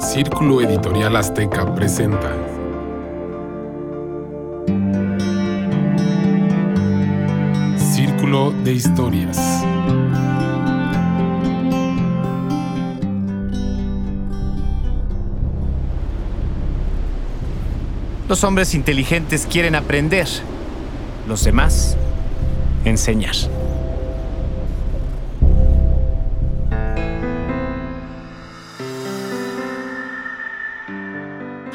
Círculo 0.00 0.60
Editorial 0.60 1.16
Azteca 1.16 1.74
presenta. 1.74 2.32
Círculo 7.76 8.52
de 8.62 8.74
Historias. 8.74 9.64
Los 18.28 18.44
hombres 18.44 18.74
inteligentes 18.74 19.46
quieren 19.50 19.74
aprender, 19.74 20.28
los 21.26 21.42
demás 21.42 21.96
enseñar. 22.84 23.34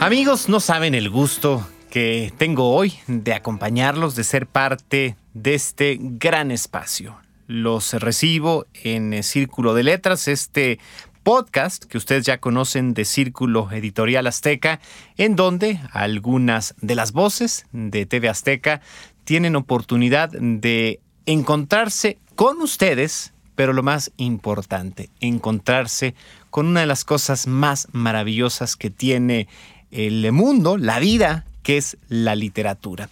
Amigos, 0.03 0.49
no 0.49 0.59
saben 0.59 0.95
el 0.95 1.09
gusto 1.09 1.65
que 1.89 2.33
tengo 2.37 2.71
hoy 2.75 2.93
de 3.07 3.33
acompañarlos, 3.33 4.17
de 4.17 4.25
ser 4.25 4.47
parte 4.47 5.15
de 5.33 5.53
este 5.53 5.97
gran 5.97 6.51
espacio. 6.51 7.15
Los 7.47 7.93
recibo 7.93 8.65
en 8.73 9.23
Círculo 9.23 9.73
de 9.73 9.83
Letras, 9.83 10.27
este 10.27 10.77
podcast 11.23 11.85
que 11.85 11.97
ustedes 11.97 12.25
ya 12.25 12.41
conocen 12.41 12.93
de 12.93 13.05
Círculo 13.05 13.71
Editorial 13.71 14.27
Azteca, 14.27 14.81
en 15.15 15.37
donde 15.37 15.79
algunas 15.93 16.75
de 16.81 16.95
las 16.95 17.13
voces 17.13 17.65
de 17.71 18.05
TV 18.05 18.27
Azteca 18.27 18.81
tienen 19.23 19.55
oportunidad 19.55 20.31
de 20.31 20.99
encontrarse 21.25 22.17
con 22.35 22.61
ustedes, 22.61 23.33
pero 23.55 23.71
lo 23.71 23.83
más 23.83 24.11
importante, 24.17 25.09
encontrarse 25.21 26.13
con 26.49 26.67
una 26.67 26.81
de 26.81 26.87
las 26.87 27.05
cosas 27.05 27.47
más 27.47 27.87
maravillosas 27.93 28.75
que 28.75 28.89
tiene 28.89 29.47
el 29.93 30.31
mundo, 30.31 30.77
la 30.77 30.99
vida, 30.99 31.45
que 31.61 31.77
es 31.77 31.97
la 32.09 32.35
literatura. 32.35 33.09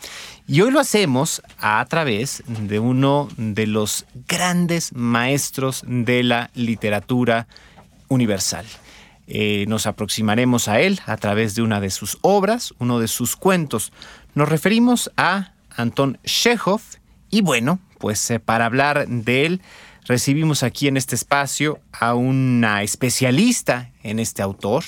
Y 0.47 0.61
hoy 0.61 0.71
lo 0.71 0.79
hacemos 0.79 1.41
a 1.57 1.85
través 1.87 2.43
de 2.47 2.79
uno 2.79 3.29
de 3.37 3.67
los 3.67 4.05
grandes 4.27 4.93
maestros 4.93 5.83
de 5.87 6.23
la 6.23 6.51
literatura 6.53 7.47
universal. 8.09 8.65
Eh, 9.27 9.65
nos 9.69 9.87
aproximaremos 9.87 10.67
a 10.67 10.81
él 10.81 10.99
a 11.05 11.15
través 11.15 11.55
de 11.55 11.61
una 11.61 11.79
de 11.79 11.89
sus 11.89 12.17
obras, 12.21 12.73
uno 12.79 12.99
de 12.99 13.07
sus 13.07 13.37
cuentos. 13.37 13.93
Nos 14.35 14.49
referimos 14.49 15.09
a 15.15 15.53
Anton 15.77 16.17
Chekhov 16.25 16.81
y 17.29 17.41
bueno, 17.41 17.79
pues 17.97 18.29
eh, 18.29 18.39
para 18.41 18.65
hablar 18.65 19.07
de 19.07 19.45
él 19.45 19.61
recibimos 20.05 20.63
aquí 20.63 20.89
en 20.89 20.97
este 20.97 21.15
espacio 21.15 21.79
a 21.93 22.13
una 22.15 22.83
especialista 22.83 23.91
en 24.03 24.19
este 24.19 24.41
autor, 24.41 24.83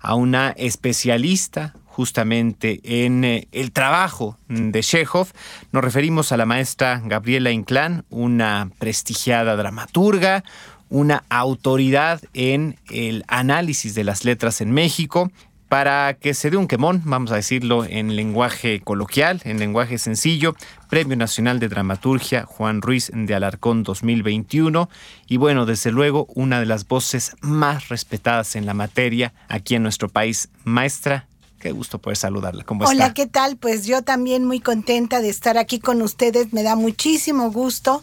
a 0.00 0.14
una 0.14 0.50
especialista 0.50 1.74
justamente 1.86 2.80
en 2.82 3.24
eh, 3.24 3.48
el 3.52 3.72
trabajo 3.72 4.38
de 4.48 4.80
Chekhov. 4.80 5.28
Nos 5.72 5.84
referimos 5.84 6.32
a 6.32 6.36
la 6.36 6.46
maestra 6.46 7.02
Gabriela 7.04 7.50
Inclán, 7.50 8.04
una 8.08 8.70
prestigiada 8.78 9.56
dramaturga, 9.56 10.42
una 10.88 11.24
autoridad 11.28 12.20
en 12.32 12.78
el 12.90 13.24
análisis 13.28 13.94
de 13.94 14.04
las 14.04 14.24
letras 14.24 14.60
en 14.60 14.72
México. 14.72 15.30
Para 15.70 16.14
que 16.14 16.34
se 16.34 16.50
dé 16.50 16.56
un 16.56 16.66
quemón, 16.66 17.00
vamos 17.04 17.30
a 17.30 17.36
decirlo 17.36 17.84
en 17.84 18.16
lenguaje 18.16 18.80
coloquial, 18.80 19.40
en 19.44 19.60
lenguaje 19.60 19.98
sencillo, 19.98 20.56
Premio 20.88 21.16
Nacional 21.16 21.60
de 21.60 21.68
Dramaturgia 21.68 22.44
Juan 22.44 22.82
Ruiz 22.82 23.08
de 23.14 23.32
Alarcón 23.36 23.84
2021 23.84 24.90
y 25.28 25.36
bueno, 25.36 25.66
desde 25.66 25.92
luego 25.92 26.26
una 26.34 26.58
de 26.58 26.66
las 26.66 26.88
voces 26.88 27.36
más 27.40 27.88
respetadas 27.88 28.56
en 28.56 28.66
la 28.66 28.74
materia 28.74 29.32
aquí 29.46 29.76
en 29.76 29.84
nuestro 29.84 30.08
país. 30.08 30.48
Maestra, 30.64 31.28
Qué 31.60 31.72
gusto 31.72 31.98
poder 31.98 32.16
saludarla. 32.16 32.64
¿Cómo 32.64 32.86
Hola, 32.86 33.12
¿qué 33.12 33.26
tal? 33.26 33.58
Pues 33.58 33.84
yo 33.84 34.02
también 34.02 34.46
muy 34.46 34.60
contenta 34.60 35.20
de 35.20 35.28
estar 35.28 35.58
aquí 35.58 35.78
con 35.78 36.00
ustedes. 36.00 36.54
Me 36.54 36.62
da 36.62 36.74
muchísimo 36.74 37.52
gusto. 37.52 38.02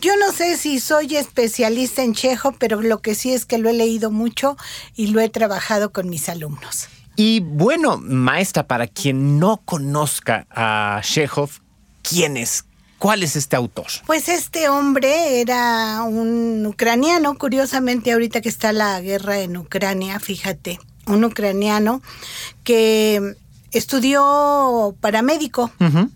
Yo 0.00 0.12
no 0.18 0.30
sé 0.30 0.58
si 0.58 0.78
soy 0.78 1.16
especialista 1.16 2.02
en 2.02 2.12
Chejo, 2.12 2.52
pero 2.52 2.82
lo 2.82 3.00
que 3.00 3.14
sí 3.14 3.32
es 3.32 3.46
que 3.46 3.56
lo 3.56 3.70
he 3.70 3.72
leído 3.72 4.10
mucho 4.10 4.58
y 4.94 5.06
lo 5.06 5.20
he 5.20 5.30
trabajado 5.30 5.90
con 5.90 6.10
mis 6.10 6.28
alumnos. 6.28 6.90
Y 7.20 7.40
bueno, 7.40 7.98
maestra, 7.98 8.68
para 8.68 8.86
quien 8.86 9.40
no 9.40 9.60
conozca 9.64 10.46
a 10.52 11.00
Chekhov, 11.02 11.50
¿quién 12.00 12.36
es? 12.36 12.64
¿Cuál 13.00 13.24
es 13.24 13.34
este 13.34 13.56
autor? 13.56 13.86
Pues 14.06 14.28
este 14.28 14.68
hombre 14.68 15.40
era 15.40 16.04
un 16.04 16.64
ucraniano, 16.64 17.36
curiosamente 17.36 18.12
ahorita 18.12 18.40
que 18.40 18.48
está 18.48 18.72
la 18.72 19.00
guerra 19.00 19.40
en 19.40 19.56
Ucrania, 19.56 20.20
fíjate, 20.20 20.78
un 21.08 21.24
ucraniano 21.24 22.02
que 22.62 23.34
estudió 23.72 24.96
paramédico, 25.00 25.70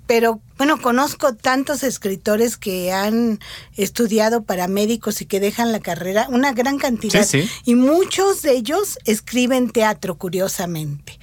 pero 0.06 0.40
bueno, 0.58 0.80
conozco 0.80 1.34
tantos 1.34 1.82
escritores 1.82 2.56
que 2.56 2.92
han 2.92 3.40
estudiado 3.76 4.44
paramédicos 4.44 5.20
y 5.20 5.26
que 5.26 5.40
dejan 5.40 5.72
la 5.72 5.80
carrera, 5.80 6.26
una 6.30 6.52
gran 6.52 6.78
cantidad. 6.78 7.26
Y 7.64 7.74
muchos 7.74 8.42
de 8.42 8.52
ellos 8.52 8.98
escriben 9.04 9.70
teatro, 9.70 10.16
curiosamente. 10.16 11.18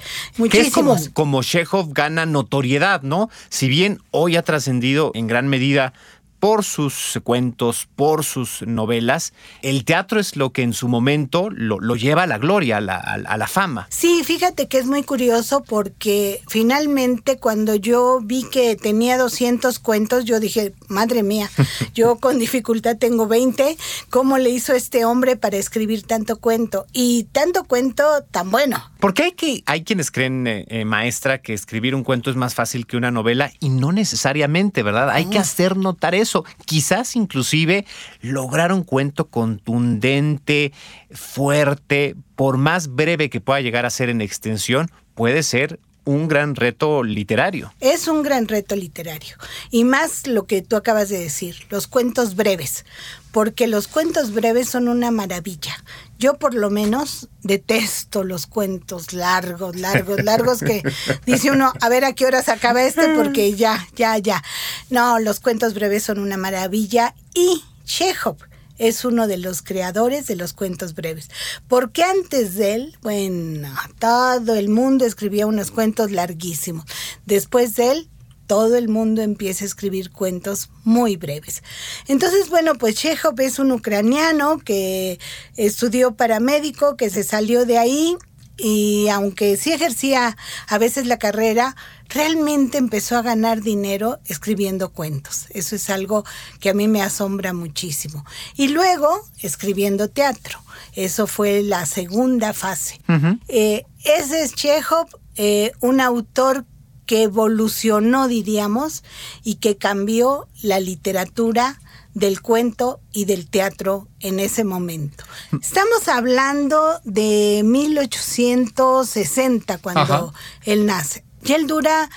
Que 0.52 0.62
es 0.62 0.74
como, 0.74 0.98
como 1.14 1.42
Chekhov 1.42 1.94
gana 1.94 2.26
notoriedad, 2.26 3.02
¿no? 3.02 3.30
Si 3.50 3.70
bien 3.70 4.02
hoy 4.12 4.36
ha 4.36 4.44
trascendido 4.44 5.12
en 5.16 5.28
gran 5.28 5.48
medida 5.48 5.94
por 6.40 6.64
sus 6.64 7.20
cuentos, 7.24 7.88
por 7.96 8.24
sus 8.24 8.62
novelas, 8.64 9.34
el 9.62 9.86
teatro 9.86 10.20
es 10.20 10.36
lo 10.36 10.52
que 10.52 10.62
en 10.62 10.74
su 10.74 10.88
momento 10.88 11.50
lo, 11.52 11.80
lleva 11.96 12.24
a 12.24 12.28
la 12.28 12.38
gloria, 12.38 12.78
a 12.78 12.82
la, 12.82 12.96
a 12.98 13.38
la, 13.38 13.48
fama. 13.48 13.88
Sí, 13.90 14.22
fíjate 14.24 14.68
que 14.68 14.78
es 14.78 14.86
muy 14.86 15.04
curioso 15.04 15.64
porque 15.64 16.42
finalmente 16.48 17.38
cuando 17.38 17.76
yo 17.76 18.20
vi 18.22 18.44
que 18.50 18.76
tenía 18.76 19.18
200 19.18 19.80
cuentos, 19.80 20.26
yo 20.26 20.40
dije, 20.40 20.74
madre 20.88 21.24
mía, 21.24 21.50
yo 21.94 22.18
con 22.18 22.40
dificultad 22.40 22.98
tengo 22.98 23.28
20, 23.28 23.78
¿cómo 24.10 24.38
le 24.38 24.50
hizo 24.50 24.74
este 24.74 25.06
hombre 25.06 25.36
para 25.36 25.58
escribir 25.58 26.04
tanto 26.04 26.40
cuento? 26.40 26.86
Y 26.94 27.26
tanto 27.32 27.66
cuento 27.66 28.04
tan 28.32 28.52
bueno. 28.52 28.84
Porque 29.00 29.24
hay, 29.24 29.32
que, 29.32 29.64
hay 29.66 29.84
quienes 29.84 30.12
creen, 30.12 30.46
eh, 30.46 30.66
eh, 30.68 30.86
maestra, 30.86 31.40
que 31.40 31.54
escribir 31.54 31.96
un 31.96 32.04
cuento 32.04 32.30
es 32.30 32.36
más 32.36 32.54
fácil 32.54 32.86
que 32.86 32.98
una 32.98 33.12
novela 33.12 33.52
y 33.60 33.70
no 33.70 33.92
necesariamente, 33.92 34.84
¿verdad? 34.84 35.10
Hay 35.10 35.26
que 35.26 35.40
hacer 35.40 35.78
notar 35.78 36.16
eso. 36.16 36.29
Quizás 36.66 37.16
inclusive 37.16 37.86
lograr 38.22 38.72
un 38.74 38.84
cuento 38.84 39.28
contundente, 39.30 40.72
fuerte, 41.12 42.16
por 42.36 42.58
más 42.58 42.96
breve 42.96 43.30
que 43.30 43.42
pueda 43.42 43.62
llegar 43.62 43.86
a 43.86 43.90
ser 43.90 44.10
en 44.10 44.22
extensión, 44.22 44.90
puede 45.16 45.44
ser 45.44 45.80
un 46.06 46.28
gran 46.28 46.56
reto 46.56 47.04
literario. 47.04 47.72
Es 47.80 48.08
un 48.08 48.24
gran 48.24 48.48
reto 48.48 48.76
literario. 48.76 49.36
Y 49.70 49.84
más 49.84 50.26
lo 50.26 50.46
que 50.46 50.64
tú 50.64 50.76
acabas 50.76 51.10
de 51.10 51.20
decir, 51.20 51.68
los 51.70 51.86
cuentos 51.86 52.36
breves, 52.36 52.86
porque 53.32 53.68
los 53.68 53.88
cuentos 53.88 54.34
breves 54.34 54.70
son 54.70 54.88
una 54.88 55.12
maravilla. 55.12 55.84
Yo 56.20 56.38
por 56.38 56.54
lo 56.54 56.70
menos 56.70 57.30
detesto 57.44 58.26
los 58.26 58.46
cuentos 58.46 59.14
largos, 59.14 59.78
largos, 59.78 60.22
largos 60.24 60.60
que 60.60 60.84
dice 61.26 61.50
uno, 61.50 61.72
a 61.80 61.90
ver 61.90 62.04
a 62.04 62.14
qué 62.14 62.26
hora 62.26 62.44
se 62.44 62.52
acaba 62.52 62.84
este 62.84 63.16
porque 63.16 63.56
ya, 63.56 63.88
ya, 63.96 64.18
ya. 64.18 64.44
No, 64.90 65.20
los 65.20 65.40
cuentos 65.40 65.74
breves 65.74 66.04
son 66.04 66.20
una 66.20 66.36
maravilla 66.36 67.16
y 67.34 67.64
Chekhov 67.86 68.36
es 68.80 69.06
uno 69.06 69.28
de 69.28 69.38
los 69.38 69.62
creadores 69.62 70.28
de 70.28 70.36
los 70.36 70.54
cuentos 70.54 70.94
breves. 70.94 71.30
Porque 71.68 72.04
antes 72.04 72.56
de 72.56 72.76
él, 72.76 72.98
bueno, 73.02 73.74
todo 74.00 74.56
el 74.56 74.70
mundo 74.70 75.06
escribía 75.06 75.48
unos 75.48 75.72
cuentos 75.72 76.12
larguísimos. 76.12 76.86
Después 77.26 77.76
de 77.76 77.92
él, 77.92 78.10
todo 78.50 78.78
el 78.78 78.90
mundo 78.90 79.22
empieza 79.22 79.64
a 79.64 79.68
escribir 79.68 80.10
cuentos 80.10 80.72
muy 80.84 81.18
breves. 81.18 81.62
Entonces, 82.08 82.50
bueno, 82.50 82.74
pues 82.74 82.96
Chekhov 82.96 83.40
es 83.42 83.60
un 83.60 83.72
ucraniano 83.72 84.58
que 84.58 85.20
estudió 85.56 86.16
paramédico, 86.16 86.98
que 86.98 87.12
se 87.12 87.24
salió 87.24 87.68
de 87.68 87.78
ahí 87.78 88.18
y 88.58 89.08
aunque 89.10 89.56
sí 89.56 89.72
ejercía 89.72 90.36
a 90.68 90.78
veces 90.80 91.06
la 91.06 91.20
carrera, 91.20 91.76
realmente 92.08 92.80
empezó 92.80 93.18
a 93.18 93.22
ganar 93.22 93.62
dinero 93.62 94.20
escribiendo 94.26 94.90
cuentos. 94.90 95.46
Eso 95.52 95.76
es 95.76 95.92
algo 95.92 96.26
que 96.60 96.72
a 96.72 96.74
mí 96.74 96.88
me 96.88 97.04
asombra 97.04 97.54
muchísimo. 97.54 98.26
Y 98.56 98.70
luego 98.70 99.28
escribiendo 99.44 100.10
teatro. 100.10 100.60
Eso 100.94 101.28
fue 101.28 101.62
la 101.62 101.86
segunda 101.86 102.54
fase. 102.54 103.00
Eh, 103.48 103.86
ese 104.04 104.42
es 104.42 104.56
Chekhov, 104.56 105.08
eh, 105.36 105.72
un 105.82 106.02
autor 106.02 106.66
que 107.10 107.24
evolucionó, 107.24 108.28
diríamos, 108.28 109.04
y 109.44 109.56
que 109.56 109.78
cambió 109.78 110.48
la 110.62 110.80
literatura 110.80 111.82
del 112.14 112.40
cuento 112.40 113.02
y 113.12 113.26
del 113.26 113.50
teatro 113.50 114.08
en 114.20 114.40
ese 114.40 114.64
momento. 114.64 115.24
Estamos 115.60 116.08
hablando 116.08 117.02
de 117.06 117.64
1860 117.66 119.80
cuando 119.80 120.36
él 120.66 120.86
nace. 120.86 121.26
Y 121.44 121.54
él 121.54 121.66
dura 121.66 122.12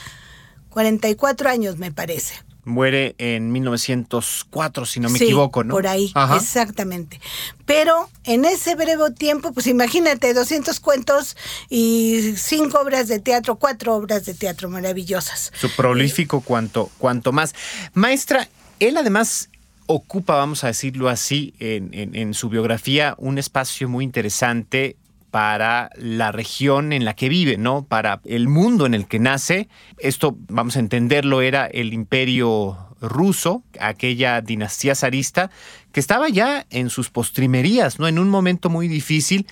44 0.69 1.49
años, 1.49 1.79
me 1.79 1.91
parece. 1.91 2.35
Muere 2.65 3.15
en 3.19 3.51
1904, 3.51 4.87
si 4.87 5.01
no 5.01 5.09
me 5.11 5.19
Sí, 5.19 5.25
equivoco, 5.25 5.65
¿no? 5.65 5.75
Por 5.75 5.87
ahí, 5.87 6.13
Ajá. 6.15 6.37
exactamente. 6.37 7.21
Pero 7.67 8.09
en 8.25 8.45
ese 8.45 8.75
breve 8.77 9.11
tiempo, 9.13 9.53
pues 9.53 9.67
imagínate, 9.67 10.33
200 10.33 10.79
cuentos 10.81 11.37
y 11.69 12.35
cinco 12.37 12.81
obras 12.81 13.09
de 13.09 13.19
teatro, 13.19 13.57
cuatro 13.57 13.95
obras 13.97 14.25
de 14.27 14.35
teatro 14.35 14.69
maravillosas. 14.69 15.53
Su 15.59 15.71
prolífico 15.75 16.41
cuanto, 16.41 16.91
cuanto 16.99 17.33
más. 17.33 17.55
Maestra, 17.95 18.49
él 18.79 18.97
además 18.97 19.49
ocupa, 19.87 20.37
vamos 20.37 20.63
a 20.65 20.69
decirlo 20.69 21.09
así, 21.09 21.55
en, 21.59 21.93
en- 21.93 22.15
en 22.15 22.35
su 22.35 22.49
biografía 22.49 23.15
un 23.19 23.39
espacio 23.39 23.89
muy 23.89 24.05
interesante 24.05 24.97
para 25.33 25.89
la 25.97 26.31
región 26.31 26.93
en 26.93 27.07
la 27.07 27.15
que 27.15 27.31
vive, 27.31 27.57
¿no? 27.57 27.87
Para 27.87 28.21
el 28.27 28.49
mundo 28.49 28.85
en 28.85 28.93
el 28.93 29.09
que 29.09 29.19
nace. 29.19 29.67
Esto, 29.99 30.37
vamos 30.49 30.77
a 30.77 30.81
entenderlo, 30.81 31.41
era 31.41 31.67
el 31.67 31.95
imperio 31.95 32.77
ruso, 33.01 33.65
aquella 33.81 34.43
dinastía 34.43 34.95
zarista, 34.95 35.51
que 35.91 36.01
estaba 36.01 36.29
ya 36.29 36.67
en 36.69 36.91
sus 36.91 37.09
postrimerías, 37.09 37.99
¿no? 37.99 38.09
En 38.09 38.19
un 38.19 38.29
momento 38.29 38.69
muy 38.69 38.89
difícil, 38.89 39.47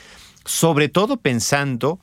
sobre 0.45 0.91
todo 0.91 1.17
pensando 1.17 1.99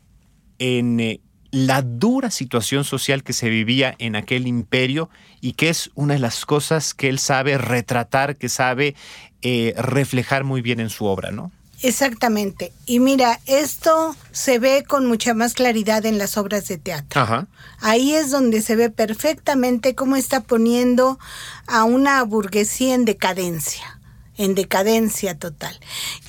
en 0.58 1.00
eh, 1.00 1.22
la 1.52 1.84
dura 1.84 2.32
situación 2.32 2.84
social 2.84 3.24
que 3.24 3.34
se 3.34 3.48
vivía 3.48 3.94
en 4.00 4.16
aquel 4.16 4.48
imperio 4.48 5.12
y 5.40 5.52
que 5.52 5.70
es 5.70 5.92
una 5.94 6.16
de 6.16 6.20
las 6.20 6.48
cosas 6.48 6.96
que 6.96 7.10
él 7.10 7.20
sabe 7.20 7.60
retratar, 7.60 8.38
que 8.38 8.50
sabe 8.50 8.96
eh, 9.44 9.76
reflejar 9.78 10.46
muy 10.46 10.64
bien 10.64 10.80
en 10.80 10.90
su 10.90 11.06
obra, 11.06 11.30
¿no? 11.30 11.52
Exactamente. 11.82 12.74
Y 12.86 13.00
mira, 13.00 13.40
esto 13.46 14.16
se 14.32 14.60
ve 14.60 14.84
con 14.88 15.06
mucha 15.06 15.34
más 15.34 15.54
claridad 15.54 16.06
en 16.06 16.18
las 16.18 16.38
obras 16.38 16.68
de 16.68 16.78
teatro. 16.78 17.22
Ajá. 17.22 17.48
Ahí 17.80 18.16
es 18.16 18.32
donde 18.32 18.62
se 18.62 18.76
ve 18.76 18.90
perfectamente 18.90 19.94
cómo 19.94 20.16
está 20.16 20.42
poniendo 20.42 21.20
a 21.68 21.84
una 21.84 22.24
burguesía 22.24 22.96
en 22.96 23.06
decadencia, 23.06 23.97
en 24.38 24.56
decadencia 24.56 25.38
total. 25.38 25.78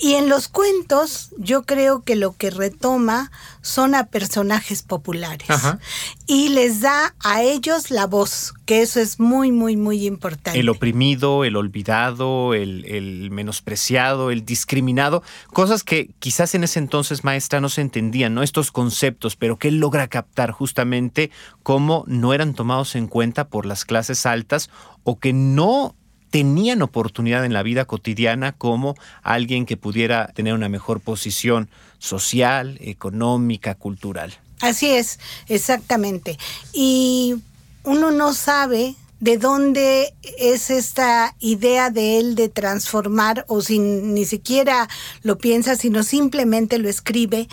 Y 0.00 0.14
en 0.14 0.28
los 0.28 0.48
cuentos 0.48 1.30
yo 1.38 1.64
creo 1.64 2.02
que 2.02 2.16
lo 2.16 2.36
que 2.36 2.50
retoma 2.50 3.30
son 3.60 3.94
a 3.94 4.06
personajes 4.06 4.82
populares 4.82 5.50
Ajá. 5.50 5.78
y 6.26 6.48
les 6.48 6.80
da 6.80 7.14
a 7.22 7.42
ellos 7.42 7.90
la 7.90 8.06
voz, 8.06 8.54
que 8.64 8.82
eso 8.82 8.98
es 9.00 9.20
muy, 9.20 9.52
muy, 9.52 9.76
muy 9.76 10.06
importante. 10.06 10.58
El 10.58 10.68
oprimido, 10.68 11.44
el 11.44 11.56
olvidado, 11.56 12.54
el, 12.54 12.84
el 12.86 13.30
menospreciado, 13.30 14.30
el 14.30 14.44
discriminado, 14.44 15.22
cosas 15.52 15.84
que 15.84 16.10
quizás 16.18 16.54
en 16.54 16.64
ese 16.64 16.78
entonces, 16.78 17.24
maestra, 17.24 17.60
no 17.60 17.68
se 17.68 17.82
entendían, 17.82 18.34
¿no? 18.34 18.42
Estos 18.42 18.72
conceptos, 18.72 19.36
pero 19.36 19.58
que 19.58 19.68
él 19.68 19.80
logra 19.80 20.08
captar 20.08 20.50
justamente 20.50 21.30
cómo 21.62 22.04
no 22.06 22.32
eran 22.32 22.54
tomados 22.54 22.96
en 22.96 23.06
cuenta 23.06 23.48
por 23.48 23.66
las 23.66 23.84
clases 23.84 24.24
altas 24.24 24.70
o 25.04 25.18
que 25.18 25.32
no 25.32 25.94
tenían 26.30 26.82
oportunidad 26.82 27.44
en 27.44 27.52
la 27.52 27.62
vida 27.62 27.84
cotidiana 27.84 28.52
como 28.52 28.94
alguien 29.22 29.66
que 29.66 29.76
pudiera 29.76 30.28
tener 30.28 30.54
una 30.54 30.68
mejor 30.68 31.00
posición 31.00 31.68
social, 31.98 32.78
económica, 32.80 33.74
cultural. 33.74 34.34
Así 34.60 34.86
es, 34.86 35.18
exactamente. 35.48 36.38
Y 36.72 37.36
uno 37.84 38.10
no 38.10 38.34
sabe 38.34 38.96
de 39.20 39.36
dónde 39.36 40.14
es 40.38 40.70
esta 40.70 41.34
idea 41.40 41.90
de 41.90 42.18
él 42.18 42.34
de 42.34 42.48
transformar 42.48 43.44
o 43.48 43.60
sin 43.62 44.14
ni 44.14 44.24
siquiera 44.24 44.88
lo 45.22 45.38
piensa, 45.38 45.74
sino 45.76 46.02
simplemente 46.02 46.78
lo 46.78 46.88
escribe. 46.88 47.48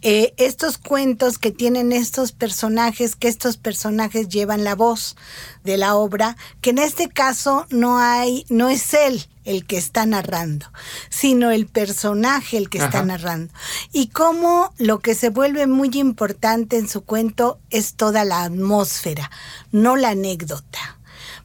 Eh, 0.00 0.32
estos 0.36 0.78
cuentos 0.78 1.38
que 1.38 1.50
tienen 1.50 1.92
estos 1.92 2.32
personajes, 2.32 3.16
que 3.16 3.28
estos 3.28 3.56
personajes 3.56 4.28
llevan 4.28 4.62
la 4.62 4.76
voz 4.76 5.16
de 5.64 5.76
la 5.76 5.96
obra, 5.96 6.36
que 6.60 6.70
en 6.70 6.78
este 6.78 7.08
caso 7.08 7.66
no 7.70 7.98
hay, 7.98 8.44
no 8.48 8.68
es 8.68 8.94
él 8.94 9.26
el 9.44 9.66
que 9.66 9.76
está 9.76 10.06
narrando, 10.06 10.66
sino 11.08 11.50
el 11.50 11.66
personaje 11.66 12.58
el 12.58 12.68
que 12.68 12.78
está 12.78 13.02
narrando. 13.02 13.52
Y 13.92 14.08
cómo 14.08 14.72
lo 14.78 15.00
que 15.00 15.14
se 15.14 15.30
vuelve 15.30 15.66
muy 15.66 15.90
importante 15.94 16.76
en 16.76 16.88
su 16.88 17.02
cuento 17.02 17.58
es 17.70 17.94
toda 17.94 18.24
la 18.24 18.44
atmósfera, 18.44 19.30
no 19.72 19.96
la 19.96 20.10
anécdota. 20.10 20.98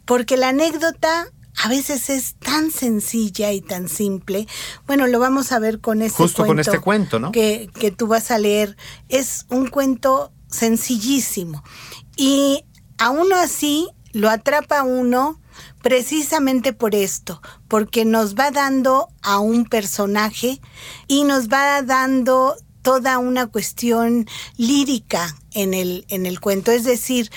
Porque 0.06 0.36
la 0.38 0.50
anécdota 0.50 1.32
a 1.58 1.70
veces 1.70 2.10
es 2.10 2.36
tan 2.36 2.72
sencilla 2.72 3.52
y 3.52 3.62
tan 3.62 3.88
simple. 3.88 4.48
Bueno, 4.88 5.08
lo 5.08 5.20
vamos 5.20 5.52
a 5.52 5.60
ver 5.60 5.80
con 5.80 6.02
este 6.02 6.18
Justo 6.18 6.44
cuento. 6.44 6.52
con 6.52 6.60
este 6.60 6.80
cuento, 6.80 7.20
¿no? 7.20 7.32
Que, 7.32 7.70
que 7.74 7.92
tú 7.92 8.08
vas 8.08 8.32
a 8.32 8.38
leer. 8.38 8.76
Es 9.10 9.46
un 9.50 9.68
cuento 9.68 10.32
sencillísimo. 10.48 11.64
Y 12.16 12.66
aún 12.98 13.32
así 13.34 13.90
lo 14.12 14.30
atrapa 14.30 14.84
uno 14.84 15.40
precisamente 15.82 16.74
por 16.74 16.96
esto, 16.96 17.42
porque 17.68 18.06
nos 18.06 18.36
va 18.36 18.52
dando 18.52 19.10
a 19.22 19.40
un 19.40 19.66
personaje 19.66 20.62
y 21.08 21.24
nos 21.24 21.50
va 21.50 21.82
dando 21.82 22.56
toda 22.82 23.18
una 23.18 23.48
cuestión 23.48 24.28
lírica 24.58 25.36
en 25.52 25.74
el, 25.74 26.06
en 26.10 26.26
el 26.26 26.40
cuento. 26.40 26.72
Es 26.72 26.84
decir, 26.84 27.32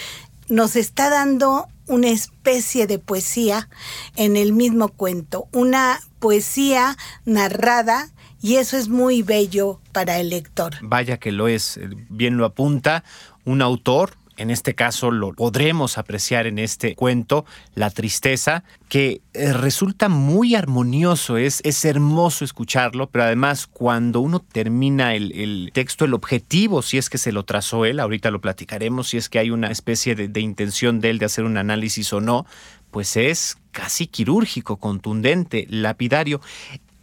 nos 0.49 0.77
está 0.77 1.11
dando 1.11 1.69
una 1.87 2.09
especie 2.09 2.87
de 2.87 2.99
poesía 2.99 3.69
en 4.17 4.37
el 4.37 4.53
mismo 4.53 4.89
cuento, 4.89 5.49
una 5.53 6.01
poesía 6.19 6.97
narrada 7.25 8.11
y 8.43 8.57
eso 8.57 8.77
es 8.77 8.89
muy 8.89 9.23
bello 9.23 9.81
para 9.93 10.19
el 10.19 10.31
lector. 10.31 10.75
Vaya 10.83 11.19
que 11.19 11.33
lo 11.33 11.49
es, 11.49 11.77
eh, 11.77 11.89
bien 12.09 12.37
lo 12.37 12.45
apunta, 12.45 13.05
un 13.45 13.63
autor, 13.63 14.15
en 14.37 14.51
este 14.51 14.75
caso 14.75 15.11
lo 15.11 15.33
podremos 15.33 15.99
apreciar 15.99 16.47
en 16.47 16.59
este 16.59 16.95
cuento, 16.95 17.45
La 17.75 17.91
tristeza, 17.91 18.65
que 18.89 19.21
eh, 19.33 19.53
resulta 19.53 20.09
muy 20.09 20.55
armonioso, 20.55 21.37
es, 21.37 21.61
es 21.65 21.85
hermoso 21.85 22.45
escucharlo, 22.45 23.09
pero 23.09 23.25
además 23.25 23.67
cuando 23.67 24.21
uno 24.21 24.41
termina 24.41 25.15
el, 25.15 25.33
el 25.33 25.71
texto, 25.73 26.05
el 26.05 26.15
objetivo, 26.15 26.83
si 26.83 26.99
es 26.99 27.11
que 27.11 27.19
se 27.19 27.33
lo 27.33 27.45
trazó 27.45 27.85
él, 27.85 28.01
ahorita 28.01 28.31
lo 28.31 28.41
platicaremos, 28.41 29.09
si 29.09 29.17
es 29.17 29.29
que 29.29 29.39
hay 29.39 29.51
una 29.51 29.71
especie 29.71 30.15
de, 30.15 30.29
de 30.29 30.41
intención 30.41 31.01
de 31.01 31.11
él 31.11 31.19
de 31.19 31.27
hacer 31.27 31.45
un 31.45 31.57
análisis 31.57 32.13
o 32.13 32.21
no, 32.21 32.47
pues 32.91 33.17
es 33.17 33.59
casi 33.73 34.07
quirúrgico, 34.07 34.77
contundente, 34.79 35.67
lapidario. 35.69 36.41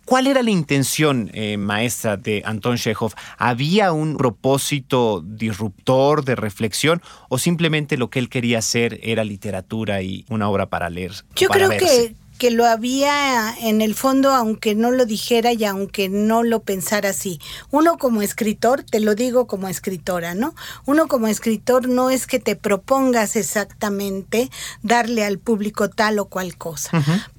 ¿Cuál 0.06 0.28
era 0.28 0.44
la 0.44 0.52
intención, 0.52 1.32
eh, 1.34 1.58
maestra, 1.58 2.18
de 2.18 2.42
Anton 2.46 2.78
Chekhov? 2.78 3.14
¿Había 3.38 3.94
un 3.94 4.18
propósito 4.18 5.24
disruptor 5.26 6.26
de 6.26 6.36
reflexión 6.36 7.02
o 7.30 7.38
simplemente 7.38 7.98
lo 7.98 8.10
que 8.10 8.20
él 8.20 8.30
quería 8.30 8.60
hacer 8.60 9.00
era 9.02 9.24
literatura 9.24 10.02
y 10.02 10.26
una 10.30 10.50
obra 10.50 10.66
para 10.66 10.90
leer? 10.90 11.14
Yo 11.36 11.48
para 11.48 11.68
creo 11.68 11.70
verse? 11.70 11.86
que, 11.86 12.16
que 12.38 12.52
lo 12.52 12.66
había 12.66 13.56
en 13.62 13.82
el 13.82 13.96
fondo, 13.96 14.32
aunque 14.32 14.76
no 14.76 14.92
lo 14.92 15.06
dijera 15.06 15.54
y 15.54 15.64
aunque 15.64 16.10
no 16.10 16.44
lo 16.44 16.64
pensara 16.64 17.10
así. 17.10 17.40
Uno 17.72 17.98
como 17.98 18.22
escritor, 18.22 18.84
te 18.84 19.00
lo 19.00 19.16
digo 19.16 19.48
como 19.48 19.70
escritora, 19.70 20.36
¿no? 20.36 20.54
Uno 20.86 21.08
como 21.08 21.28
escritor 21.28 21.88
no 21.88 22.10
es 22.10 22.28
que 22.28 22.40
te 22.40 22.58
propongas 22.58 23.38
exactamente 23.38 24.50
darle 24.82 25.24
al 25.24 25.40
público 25.40 25.90
tal 25.90 26.20
o 26.20 26.26
cual 26.26 26.58
cosa, 26.58 26.92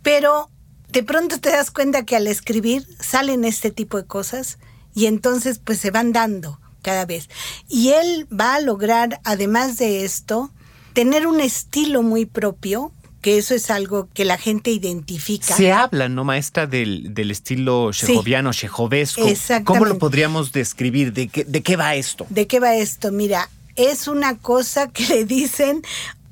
pero 0.03 0.49
de 0.95 1.03
pronto 1.03 1.41
te 1.41 1.51
das 1.51 1.73
cuenta 1.73 2.05
que 2.05 2.15
al 2.15 2.29
escribir 2.29 2.87
salen 3.01 3.45
este 3.45 3.73
tipo 3.73 3.99
de 3.99 4.07
cosas 4.07 4.59
y 4.95 5.07
entonces 5.07 5.59
pues 5.63 5.81
se 5.81 5.91
van 5.91 6.13
dando 6.13 6.61
cada 6.83 7.05
vez. 7.05 7.29
Y 7.69 7.89
él 7.91 8.29
va 8.33 8.55
a 8.55 8.61
lograr, 8.61 9.21
además 9.25 9.77
de 9.77 10.05
esto, 10.05 10.53
tener 10.93 11.27
un 11.27 11.41
estilo 11.41 12.05
muy 12.05 12.27
propio, 12.27 12.93
que 13.21 13.39
eso 13.39 13.55
es 13.55 13.71
algo 13.71 14.09
que 14.15 14.25
la 14.25 14.39
gente 14.39 14.71
identifica. 14.71 15.57
Se 15.57 15.73
habla, 15.73 16.09
¿no, 16.09 16.23
maestra, 16.23 16.69
del, 16.69 17.13
del 17.13 17.33
estilo 17.33 17.91
chejoviano, 17.93 18.53
chejovesco? 18.53 19.27
Exactamente. 19.27 19.65
¿Cómo 19.65 19.87
lo 19.87 19.99
podríamos 19.99 20.53
describir? 20.53 21.13
¿De 21.13 21.27
qué, 21.27 21.43
¿De 21.45 21.63
qué 21.63 21.75
va 21.75 21.97
esto? 21.97 22.25
¿De 22.31 22.47
qué 22.47 22.61
va 22.61 22.77
esto? 22.77 23.11
Mira, 23.11 23.51
es 23.75 24.07
una 24.07 24.39
cosa 24.39 24.91
que 24.91 25.07
le 25.09 25.25
dicen 25.25 25.83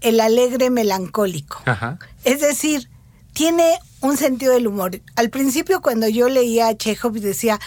el 0.02 0.20
alegre 0.20 0.70
melancólico. 0.70 1.62
Ajá. 1.64 1.98
Es 2.24 2.40
decir, 2.40 2.91
tiene 3.32 3.78
un 4.00 4.16
sentido 4.16 4.54
del 4.54 4.66
humor. 4.66 5.00
Al 5.16 5.30
principio 5.30 5.80
cuando 5.80 6.08
yo 6.08 6.28
leía 6.28 6.68
a 6.68 6.76
Chekhov 6.76 7.12
decía, 7.14 7.58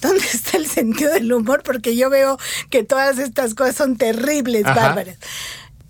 ¿dónde 0.00 0.24
está 0.32 0.56
el 0.56 0.66
sentido 0.66 1.12
del 1.12 1.32
humor? 1.32 1.62
Porque 1.62 1.96
yo 1.96 2.10
veo 2.10 2.38
que 2.70 2.82
todas 2.82 3.18
estas 3.18 3.54
cosas 3.54 3.76
son 3.76 3.96
terribles, 3.96 4.64
Ajá. 4.64 4.74
bárbaras. 4.74 5.16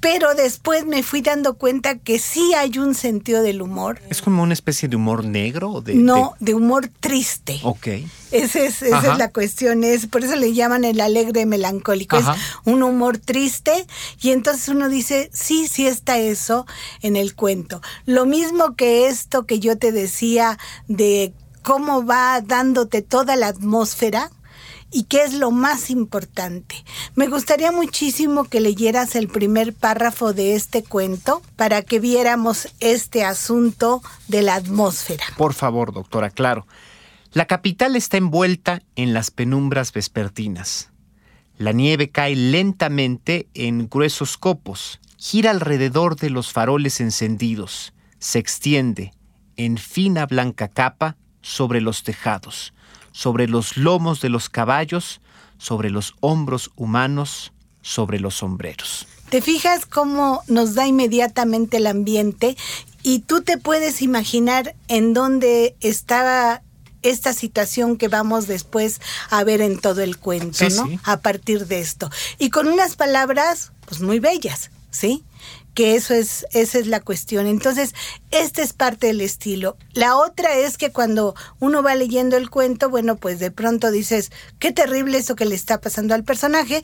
Pero 0.07 0.37
después 0.37 0.87
me 0.87 1.03
fui 1.03 1.21
dando 1.21 1.55
cuenta 1.55 1.99
que 1.99 2.21
sí 2.21 2.55
hay 2.55 2.79
un 2.79 2.95
sentido 2.95 3.43
del 3.43 3.61
humor. 3.61 4.01
¿Es 4.09 4.23
como 4.23 4.45
una 4.45 4.53
especie 4.53 4.89
de 4.89 4.95
humor 4.95 5.25
negro? 5.25 5.81
De, 5.81 5.97
no, 5.97 6.37
de 6.39 6.55
humor 6.55 6.89
triste. 7.01 7.59
Ok. 7.65 7.89
Esa 8.31 8.61
es, 8.61 8.83
esa 8.83 8.99
Ajá. 8.99 9.13
es 9.15 9.19
la 9.19 9.33
cuestión, 9.33 9.83
es 9.83 10.07
por 10.07 10.23
eso 10.23 10.37
le 10.37 10.53
llaman 10.55 10.85
el 10.85 11.01
alegre 11.01 11.45
melancólico, 11.45 12.19
Ajá. 12.19 12.35
es 12.35 12.41
un 12.65 12.85
humor 12.85 13.19
triste 13.19 13.85
y 14.21 14.31
entonces 14.31 14.69
uno 14.69 14.89
dice, 14.89 15.29
sí, 15.33 15.67
sí 15.67 15.89
está 15.89 16.19
eso 16.19 16.67
en 17.03 17.17
el 17.17 17.35
cuento. 17.35 17.83
Lo 18.05 18.27
mismo 18.27 18.77
que 18.77 19.09
esto 19.09 19.45
que 19.45 19.59
yo 19.59 19.77
te 19.77 19.91
decía 19.91 20.57
de 20.87 21.33
cómo 21.65 22.07
va 22.07 22.41
dándote 22.43 23.03
toda 23.03 23.35
la 23.35 23.49
atmósfera 23.49 24.31
y 24.91 25.05
qué 25.05 25.25
es 25.25 25.35
lo 25.35 25.51
más 25.51 25.91
importante. 25.91 26.85
Me 27.15 27.29
gustaría 27.29 27.73
muchísimo 27.73 28.45
que 28.45 28.61
leyeras 28.61 29.17
el 29.17 29.29
primer 29.29 29.73
párrafo 29.73 30.33
de 30.33 30.55
este 30.55 30.83
cuento 30.83 31.43
para 31.57 31.83
que 31.83 32.01
viéramos 32.01 32.69
este 32.81 33.25
asunto 33.25 34.03
de 34.29 34.43
la 34.43 34.55
atmósfera. 34.55 35.25
Por 35.37 35.55
favor, 35.55 35.93
doctora, 35.93 36.31
claro. 36.31 36.67
La 37.33 37.47
capital 37.47 37.97
está 37.97 38.17
envuelta 38.17 38.83
en 38.95 39.13
las 39.13 39.31
penumbras 39.31 39.93
vespertinas. 39.93 40.91
La 41.59 41.73
nieve 41.73 42.11
cae 42.11 42.37
lentamente 42.37 43.49
en 43.55 43.89
gruesos 43.89 44.37
copos, 44.37 45.01
gira 45.17 45.51
alrededor 45.51 46.17
de 46.17 46.31
los 46.31 46.53
faroles 46.53 47.01
encendidos, 47.01 47.93
se 48.19 48.39
extiende 48.39 49.13
en 49.57 49.79
fina 49.79 50.27
blanca 50.27 50.69
capa 50.69 51.17
sobre 51.41 51.81
los 51.81 52.03
tejados, 52.03 52.75
sobre 53.17 53.49
los 53.49 53.79
lomos 53.79 54.21
de 54.21 54.29
los 54.29 54.51
caballos, 54.51 55.23
sobre 55.57 55.89
los 55.89 56.15
hombros 56.21 56.71
humanos, 56.77 57.51
sobre 57.81 58.21
los 58.21 58.35
sombreros. 58.35 59.07
¿Te 59.31 59.41
fijas 59.41 59.87
cómo 59.87 60.43
nos 60.49 60.75
da 60.75 60.87
inmediatamente 60.87 61.79
el 61.79 61.87
ambiente? 61.87 62.59
Y 63.03 63.21
tú 63.21 63.41
te 63.41 63.57
puedes 63.57 64.03
imaginar 64.03 64.75
en 64.89 65.15
dónde 65.15 65.77
estaba 65.81 66.61
esta 67.01 67.33
situación 67.33 67.97
que 67.97 68.09
vamos 68.09 68.49
después 68.49 69.01
a 69.31 69.45
ver 69.45 69.63
en 69.63 69.79
todo 69.79 70.03
el 70.03 70.19
cuento, 70.19 70.69
¿no? 70.69 70.87
A 71.05 71.17
partir 71.21 71.67
de 71.67 71.81
esto. 71.81 72.11
Y 72.39 72.51
con 72.51 72.69
unas 72.69 72.97
palabras, 72.97 73.73
pues 73.87 74.03
muy 74.03 74.21
bellas, 74.21 74.71
¿sí? 74.91 75.25
Que 75.77 75.95
eso 75.95 76.15
es, 76.15 76.47
esa 76.53 76.79
es 76.79 76.87
la 76.87 77.01
cuestión. 77.01 77.47
Entonces, 77.47 77.95
este 78.31 78.63
es 78.63 78.73
parte 78.73 79.09
del 79.09 79.21
estilo. 79.21 79.77
La 79.93 80.17
otra 80.17 80.55
es 80.55 80.79
que 80.79 80.91
cuando 80.91 81.35
uno 81.61 81.83
va 81.83 81.95
leyendo 81.95 82.39
el 82.39 82.49
cuento, 82.49 82.89
bueno, 82.89 83.17
pues 83.17 83.39
de 83.41 83.51
pronto 83.51 83.91
dices, 83.91 84.33
qué 84.59 84.73
terrible 84.73 85.19
eso 85.19 85.37
que 85.37 85.45
le 85.45 85.55
está 85.55 85.79
pasando 85.79 86.15
al 86.15 86.25
personaje, 86.25 86.83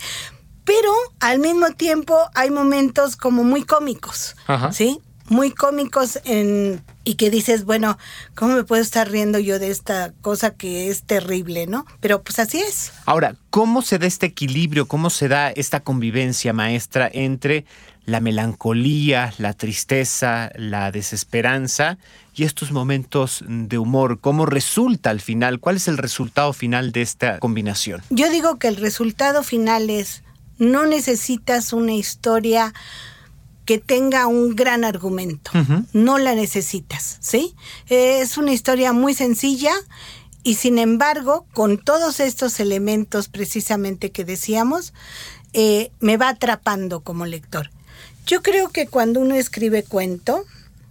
pero 0.65 0.93
al 1.21 1.39
mismo 1.39 1.71
tiempo 1.71 2.19
hay 2.35 2.51
momentos 2.51 3.17
como 3.17 3.45
muy 3.45 3.65
cómicos, 3.65 4.37
¿sí? 4.73 5.01
Muy 5.27 5.53
cómicos 5.53 6.21
en, 6.25 6.85
y 7.05 7.15
que 7.15 7.31
dices, 7.31 7.65
bueno, 7.65 7.97
¿cómo 8.35 8.57
me 8.57 8.65
puedo 8.65 8.83
estar 8.83 9.11
riendo 9.11 9.39
yo 9.39 9.59
de 9.59 9.71
esta 9.71 10.13
cosa 10.21 10.51
que 10.51 10.91
es 10.91 11.05
terrible, 11.05 11.67
no? 11.67 11.87
Pero 12.01 12.23
pues 12.23 12.39
así 12.39 12.61
es. 12.61 12.93
Ahora, 13.07 13.37
¿cómo 13.49 13.81
se 13.81 13.99
da 13.99 14.07
este 14.07 14.27
equilibrio, 14.27 14.87
cómo 14.87 15.09
se 15.09 15.29
da 15.29 15.51
esta 15.51 15.81
convivencia 15.81 16.53
maestra 16.53 17.09
entre 17.11 17.65
la 18.05 18.21
melancolía, 18.21 19.33
la 19.39 19.53
tristeza, 19.53 20.51
la 20.57 20.91
desesperanza 20.91 21.99
y 22.35 22.45
estos 22.45 22.73
momentos 22.73 23.45
de 23.47 23.79
humor. 23.79 24.19
¿Cómo 24.21 24.47
resulta 24.47 25.11
al 25.11 25.21
final? 25.21 25.61
¿Cuál 25.61 25.77
es 25.77 25.89
el 25.89 25.99
resultado 25.99 26.53
final 26.53 26.93
de 26.93 27.03
esta 27.03 27.39
combinación? 27.39 28.03
Yo 28.11 28.31
digo 28.31 28.59
que 28.59 28.69
el 28.69 28.77
resultado 28.77 29.43
final 29.43 29.91
es, 29.91 30.23
no 30.59 30.87
necesitas 30.87 31.73
una 31.73 31.93
historia 31.93 32.73
que 33.65 33.79
tenga 33.79 34.27
un 34.27 34.57
gran 34.57 34.85
argumento. 34.85 35.53
No 35.93 36.19
la 36.19 36.35
necesitas, 36.35 37.19
¿sí? 37.21 37.55
Es 37.89 38.37
una 38.37 38.53
historia 38.53 38.93
muy 38.93 39.15
sencilla 39.15 39.73
y 40.43 40.55
sin 40.55 40.79
embargo, 40.79 41.47
con 41.53 41.79
todos 41.79 42.19
estos 42.19 42.59
elementos 42.59 43.29
precisamente 43.29 44.11
que 44.11 44.25
decíamos, 44.25 44.93
eh, 45.53 45.93
me 46.01 46.17
va 46.17 46.31
atrapando 46.31 47.01
como 47.01 47.27
lector. 47.27 47.71
Yo 48.27 48.43
creo 48.43 48.69
que 48.69 48.87
cuando 48.87 49.21
uno 49.21 49.35
escribe 49.35 49.83
cuento, 49.83 50.45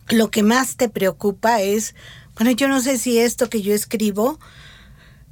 lo 0.10 0.30
que 0.30 0.44
más 0.44 0.76
te 0.76 0.90
preocupa 0.90 1.62
es, 1.62 1.96
bueno, 2.36 2.52
yo 2.52 2.68
no 2.68 2.82
sé 2.82 2.98
si 2.98 3.20
esto 3.20 3.50
que 3.50 3.62
yo 3.62 3.74
escribo 3.74 4.40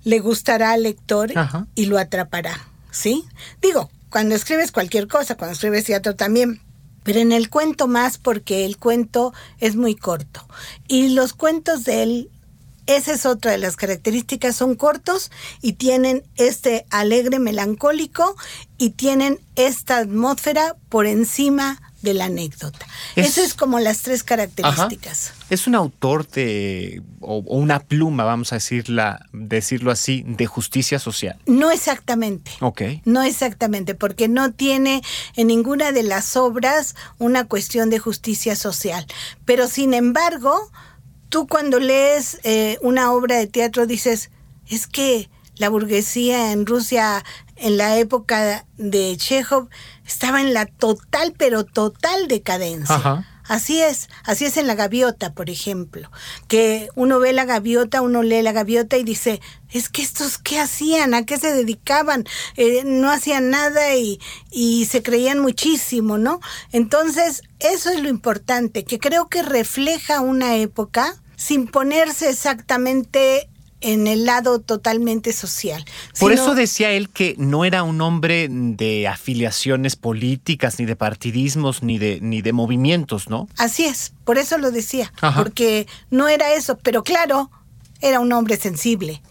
le 0.04 0.20
gustará 0.20 0.72
al 0.72 0.84
lector 0.84 1.32
y 1.76 1.86
lo 1.86 1.98
atrapará, 1.98 2.68
¿sí? 2.90 3.26
Digo, 3.62 3.90
cuando 4.10 4.36
escribes 4.36 4.72
cualquier 4.72 5.08
cosa, 5.08 5.36
cuando 5.36 5.54
escribes 5.54 5.86
teatro 5.86 6.16
también, 6.16 6.62
pero 7.04 7.20
en 7.20 7.32
el 7.32 7.50
cuento 7.50 7.88
más 7.88 8.18
porque 8.18 8.66
el 8.66 8.78
cuento 8.78 9.34
es 9.60 9.76
muy 9.76 9.96
corto. 9.96 10.48
Y 10.88 11.10
los 11.10 11.34
cuentos 11.34 11.84
de 11.84 12.04
él, 12.04 12.30
esa 12.86 13.14
es 13.14 13.26
otra 13.26 13.52
de 13.52 13.58
las 13.58 13.76
características, 13.76 14.56
son 14.56 14.76
cortos 14.76 15.32
y 15.62 15.74
tienen 15.74 16.24
este 16.38 16.86
alegre 16.90 17.40
melancólico 17.40 18.36
y 18.78 18.92
tienen 18.92 19.40
esta 19.56 19.98
atmósfera 19.98 20.76
por 20.90 21.06
encima 21.06 21.82
de 22.02 22.14
la 22.14 22.26
anécdota. 22.26 22.88
Eso 23.16 23.42
es 23.42 23.54
como 23.54 23.80
las 23.80 24.02
tres 24.02 24.24
características. 24.24 25.34
Es 25.50 25.68
un 25.68 25.76
autor 25.76 26.28
de, 26.28 27.02
o, 27.20 27.40
una 27.40 27.80
pluma, 27.80 28.24
vamos 28.24 28.54
a 28.54 28.56
decirla, 28.56 29.26
decirlo 29.34 29.92
así, 29.92 30.24
de 30.26 30.46
justicia 30.46 31.00
social. 31.00 31.38
No 31.46 31.72
exactamente. 31.72 32.52
Ok. 32.62 32.82
No 33.06 33.24
exactamente, 33.24 33.96
porque 33.96 34.28
no 34.28 34.52
tiene 34.52 35.02
en 35.36 35.48
ninguna 35.48 35.92
de 35.92 36.04
las 36.04 36.38
obras 36.38 36.96
una 37.18 37.46
cuestión 37.46 37.90
de 37.90 38.00
justicia 38.00 38.56
social. 38.56 39.06
Pero 39.46 39.68
sin 39.68 39.94
embargo, 39.94 40.72
tú 41.30 41.48
cuando 41.48 41.80
lees 41.80 42.40
eh, 42.44 42.78
una 42.82 43.12
obra 43.12 43.38
de 43.38 43.48
teatro 43.48 43.86
dices, 43.86 44.32
es 44.68 44.88
que 44.88 45.30
la 45.58 45.70
burguesía 45.70 46.52
en 46.54 46.66
Rusia 46.66 47.24
en 47.60 47.78
la 47.78 47.98
época 47.98 48.66
de 48.78 49.16
Chekhov 49.18 49.70
estaba 50.06 50.42
en 50.42 50.54
la 50.54 50.66
total, 50.66 51.34
pero 51.38 51.64
total 51.64 52.28
decadencia. 52.28 53.26
Así 53.50 53.82
es, 53.82 54.10
así 54.26 54.46
es 54.46 54.58
en 54.58 54.68
la 54.68 54.76
gaviota, 54.76 55.34
por 55.34 55.50
ejemplo, 55.50 56.12
que 56.48 56.90
uno 56.94 57.18
ve 57.18 57.34
la 57.34 57.46
gaviota, 57.46 58.04
uno 58.04 58.22
lee 58.22 58.44
la 58.44 58.52
gaviota 58.52 58.96
y 58.96 59.04
dice, 59.04 59.42
es 59.72 59.90
que 59.90 60.04
estos 60.04 60.38
qué 60.38 60.60
hacían, 60.60 61.16
a 61.16 61.26
qué 61.26 61.40
se 61.40 61.52
dedicaban, 61.52 62.26
eh, 62.58 62.84
no 62.86 63.10
hacían 63.10 63.50
nada 63.50 63.96
y, 63.96 64.20
y 64.52 64.86
se 64.86 65.02
creían 65.02 65.40
muchísimo, 65.40 66.20
¿no? 66.20 66.42
Entonces, 66.72 67.42
eso 67.58 67.90
es 67.90 68.04
lo 68.04 68.10
importante, 68.10 68.86
que 68.86 69.00
creo 69.00 69.30
que 69.30 69.42
refleja 69.42 70.22
una 70.22 70.56
época 70.58 71.16
sin 71.36 71.68
ponerse 71.68 72.30
exactamente 72.30 73.50
en 73.82 74.08
el 74.08 74.26
lado 74.26 74.60
totalmente 74.60 75.34
social. 75.34 75.86
Por 76.20 76.32
eso 76.32 76.56
decía 76.56 76.92
él 76.92 77.10
que 77.10 77.36
no 77.38 77.66
era 77.66 77.84
un 77.84 78.02
hombre 78.02 78.48
de 78.50 79.08
afiliaciones 79.08 79.96
políticas, 79.96 80.80
ni 80.80 80.86
de 80.86 80.96
partidismos, 80.96 81.84
ni 81.84 81.98
de, 81.98 82.20
ni 82.22 82.42
de 82.42 82.54
movimientos, 82.54 83.30
¿no? 83.30 83.48
Así 83.58 83.86
es, 83.86 84.14
por 84.26 84.38
eso 84.38 84.58
lo 84.58 84.72
decía, 84.72 85.14
porque 85.36 85.88
no 86.10 86.28
era 86.28 86.54
eso, 86.54 86.78
pero 86.78 87.04
claro, 87.04 87.50
era 88.02 88.20
un 88.20 88.32
hombre 88.34 88.58
sensible. 88.58 89.22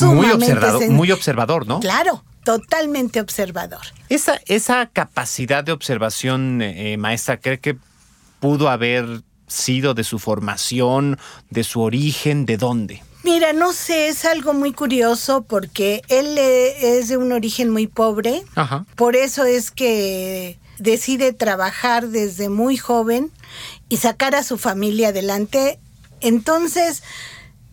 Muy 0.00 0.30
observador, 0.30 0.88
muy 0.90 1.12
observador, 1.12 1.66
¿no? 1.66 1.78
Claro, 1.78 2.24
totalmente 2.44 3.20
observador. 3.20 3.82
Esa, 4.08 4.40
esa 4.46 4.86
capacidad 4.86 5.62
de 5.62 5.72
observación, 5.72 6.60
eh, 6.60 6.96
maestra, 6.96 7.38
¿cree 7.38 7.60
que 7.60 7.76
pudo 8.40 8.68
haber 8.68 9.22
sido 9.46 9.94
de 9.94 10.02
su 10.02 10.18
formación, 10.18 11.18
de 11.50 11.62
su 11.62 11.80
origen, 11.82 12.46
de 12.46 12.56
dónde? 12.56 13.02
Mira, 13.26 13.52
no 13.52 13.72
sé, 13.72 14.06
es 14.06 14.24
algo 14.24 14.54
muy 14.54 14.72
curioso 14.72 15.42
porque 15.42 16.00
él 16.06 16.38
es 16.38 17.08
de 17.08 17.16
un 17.16 17.32
origen 17.32 17.70
muy 17.70 17.88
pobre. 17.88 18.44
Por 18.94 19.16
eso 19.16 19.42
es 19.42 19.72
que 19.72 20.60
decide 20.78 21.32
trabajar 21.32 22.06
desde 22.06 22.48
muy 22.48 22.76
joven 22.76 23.32
y 23.88 23.96
sacar 23.96 24.36
a 24.36 24.44
su 24.44 24.58
familia 24.58 25.08
adelante. 25.08 25.80
Entonces, 26.20 27.02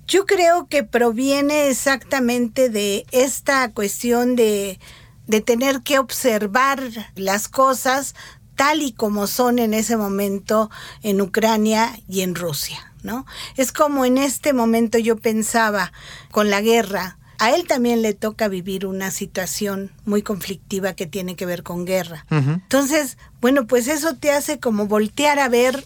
yo 0.08 0.26
creo 0.26 0.66
que 0.68 0.84
proviene 0.84 1.68
exactamente 1.68 2.70
de 2.70 3.06
esta 3.12 3.70
cuestión 3.70 4.36
de, 4.36 4.80
de 5.28 5.42
tener 5.42 5.82
que 5.82 6.00
observar 6.00 6.82
las 7.14 7.48
cosas 7.48 8.16
tal 8.56 8.82
y 8.82 8.92
como 8.92 9.28
son 9.28 9.60
en 9.60 9.76
ese 9.76 9.98
momento 9.98 10.72
en 11.04 11.22
Ucrania 11.22 11.96
y 12.10 12.22
en 12.22 12.34
Rusia. 12.34 12.93
¿No? 13.04 13.26
Es 13.56 13.72
como 13.72 14.06
en 14.06 14.18
este 14.18 14.54
momento 14.54 14.98
yo 14.98 15.18
pensaba 15.18 15.92
con 16.32 16.50
la 16.50 16.62
guerra, 16.62 17.18
a 17.40 17.52
él 17.52 17.68
también 17.68 18.02
le 18.02 18.14
toca 18.14 18.48
vivir 18.48 18.86
una 18.86 19.12
situación 19.12 19.92
muy 20.06 20.22
conflictiva 20.22 20.94
que 20.94 21.08
tiene 21.08 21.36
que 21.36 21.46
ver 21.46 21.64
con 21.64 21.86
guerra. 21.86 22.26
Entonces, 22.30 23.18
bueno, 23.42 23.68
pues 23.68 23.88
eso 23.88 24.16
te 24.16 24.32
hace 24.32 24.60
como 24.60 24.88
voltear 24.88 25.40
a 25.40 25.50
ver 25.50 25.84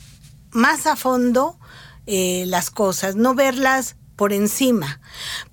más 0.52 0.86
a 0.86 0.96
fondo 0.96 1.58
eh, 2.06 2.46
las 2.48 2.70
cosas, 2.70 3.16
no 3.16 3.34
verlas 3.34 3.96
por 4.16 4.34
encima. 4.34 5.00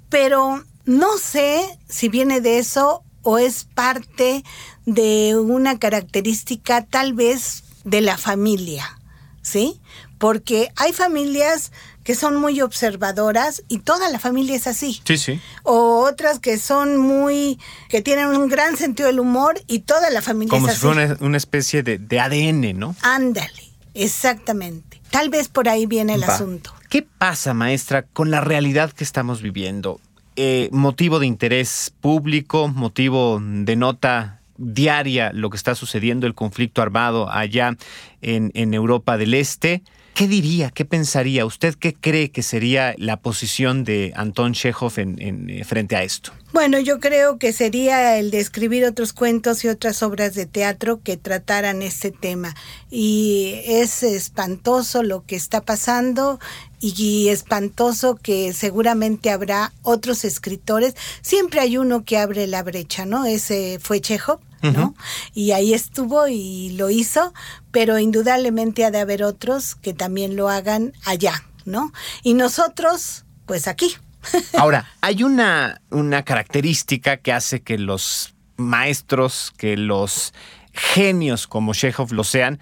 Pero 0.09 0.63
no 0.85 1.17
sé 1.17 1.79
si 1.89 2.09
viene 2.09 2.41
de 2.41 2.59
eso 2.59 3.03
o 3.23 3.39
es 3.39 3.65
parte 3.65 4.45
de 4.85 5.37
una 5.37 5.79
característica 5.79 6.85
tal 6.85 7.15
vez 7.15 7.65
de 7.85 8.03
la 8.03 8.19
familia, 8.19 9.01
¿sí? 9.43 9.81
Porque 10.25 10.71
hay 10.77 10.95
familias 10.95 11.71
que 12.03 12.15
son 12.15 12.37
muy 12.37 12.63
observadoras 12.63 13.63
y 13.69 13.81
toda 13.81 14.09
la 14.09 14.19
familia 14.19 14.57
es 14.57 14.67
así. 14.67 15.03
Sí, 15.05 15.19
sí. 15.19 15.39
O 15.65 15.99
otras 15.99 16.39
que 16.39 16.57
son 16.57 16.97
muy, 16.97 17.59
que 17.91 18.01
tienen 18.01 18.29
un 18.29 18.49
gran 18.49 18.79
sentido 18.79 19.09
del 19.09 19.21
humor 19.21 19.61
y 19.67 19.81
toda 19.81 20.09
la 20.09 20.23
familia 20.23 20.57
es 20.57 20.65
así. 20.65 20.81
Como 20.81 20.95
si 20.95 20.99
fuera 20.99 21.19
una, 21.21 21.37
especie 21.37 21.83
de, 21.83 22.19
ADN, 22.19 22.79
¿no? 22.79 22.97
Ándale, 23.03 23.71
exactamente. 23.93 25.03
Tal 25.11 25.29
vez 25.29 25.49
por 25.49 25.69
ahí 25.69 25.85
viene 25.85 26.15
el 26.15 26.25
asunto. 26.25 26.73
¿Qué 26.89 27.03
pasa, 27.03 27.53
maestra, 27.53 28.05
con 28.05 28.31
la 28.31 28.41
realidad 28.41 28.93
que 28.93 29.05
estamos 29.05 29.43
viviendo? 29.43 30.01
eh, 30.37 30.71
motivo 30.73 31.19
de 31.19 31.27
interés 31.27 31.93
público, 32.01 32.69
motivo 32.69 33.43
de 33.43 33.77
nota 33.77 34.41
diaria 34.57 35.33
lo 35.35 35.51
que 35.51 35.59
está 35.59 35.75
sucediendo, 35.75 36.27
el 36.27 36.35
conflicto 36.35 36.81
armado 36.81 37.31
allá 37.31 37.77
en, 38.23 38.51
en 38.55 38.73
Europa 38.73 39.19
del 39.19 39.35
Este. 39.35 39.83
¿Qué 40.15 40.29
diría, 40.29 40.71
qué 40.71 40.85
pensaría? 40.85 41.45
¿Usted 41.45 41.75
qué 41.75 41.93
cree 41.93 42.31
que 42.31 42.45
sería 42.45 42.95
la 42.99 43.17
posición 43.17 43.83
de 43.83 44.13
Anton 44.15 44.53
Chekhov 44.53 44.93
en, 44.99 45.51
eh, 45.51 45.65
frente 45.65 45.97
a 45.97 46.05
esto? 46.05 46.33
Bueno, 46.53 46.79
yo 46.79 47.01
creo 47.01 47.37
que 47.37 47.53
sería 47.53 48.17
el 48.17 48.31
de 48.31 48.39
escribir 48.39 48.85
otros 48.85 49.13
cuentos 49.13 49.65
y 49.65 49.69
otras 49.69 50.05
obras 50.05 50.35
de 50.35 50.47
teatro 50.47 51.01
que 51.03 51.17
trataran 51.17 51.83
este 51.83 52.13
tema. 52.13 52.55
Y 52.93 53.61
es 53.67 54.05
espantoso 54.05 55.03
lo 55.03 55.25
que 55.25 55.35
está 55.35 55.63
pasando 55.63 56.39
y 56.81 57.29
espantoso 57.29 58.15
que 58.15 58.53
seguramente 58.53 59.31
habrá 59.31 59.73
otros 59.83 60.25
escritores. 60.25 60.95
Siempre 61.23 61.59
hay 61.59 61.77
uno 61.77 62.05
que 62.05 62.19
abre 62.19 62.47
la 62.47 62.63
brecha, 62.63 63.05
¿no? 63.05 63.25
Ese 63.25 63.81
fue 63.83 64.01
Chekhov. 64.01 64.39
¿no? 64.73 64.95
Y 65.35 65.51
ahí 65.51 65.75
estuvo 65.75 66.27
y 66.27 66.71
lo 66.71 66.89
hizo, 66.89 67.35
pero 67.75 67.99
indudablemente 67.99 68.85
ha 68.85 68.93
de 68.93 69.01
haber 69.01 69.25
otros 69.25 69.75
que 69.75 69.95
también 69.95 70.37
lo 70.37 70.49
hagan 70.49 70.93
allá, 71.05 71.43
¿no? 71.65 71.93
Y 72.23 72.35
nosotros, 72.35 73.25
pues 73.47 73.67
aquí. 73.67 73.93
Ahora, 74.57 74.89
hay 75.01 75.25
una, 75.25 75.81
una 75.91 76.23
característica 76.23 77.17
que 77.17 77.33
hace 77.33 77.63
que 77.63 77.77
los 77.77 78.37
maestros, 78.57 79.53
que 79.59 79.77
los 79.77 80.33
genios 80.73 81.49
como 81.49 81.75
Chekhov 81.75 82.13
lo 82.13 82.23
sean, 82.23 82.61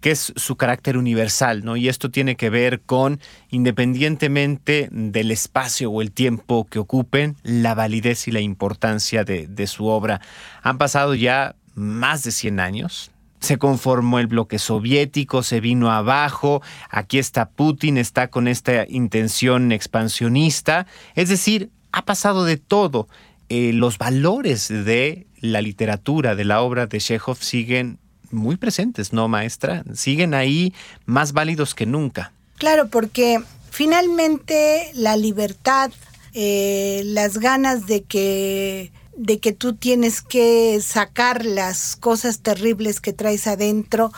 que 0.00 0.12
es 0.12 0.32
su 0.34 0.56
carácter 0.56 0.96
universal, 0.96 1.62
¿no? 1.62 1.76
Y 1.76 1.90
esto 1.90 2.10
tiene 2.10 2.34
que 2.34 2.48
ver 2.48 2.80
con, 2.80 3.20
independientemente 3.50 4.88
del 4.90 5.30
espacio 5.30 5.90
o 5.90 6.00
el 6.00 6.10
tiempo 6.10 6.64
que 6.64 6.78
ocupen, 6.78 7.36
la 7.42 7.74
validez 7.74 8.28
y 8.28 8.30
la 8.30 8.40
importancia 8.40 9.24
de, 9.24 9.46
de 9.46 9.66
su 9.66 9.88
obra. 9.88 10.22
Han 10.62 10.78
pasado 10.78 11.14
ya 11.14 11.54
más 11.74 12.22
de 12.22 12.32
100 12.32 12.60
años, 12.60 13.10
se 13.44 13.58
conformó 13.58 14.18
el 14.18 14.26
bloque 14.26 14.58
soviético, 14.58 15.42
se 15.42 15.60
vino 15.60 15.90
abajo, 15.90 16.62
aquí 16.90 17.18
está 17.18 17.50
Putin, 17.50 17.98
está 17.98 18.28
con 18.28 18.48
esta 18.48 18.86
intención 18.88 19.70
expansionista, 19.70 20.86
es 21.14 21.28
decir, 21.28 21.70
ha 21.92 22.04
pasado 22.04 22.44
de 22.44 22.56
todo. 22.56 23.08
Eh, 23.48 23.72
los 23.72 23.98
valores 23.98 24.68
de 24.68 25.26
la 25.40 25.60
literatura, 25.60 26.34
de 26.34 26.44
la 26.44 26.62
obra 26.62 26.86
de 26.86 26.98
Chekhov 26.98 27.36
siguen 27.36 27.98
muy 28.30 28.56
presentes, 28.56 29.12
¿no, 29.12 29.28
maestra? 29.28 29.84
Siguen 29.94 30.34
ahí 30.34 30.72
más 31.04 31.32
válidos 31.32 31.74
que 31.74 31.86
nunca. 31.86 32.32
Claro, 32.56 32.88
porque 32.88 33.40
finalmente 33.70 34.90
la 34.94 35.16
libertad, 35.16 35.92
eh, 36.32 37.02
las 37.04 37.38
ganas 37.38 37.86
de 37.86 38.02
que 38.02 38.90
de 39.16 39.38
que 39.38 39.52
tú 39.52 39.74
tienes 39.74 40.22
que 40.22 40.80
sacar 40.80 41.44
las 41.44 41.96
cosas 41.96 42.40
terribles 42.40 43.00
que 43.00 43.12
traes 43.12 43.46
adentro 43.46 44.12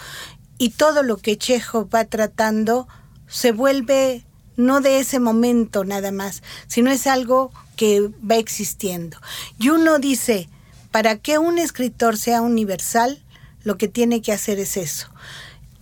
y 0.59 0.71
todo 0.71 1.03
lo 1.03 1.19
que 1.19 1.37
Chejo 1.37 1.89
va 1.89 2.05
tratando 2.05 2.89
se 3.27 3.53
vuelve 3.53 4.25
no 4.57 4.81
de 4.81 4.99
ese 4.99 5.21
momento 5.21 5.85
nada 5.85 6.13
más, 6.13 6.43
sino 6.67 6.91
es 6.91 7.07
algo 7.07 7.53
que 7.77 8.11
va 8.29 8.37
existiendo. 8.37 9.19
Y 9.59 9.69
uno 9.69 9.99
dice, 9.99 10.49
para 10.91 11.19
que 11.19 11.39
un 11.39 11.59
escritor 11.59 12.17
sea 12.17 12.41
universal, 12.41 13.23
lo 13.65 13.77
que 13.77 13.89
tiene 13.89 14.23
que 14.23 14.33
hacer 14.33 14.59
es 14.59 14.77
eso. 14.77 15.09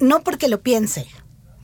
No 0.01 0.25
porque 0.25 0.49
lo 0.49 0.61
piense, 0.61 1.07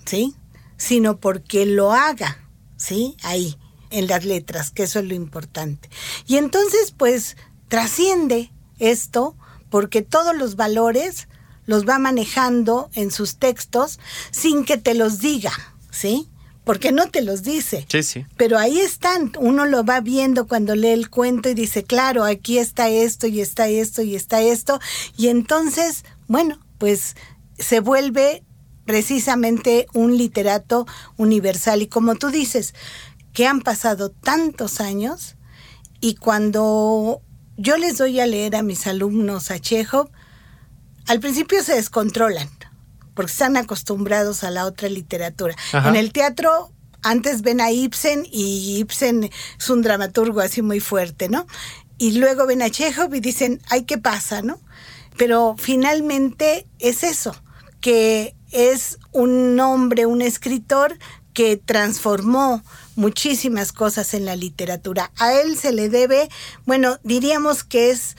¿sí? 0.04 0.35
Sino 0.76 1.19
porque 1.19 1.66
lo 1.66 1.92
haga, 1.92 2.38
¿sí? 2.76 3.16
Ahí, 3.23 3.57
en 3.90 4.06
las 4.06 4.25
letras, 4.25 4.70
que 4.70 4.85
eso 4.85 4.99
es 5.00 5.06
lo 5.06 5.14
importante. 5.14 5.88
Y 6.26 6.37
entonces, 6.37 6.94
pues, 6.97 7.37
trasciende 7.68 8.50
esto 8.78 9.37
porque 9.68 10.02
todos 10.02 10.37
los 10.37 10.56
valores 10.56 11.28
los 11.66 11.88
va 11.88 11.99
manejando 11.99 12.90
en 12.94 13.11
sus 13.11 13.37
textos 13.37 14.00
sin 14.32 14.64
que 14.64 14.76
te 14.76 14.94
los 14.94 15.20
diga, 15.20 15.52
¿sí? 15.90 16.28
Porque 16.64 16.92
no 16.92 17.09
te 17.09 17.23
los 17.23 17.42
dice. 17.42 17.87
Sí, 17.88 18.02
sí. 18.02 18.26
Pero 18.37 18.59
ahí 18.59 18.80
están, 18.80 19.32
uno 19.38 19.66
lo 19.66 19.85
va 19.85 20.00
viendo 20.00 20.47
cuando 20.47 20.75
lee 20.75 20.88
el 20.88 21.11
cuento 21.11 21.49
y 21.49 21.54
dice, 21.54 21.85
claro, 21.85 22.25
aquí 22.25 22.59
está 22.59 22.88
esto 22.88 23.26
y 23.26 23.40
está 23.40 23.68
esto 23.68 24.02
y 24.02 24.14
está 24.14 24.42
esto. 24.42 24.80
Y 25.16 25.28
entonces, 25.28 26.04
bueno, 26.26 26.59
pues 26.78 27.16
se 27.59 27.80
vuelve 27.80 28.42
precisamente 28.85 29.87
un 29.94 30.16
literato 30.16 30.87
universal. 31.16 31.83
Y 31.83 31.87
como 31.87 32.16
tú 32.16 32.31
dices, 32.31 32.74
que 33.33 33.47
han 33.47 33.61
pasado 33.61 34.11
tantos 34.11 34.81
años 34.81 35.37
y 36.01 36.14
cuando 36.14 37.23
yo 37.57 37.77
les 37.77 37.99
doy 37.99 38.21
a 38.21 38.27
leer 38.27 38.57
a 38.57 38.62
mis 38.62 38.87
alumnos 38.87 39.51
a 39.51 39.59
Chekhov, 39.59 40.11
al 41.07 41.21
principio 41.21 41.62
se 41.62 41.75
descontrolan 41.75 42.49
porque 43.14 43.33
están 43.33 43.57
acostumbrados 43.57 44.45
a 44.45 44.51
la 44.51 44.64
otra 44.64 44.88
literatura. 44.88 45.55
En 45.73 45.97
el 45.97 46.12
teatro 46.12 46.73
antes 47.03 47.43
ven 47.43 47.61
a 47.61 47.71
Ibsen 47.71 48.27
y 48.31 48.79
Ibsen 48.79 49.31
es 49.59 49.71
un 49.71 49.83
dramaturgo 49.83 50.40
así 50.40 50.62
muy 50.62 50.81
fuerte, 50.81 51.29
¿no? 51.29 51.47
Y 51.99 52.12
luego 52.12 52.47
ven 52.47 52.62
a 52.62 52.71
Chekhov 52.71 53.14
y 53.14 53.21
dicen, 53.21 53.61
ay, 53.69 53.85
¿qué 53.85 53.99
pasa, 53.99 54.43
no? 54.43 54.59
Pero 55.16 55.55
finalmente 55.59 56.66
es 56.79 57.03
eso, 57.03 57.35
que 57.81 58.35
es 58.53 58.99
un 59.12 59.59
hombre, 59.61 60.07
un 60.07 60.23
escritor 60.23 60.99
que 61.35 61.57
transformó 61.59 62.62
muchísimas 63.00 63.72
cosas 63.72 64.12
en 64.14 64.26
la 64.26 64.36
literatura. 64.36 65.10
A 65.18 65.32
él 65.32 65.56
se 65.56 65.72
le 65.72 65.88
debe, 65.88 66.28
bueno, 66.66 66.98
diríamos 67.02 67.64
que 67.64 67.90
es 67.90 68.16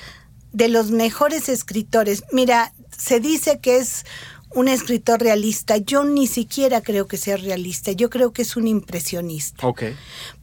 de 0.52 0.68
los 0.68 0.90
mejores 0.90 1.50
escritores. 1.50 2.24
Mira, 2.32 2.74
se 2.98 3.20
dice 3.20 3.60
que 3.62 3.78
es 3.78 4.06
un 4.54 4.68
escritor 4.68 5.22
realista. 5.22 5.78
Yo 5.78 6.04
ni 6.04 6.26
siquiera 6.28 6.82
creo 6.82 7.08
que 7.08 7.18
sea 7.18 7.38
realista. 7.38 7.92
Yo 7.92 8.10
creo 8.10 8.34
que 8.34 8.42
es 8.42 8.56
un 8.56 8.68
impresionista. 8.68 9.66
Ok. 9.66 9.84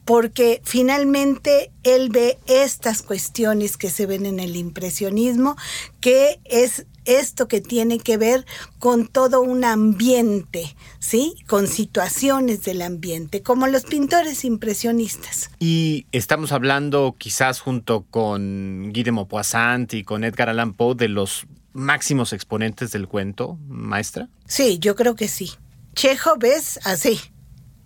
Porque 0.05 0.61
finalmente 0.63 1.71
él 1.83 2.09
ve 2.09 2.39
estas 2.47 3.01
cuestiones 3.03 3.75
que 3.75 3.89
se 3.89 4.05
ven 4.05 4.25
en 4.25 4.39
el 4.39 4.55
impresionismo, 4.55 5.57
que 5.99 6.39
es 6.45 6.85
esto 7.05 7.47
que 7.47 7.61
tiene 7.61 7.99
que 7.99 8.17
ver 8.17 8.45
con 8.79 9.07
todo 9.07 9.41
un 9.41 9.63
ambiente, 9.63 10.75
¿sí? 10.99 11.35
Con 11.47 11.67
situaciones 11.67 12.63
del 12.63 12.81
ambiente, 12.81 13.41
como 13.41 13.67
los 13.67 13.85
pintores 13.85 14.45
impresionistas. 14.45 15.51
Y 15.59 16.05
estamos 16.11 16.51
hablando 16.51 17.15
quizás 17.17 17.59
junto 17.59 18.05
con 18.09 18.91
Guillermo 18.91 19.27
Poissant 19.27 19.93
y 19.93 20.03
con 20.03 20.23
Edgar 20.23 20.49
Allan 20.49 20.73
Poe 20.73 20.95
de 20.95 21.09
los 21.09 21.47
máximos 21.73 22.33
exponentes 22.33 22.91
del 22.91 23.07
cuento, 23.07 23.57
maestra? 23.67 24.29
Sí, 24.45 24.79
yo 24.79 24.95
creo 24.95 25.15
que 25.15 25.27
sí. 25.27 25.51
Chekhov 25.95 26.43
es 26.43 26.79
así, 26.85 27.19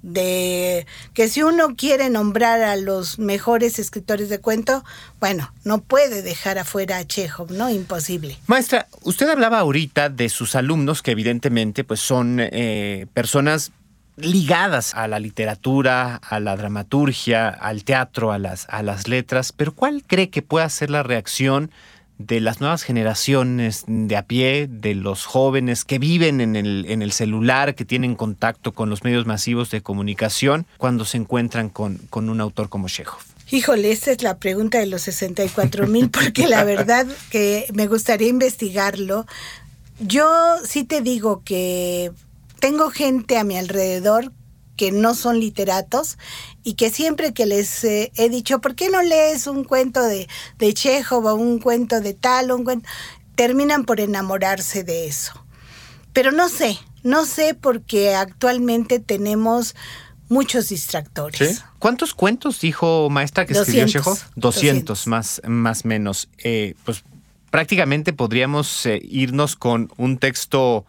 de 0.03 0.85
que 1.13 1.29
si 1.29 1.41
uno 1.41 1.75
quiere 1.75 2.09
nombrar 2.09 2.61
a 2.61 2.75
los 2.75 3.17
mejores 3.17 3.79
escritores 3.79 4.29
de 4.29 4.39
cuento, 4.39 4.83
bueno, 5.19 5.51
no 5.63 5.81
puede 5.81 6.21
dejar 6.21 6.59
afuera 6.59 6.97
a 6.97 7.07
Chekhov, 7.07 7.51
¿no? 7.51 7.69
Imposible. 7.69 8.37
Maestra, 8.45 8.87
usted 9.01 9.29
hablaba 9.29 9.59
ahorita 9.59 10.09
de 10.09 10.29
sus 10.29 10.55
alumnos 10.55 11.01
que 11.01 11.11
evidentemente 11.11 11.83
pues 11.83 12.01
son 12.01 12.37
eh, 12.39 13.07
personas 13.13 13.71
ligadas 14.15 14.93
a 14.93 15.07
la 15.07 15.19
literatura, 15.19 16.17
a 16.17 16.39
la 16.39 16.55
dramaturgia, 16.55 17.49
al 17.49 17.83
teatro, 17.83 18.31
a 18.31 18.37
las, 18.37 18.67
a 18.69 18.83
las 18.83 19.07
letras, 19.07 19.51
pero 19.51 19.73
¿cuál 19.73 20.03
cree 20.05 20.29
que 20.29 20.41
pueda 20.41 20.69
ser 20.69 20.91
la 20.91 21.01
reacción 21.01 21.71
de 22.25 22.39
las 22.39 22.59
nuevas 22.59 22.83
generaciones 22.83 23.83
de 23.88 24.15
a 24.15 24.23
pie, 24.23 24.67
de 24.69 24.95
los 24.95 25.25
jóvenes 25.25 25.86
que 25.86 25.99
viven 25.99 26.41
en 26.41 26.55
el, 26.55 26.86
en 26.88 27.01
el 27.01 27.12
celular, 27.12 27.75
que 27.75 27.86
tienen 27.86 28.15
contacto 28.15 28.71
con 28.71 28.89
los 28.89 29.03
medios 29.03 29.25
masivos 29.25 29.69
de 29.71 29.81
comunicación, 29.81 30.65
cuando 30.77 31.05
se 31.05 31.17
encuentran 31.17 31.69
con, 31.69 31.97
con 32.09 32.29
un 32.29 32.41
autor 32.41 32.69
como 32.69 32.88
Chekhov? 32.88 33.19
Híjole, 33.51 33.91
esta 33.91 34.12
es 34.12 34.23
la 34.23 34.38
pregunta 34.38 34.79
de 34.79 34.88
los 34.88 35.03
64 35.03 35.88
mil, 35.88 36.09
porque 36.09 36.47
la 36.47 36.63
verdad 36.63 37.05
que 37.29 37.67
me 37.73 37.88
gustaría 37.88 38.29
investigarlo. 38.29 39.25
Yo 39.99 40.27
sí 40.65 40.83
te 40.83 41.01
digo 41.01 41.43
que 41.45 42.12
tengo 42.59 42.89
gente 42.89 43.38
a 43.38 43.43
mi 43.43 43.57
alrededor 43.57 44.31
que 44.75 44.91
no 44.91 45.13
son 45.13 45.39
literatos 45.39 46.17
y 46.63 46.76
que 46.76 46.89
siempre 46.89 47.34
que 47.34 47.45
les 47.45 47.84
eh, 47.84 48.12
he 48.15 48.30
dicho, 48.30 48.60
¿por 48.60 48.76
qué 48.76 48.89
no 48.89 49.02
lees 49.02 49.47
un 49.47 49.63
cuento 49.63 50.02
de, 50.02 50.28
de 50.58 50.73
Chekhov 50.73 51.26
o 51.26 51.36
un 51.36 51.60
cuento 51.60 52.02
de 52.02 52.13
tal, 52.13 52.52
un 52.52 52.63
cuento? 52.63 52.88
terminan 53.36 53.86
por 53.86 53.99
enamorarse 53.99 54.84
de 54.84 55.08
eso. 55.08 55.34
Pero 56.13 56.32
no 56.32 56.49
sé, 56.49 56.78
no 57.04 57.26
sé 57.26 57.56
porque 57.56 58.13
actualmente 58.13 58.99
tenemos 58.99 59.76
muchos 60.30 60.69
distractores. 60.69 61.63
¿Cuántos 61.80 62.13
cuentos 62.13 62.62
dijo 62.62 63.10
maestra 63.10 63.45
que 63.45 63.54
escribió 63.54 63.88
Chekhov? 63.88 64.19
200, 64.36 65.08
más 65.08 65.41
más 65.45 65.86
menos. 65.86 66.30
Eh, 66.38 66.76
pues 66.86 67.04
prácticamente 67.49 68.13
podríamos 68.13 68.86
eh, 68.86 68.99
irnos 69.04 69.56
con 69.56 69.91
un 69.97 70.17
texto 70.17 70.86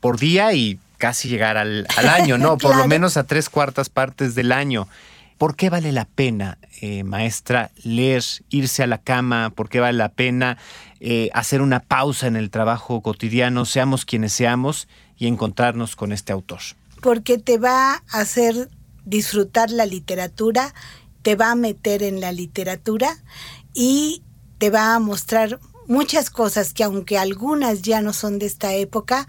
por 0.00 0.18
día 0.18 0.52
y 0.52 0.78
casi 0.98 1.28
llegar 1.28 1.56
al, 1.56 1.86
año, 1.96 2.38
¿no? 2.38 2.58
Por 2.58 2.76
lo 2.76 2.86
menos 2.86 3.16
a 3.16 3.24
tres 3.24 3.48
cuartas 3.48 3.88
partes 3.88 4.34
del 4.34 4.52
año. 4.52 4.88
¿Por 5.38 5.54
qué 5.54 5.68
vale 5.68 5.92
la 5.92 6.06
pena, 6.06 6.58
eh, 6.80 7.04
maestra, 7.04 7.70
leer, 7.84 8.24
irse 8.48 8.82
a 8.82 8.86
la 8.86 8.98
cama? 8.98 9.50
¿Por 9.50 9.68
qué 9.68 9.80
vale 9.80 9.98
la 9.98 10.08
pena 10.08 10.56
eh, 11.00 11.28
hacer 11.34 11.60
una 11.60 11.80
pausa 11.80 12.26
en 12.26 12.36
el 12.36 12.50
trabajo 12.50 13.02
cotidiano, 13.02 13.66
seamos 13.66 14.06
quienes 14.06 14.32
seamos, 14.32 14.88
y 15.18 15.26
encontrarnos 15.26 15.94
con 15.94 16.12
este 16.12 16.32
autor? 16.32 16.60
Porque 17.02 17.36
te 17.36 17.58
va 17.58 18.02
a 18.10 18.20
hacer 18.20 18.70
disfrutar 19.04 19.70
la 19.70 19.84
literatura, 19.84 20.72
te 21.22 21.36
va 21.36 21.50
a 21.50 21.54
meter 21.54 22.02
en 22.02 22.20
la 22.20 22.32
literatura 22.32 23.18
y 23.74 24.22
te 24.58 24.70
va 24.70 24.94
a 24.94 24.98
mostrar 24.98 25.60
muchas 25.86 26.30
cosas 26.30 26.72
que 26.72 26.84
aunque 26.84 27.18
algunas 27.18 27.82
ya 27.82 28.00
no 28.00 28.12
son 28.12 28.38
de 28.38 28.46
esta 28.46 28.74
época, 28.74 29.26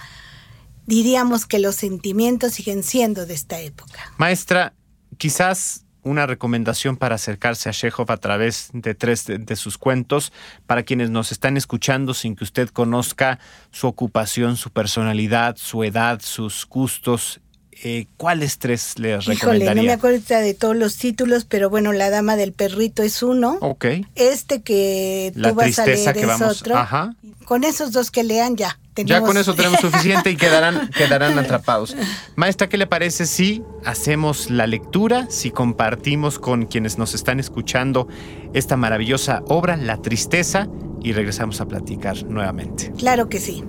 diríamos 0.87 1.45
que 1.45 1.59
los 1.59 1.75
sentimientos 1.75 2.53
siguen 2.53 2.81
siendo 2.81 3.27
de 3.27 3.35
esta 3.35 3.59
época. 3.59 4.11
Maestra, 4.17 4.73
quizás 5.17 5.85
una 6.01 6.25
recomendación 6.25 6.95
para 6.95 7.15
acercarse 7.15 7.69
a 7.69 7.73
Chekhov 7.73 8.11
a 8.11 8.17
través 8.17 8.69
de 8.73 8.95
tres 8.95 9.25
de, 9.25 9.55
sus 9.55 9.77
cuentos, 9.77 10.31
para 10.65 10.83
quienes 10.83 11.09
nos 11.09 11.31
están 11.31 11.57
escuchando 11.57 12.13
sin 12.13 12.35
que 12.35 12.45
usted 12.45 12.69
conozca 12.69 13.39
su 13.71 13.87
ocupación, 13.87 14.55
su 14.55 14.71
personalidad, 14.71 15.57
su 15.57 15.83
edad, 15.83 16.21
sus 16.23 16.65
gustos. 16.65 17.41
Eh, 17.83 18.07
¿Cuáles 18.17 18.57
tres 18.57 18.97
le 18.97 19.17
recomendaría? 19.17 19.65
Híjole, 19.65 19.75
no 19.75 19.83
me 19.83 19.91
acuerdo 19.91 20.19
de 20.19 20.53
todos 20.53 20.75
los 20.75 20.97
títulos, 20.97 21.45
pero 21.45 21.69
bueno, 21.69 21.93
La 21.93 22.09
Dama 22.09 22.35
del 22.35 22.53
Perrito 22.53 23.03
es 23.03 23.21
uno. 23.21 23.57
Ok. 23.61 23.85
Este 24.15 24.61
que 24.61 25.31
tú 25.35 25.53
vas 25.53 25.77
a 25.79 25.85
leer 25.85 26.17
es 26.17 26.41
otro. 26.41 26.75
Ajá. 26.75 27.15
Con 27.45 27.63
esos 27.63 27.91
dos 27.91 28.11
que 28.11 28.23
lean 28.23 28.55
ya. 28.55 28.79
Ya 29.05 29.21
con 29.21 29.37
eso 29.37 29.53
tenemos 29.53 29.79
suficiente 29.79 30.31
y 30.31 30.37
quedarán, 30.37 30.89
quedarán 30.97 31.37
atrapados. 31.37 31.95
Maestra, 32.35 32.67
¿qué 32.67 32.77
le 32.77 32.87
parece 32.87 33.27
si 33.27 33.61
hacemos 33.85 34.49
la 34.49 34.65
lectura, 34.65 35.27
si 35.29 35.51
compartimos 35.51 36.39
con 36.39 36.65
quienes 36.65 36.97
nos 36.97 37.13
están 37.13 37.39
escuchando 37.39 38.07
esta 38.53 38.75
maravillosa 38.75 39.43
obra, 39.47 39.77
La 39.77 39.97
Tristeza, 40.01 40.67
y 41.03 41.13
regresamos 41.13 41.61
a 41.61 41.67
platicar 41.67 42.23
nuevamente? 42.25 42.91
Claro 42.97 43.29
que 43.29 43.39
sí. 43.39 43.63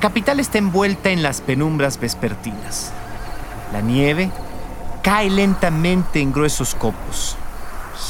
Capital 0.00 0.40
está 0.40 0.58
envuelta 0.58 1.10
en 1.10 1.22
las 1.22 1.42
penumbras 1.42 2.00
vespertinas. 2.00 2.90
La 3.72 3.82
nieve 3.82 4.32
cae 5.02 5.28
lentamente 5.28 6.20
en 6.20 6.32
gruesos 6.32 6.74
copos, 6.74 7.36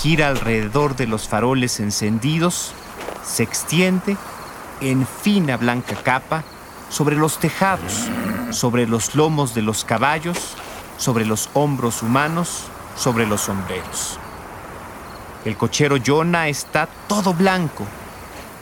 gira 0.00 0.28
alrededor 0.28 0.94
de 0.94 1.08
los 1.08 1.28
faroles 1.28 1.80
encendidos, 1.80 2.72
se 3.24 3.42
extiende 3.42 4.16
en 4.80 5.04
fina 5.04 5.56
blanca 5.56 5.96
capa 5.96 6.44
sobre 6.88 7.16
los 7.16 7.38
tejados, 7.38 8.06
sobre 8.50 8.86
los 8.86 9.16
lomos 9.16 9.54
de 9.54 9.62
los 9.62 9.84
caballos, 9.84 10.54
sobre 10.96 11.24
los 11.24 11.50
hombros 11.54 12.02
humanos, 12.02 12.66
sobre 12.96 13.26
los 13.26 13.42
sombreros. 13.42 14.18
El 15.44 15.56
cochero 15.56 15.96
Jonah 16.04 16.48
está 16.48 16.88
todo 17.08 17.34
blanco, 17.34 17.84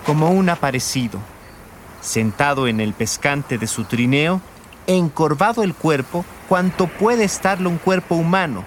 como 0.07 0.31
un 0.31 0.49
aparecido 0.49 1.21
sentado 2.01 2.69
en 2.69 2.81
el 2.81 2.93
pescante 2.93 3.59
de 3.59 3.67
su 3.67 3.85
trineo, 3.85 4.41
encorvado 4.87 5.63
el 5.63 5.75
cuerpo 5.75 6.25
cuanto 6.49 6.87
puede 6.87 7.25
estarlo 7.25 7.69
un 7.69 7.79
cuerpo 7.79 8.15
humano, 8.15 8.65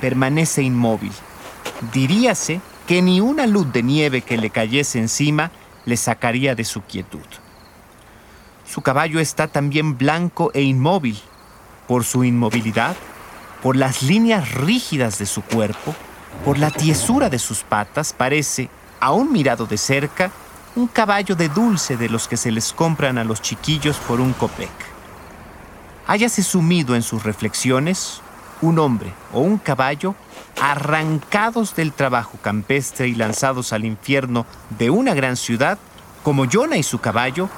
permanece 0.00 0.62
inmóvil. 0.62 1.12
Diríase 1.92 2.60
que 2.86 3.02
ni 3.02 3.20
una 3.20 3.46
luz 3.46 3.72
de 3.72 3.82
nieve 3.82 4.22
que 4.22 4.36
le 4.36 4.50
cayese 4.50 4.98
encima 4.98 5.50
le 5.84 5.96
sacaría 5.96 6.54
de 6.54 6.64
su 6.64 6.82
quietud. 6.82 7.26
Su 8.66 8.82
caballo 8.82 9.20
está 9.20 9.48
también 9.48 9.98
blanco 9.98 10.50
e 10.54 10.62
inmóvil. 10.62 11.18
Por 11.86 12.04
su 12.04 12.24
inmovilidad, 12.24 12.96
por 13.62 13.76
las 13.76 14.02
líneas 14.02 14.52
rígidas 14.52 15.18
de 15.18 15.26
su 15.26 15.42
cuerpo, 15.42 15.94
por 16.44 16.58
la 16.58 16.70
tiesura 16.70 17.28
de 17.28 17.38
sus 17.38 17.62
patas, 17.64 18.12
parece, 18.12 18.70
aún 19.00 19.32
mirado 19.32 19.66
de 19.66 19.76
cerca, 19.76 20.30
un 20.74 20.86
caballo 20.86 21.36
de 21.36 21.48
dulce 21.48 21.96
de 21.96 22.08
los 22.08 22.28
que 22.28 22.36
se 22.36 22.50
les 22.50 22.72
compran 22.72 23.18
a 23.18 23.24
los 23.24 23.42
chiquillos 23.42 23.96
por 23.98 24.20
un 24.20 24.32
copec. 24.32 24.70
Háyase 26.06 26.42
sumido 26.42 26.94
en 26.96 27.02
sus 27.02 27.22
reflexiones 27.22 28.20
un 28.62 28.78
hombre 28.78 29.12
o 29.32 29.40
un 29.40 29.58
caballo 29.58 30.14
arrancados 30.60 31.74
del 31.74 31.92
trabajo 31.92 32.38
campestre 32.40 33.08
y 33.08 33.14
lanzados 33.14 33.72
al 33.72 33.84
infierno 33.84 34.46
de 34.78 34.90
una 34.90 35.14
gran 35.14 35.36
ciudad, 35.36 35.78
como 36.22 36.46
Jonah 36.50 36.76
y 36.76 36.82
su 36.82 37.00
caballo, 37.00 37.48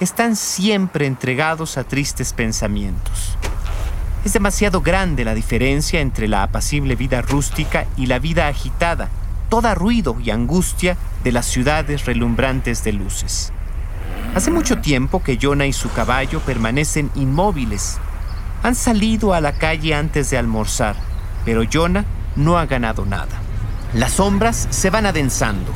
están 0.00 0.36
siempre 0.36 1.06
entregados 1.06 1.76
a 1.76 1.84
tristes 1.84 2.32
pensamientos. 2.32 3.36
Es 4.24 4.32
demasiado 4.32 4.80
grande 4.80 5.24
la 5.24 5.34
diferencia 5.34 6.00
entre 6.00 6.28
la 6.28 6.44
apacible 6.44 6.94
vida 6.94 7.22
rústica 7.22 7.86
y 7.96 8.06
la 8.06 8.18
vida 8.18 8.46
agitada, 8.46 9.08
toda 9.52 9.74
ruido 9.74 10.16
y 10.18 10.30
angustia 10.30 10.96
de 11.24 11.30
las 11.30 11.44
ciudades 11.44 12.06
relumbrantes 12.06 12.84
de 12.84 12.94
luces. 12.94 13.52
Hace 14.34 14.50
mucho 14.50 14.78
tiempo 14.78 15.22
que 15.22 15.38
Jonah 15.38 15.66
y 15.66 15.74
su 15.74 15.92
caballo 15.92 16.40
permanecen 16.40 17.10
inmóviles. 17.16 17.98
Han 18.62 18.74
salido 18.74 19.34
a 19.34 19.42
la 19.42 19.52
calle 19.52 19.94
antes 19.94 20.30
de 20.30 20.38
almorzar, 20.38 20.96
pero 21.44 21.64
Jonah 21.70 22.06
no 22.34 22.56
ha 22.56 22.64
ganado 22.64 23.04
nada. 23.04 23.42
Las 23.92 24.12
sombras 24.12 24.68
se 24.70 24.88
van 24.88 25.04
adensando. 25.04 25.70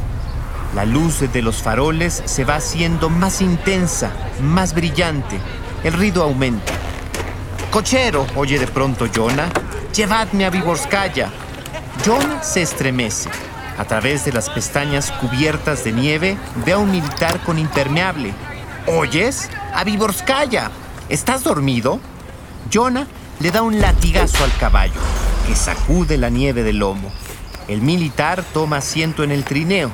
La 0.74 0.86
luz 0.86 1.20
de 1.30 1.42
los 1.42 1.62
faroles 1.62 2.22
se 2.24 2.46
va 2.46 2.56
haciendo 2.56 3.10
más 3.10 3.42
intensa, 3.42 4.10
más 4.40 4.72
brillante. 4.72 5.38
El 5.84 5.92
ruido 5.92 6.22
aumenta. 6.22 6.72
Cochero, 7.70 8.26
oye 8.36 8.58
de 8.58 8.68
pronto 8.68 9.06
Jonah, 9.14 9.50
llevadme 9.94 10.46
a 10.46 10.50
Viborskaya. 10.50 11.30
Jonah 12.06 12.42
se 12.42 12.62
estremece. 12.62 13.28
A 13.78 13.84
través 13.84 14.24
de 14.24 14.32
las 14.32 14.48
pestañas 14.48 15.12
cubiertas 15.12 15.84
de 15.84 15.92
nieve, 15.92 16.38
ve 16.64 16.72
a 16.72 16.78
un 16.78 16.90
militar 16.90 17.40
con 17.44 17.58
impermeable. 17.58 18.32
¿Oyes? 18.86 19.50
A 19.74 19.84
Viborskaya. 19.84 20.70
¿Estás 21.08 21.44
dormido? 21.44 22.00
Jonah 22.72 23.06
le 23.40 23.50
da 23.50 23.62
un 23.62 23.80
latigazo 23.80 24.42
al 24.44 24.56
caballo, 24.56 25.00
que 25.46 25.54
sacude 25.54 26.16
la 26.16 26.30
nieve 26.30 26.62
del 26.62 26.78
lomo. 26.78 27.12
El 27.68 27.82
militar 27.82 28.42
toma 28.54 28.78
asiento 28.78 29.22
en 29.24 29.30
el 29.30 29.44
trineo. 29.44 29.90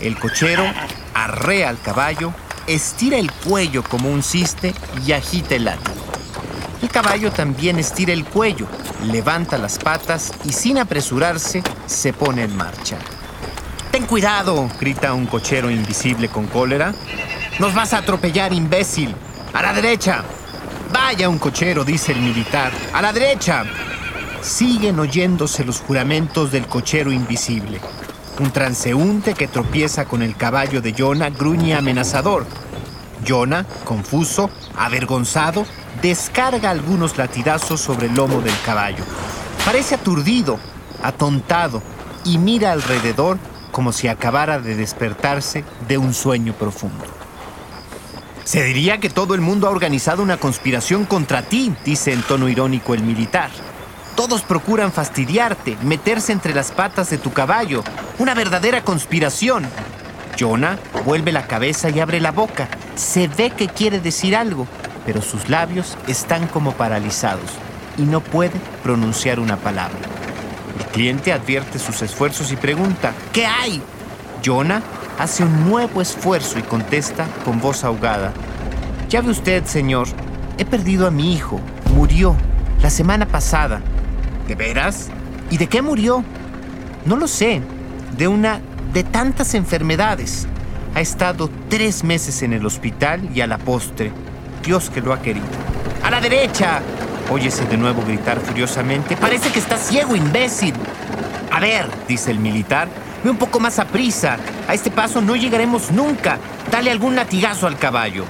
El 0.00 0.18
cochero 0.18 0.64
arrea 1.12 1.68
al 1.68 1.80
caballo, 1.80 2.32
estira 2.66 3.18
el 3.18 3.32
cuello 3.32 3.82
como 3.82 4.10
un 4.10 4.22
ciste 4.22 4.74
y 5.04 5.12
agita 5.12 5.56
el 5.56 5.64
látigo. 5.64 6.09
El 6.82 6.88
caballo 6.88 7.30
también 7.30 7.78
estira 7.78 8.12
el 8.12 8.24
cuello, 8.24 8.66
levanta 9.04 9.58
las 9.58 9.78
patas 9.78 10.32
y 10.44 10.52
sin 10.52 10.78
apresurarse 10.78 11.62
se 11.86 12.12
pone 12.12 12.44
en 12.44 12.56
marcha. 12.56 12.96
Ten 13.90 14.06
cuidado, 14.06 14.70
grita 14.80 15.12
un 15.12 15.26
cochero 15.26 15.68
invisible 15.68 16.28
con 16.28 16.46
cólera. 16.46 16.94
Nos 17.58 17.74
vas 17.74 17.92
a 17.92 17.98
atropellar, 17.98 18.52
imbécil. 18.52 19.14
A 19.52 19.62
la 19.62 19.72
derecha. 19.72 20.22
Vaya 20.92 21.28
un 21.28 21.38
cochero, 21.38 21.84
dice 21.84 22.12
el 22.12 22.20
militar. 22.20 22.72
A 22.94 23.02
la 23.02 23.12
derecha. 23.12 23.64
Siguen 24.40 24.98
oyéndose 25.00 25.64
los 25.64 25.80
juramentos 25.80 26.50
del 26.52 26.66
cochero 26.66 27.12
invisible. 27.12 27.80
Un 28.38 28.52
transeúnte 28.52 29.34
que 29.34 29.48
tropieza 29.48 30.06
con 30.06 30.22
el 30.22 30.36
caballo 30.36 30.80
de 30.80 30.94
Jonah 30.96 31.30
gruñe 31.30 31.74
amenazador. 31.74 32.46
Jonah, 33.26 33.66
confuso, 33.84 34.50
avergonzado, 34.76 35.66
descarga 36.02 36.70
algunos 36.70 37.18
latigazos 37.18 37.80
sobre 37.80 38.06
el 38.06 38.14
lomo 38.14 38.40
del 38.40 38.54
caballo. 38.64 39.04
Parece 39.64 39.96
aturdido, 39.96 40.58
atontado, 41.02 41.82
y 42.24 42.38
mira 42.38 42.72
alrededor 42.72 43.38
como 43.70 43.92
si 43.92 44.08
acabara 44.08 44.58
de 44.58 44.74
despertarse 44.74 45.64
de 45.88 45.98
un 45.98 46.14
sueño 46.14 46.52
profundo. 46.54 47.04
Se 48.44 48.64
diría 48.64 48.98
que 48.98 49.10
todo 49.10 49.34
el 49.34 49.40
mundo 49.40 49.68
ha 49.68 49.70
organizado 49.70 50.22
una 50.22 50.36
conspiración 50.36 51.04
contra 51.04 51.42
ti, 51.42 51.72
dice 51.84 52.12
en 52.12 52.22
tono 52.22 52.48
irónico 52.48 52.94
el 52.94 53.02
militar. 53.02 53.50
Todos 54.16 54.42
procuran 54.42 54.92
fastidiarte, 54.92 55.76
meterse 55.82 56.32
entre 56.32 56.52
las 56.52 56.72
patas 56.72 57.10
de 57.10 57.18
tu 57.18 57.32
caballo. 57.32 57.84
Una 58.18 58.34
verdadera 58.34 58.82
conspiración. 58.82 59.66
Jonah 60.38 60.78
vuelve 61.04 61.32
la 61.32 61.46
cabeza 61.46 61.90
y 61.90 62.00
abre 62.00 62.20
la 62.20 62.32
boca. 62.32 62.68
Se 62.96 63.28
ve 63.28 63.50
que 63.50 63.68
quiere 63.68 64.00
decir 64.00 64.34
algo, 64.34 64.66
pero 65.10 65.22
sus 65.22 65.48
labios 65.48 65.98
están 66.06 66.46
como 66.46 66.70
paralizados 66.70 67.50
y 67.98 68.02
no 68.02 68.20
puede 68.20 68.52
pronunciar 68.84 69.40
una 69.40 69.56
palabra. 69.56 69.98
El 70.78 70.84
cliente 70.92 71.32
advierte 71.32 71.80
sus 71.80 72.00
esfuerzos 72.02 72.52
y 72.52 72.56
pregunta, 72.56 73.12
¿qué 73.32 73.44
hay? 73.44 73.82
Jonah 74.46 74.80
hace 75.18 75.42
un 75.42 75.68
nuevo 75.68 76.00
esfuerzo 76.00 76.60
y 76.60 76.62
contesta 76.62 77.26
con 77.44 77.60
voz 77.60 77.82
ahogada, 77.82 78.32
ya 79.08 79.20
ve 79.20 79.30
usted, 79.32 79.64
señor, 79.64 80.06
he 80.58 80.64
perdido 80.64 81.08
a 81.08 81.10
mi 81.10 81.34
hijo, 81.34 81.58
murió 81.96 82.36
la 82.80 82.88
semana 82.88 83.26
pasada. 83.26 83.80
¿De 84.46 84.54
veras? 84.54 85.08
¿Y 85.50 85.56
de 85.56 85.66
qué 85.66 85.82
murió? 85.82 86.22
No 87.04 87.16
lo 87.16 87.26
sé, 87.26 87.62
de 88.16 88.28
una 88.28 88.60
de 88.92 89.02
tantas 89.02 89.54
enfermedades. 89.54 90.46
Ha 90.94 91.00
estado 91.00 91.50
tres 91.68 92.04
meses 92.04 92.44
en 92.44 92.52
el 92.52 92.64
hospital 92.64 93.28
y 93.34 93.40
a 93.40 93.48
la 93.48 93.58
postre. 93.58 94.12
Dios 94.62 94.90
que 94.90 95.00
lo 95.00 95.12
ha 95.12 95.20
querido. 95.20 95.46
¡A 96.02 96.10
la 96.10 96.20
derecha! 96.20 96.80
Óyese 97.30 97.64
de 97.66 97.76
nuevo 97.76 98.02
gritar 98.04 98.40
furiosamente. 98.40 99.16
Parece 99.16 99.50
que 99.52 99.60
está 99.60 99.76
ciego, 99.76 100.16
imbécil. 100.16 100.74
A 101.52 101.60
ver, 101.60 101.86
dice 102.08 102.30
el 102.30 102.38
militar, 102.40 102.88
ve 103.22 103.30
un 103.30 103.36
poco 103.36 103.60
más 103.60 103.78
a 103.78 103.84
prisa. 103.84 104.36
A 104.66 104.74
este 104.74 104.90
paso 104.90 105.20
no 105.20 105.36
llegaremos 105.36 105.92
nunca. 105.92 106.38
Dale 106.70 106.90
algún 106.90 107.14
latigazo 107.14 107.66
al 107.66 107.78
caballo. 107.78 108.24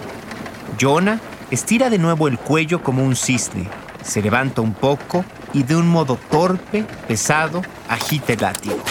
Jonah 0.79 1.19
estira 1.51 1.89
de 1.89 1.99
nuevo 1.99 2.29
el 2.29 2.39
cuello 2.39 2.83
como 2.83 3.03
un 3.03 3.17
cisne. 3.17 3.69
Se 4.03 4.21
levanta 4.21 4.61
un 4.61 4.75
poco 4.75 5.25
y 5.53 5.63
de 5.63 5.77
un 5.77 5.89
modo 5.89 6.19
torpe, 6.31 6.85
pesado, 7.09 7.63
agita 7.89 8.35
el 8.35 8.41
látigo. 8.41 8.83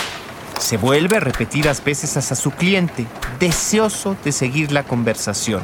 Se 0.60 0.78
vuelve 0.78 1.20
repetidas 1.20 1.84
veces 1.84 2.18
hacia 2.18 2.36
su 2.36 2.52
cliente, 2.52 3.06
deseoso 3.40 4.16
de 4.24 4.32
seguir 4.32 4.72
la 4.72 4.84
conversación 4.84 5.62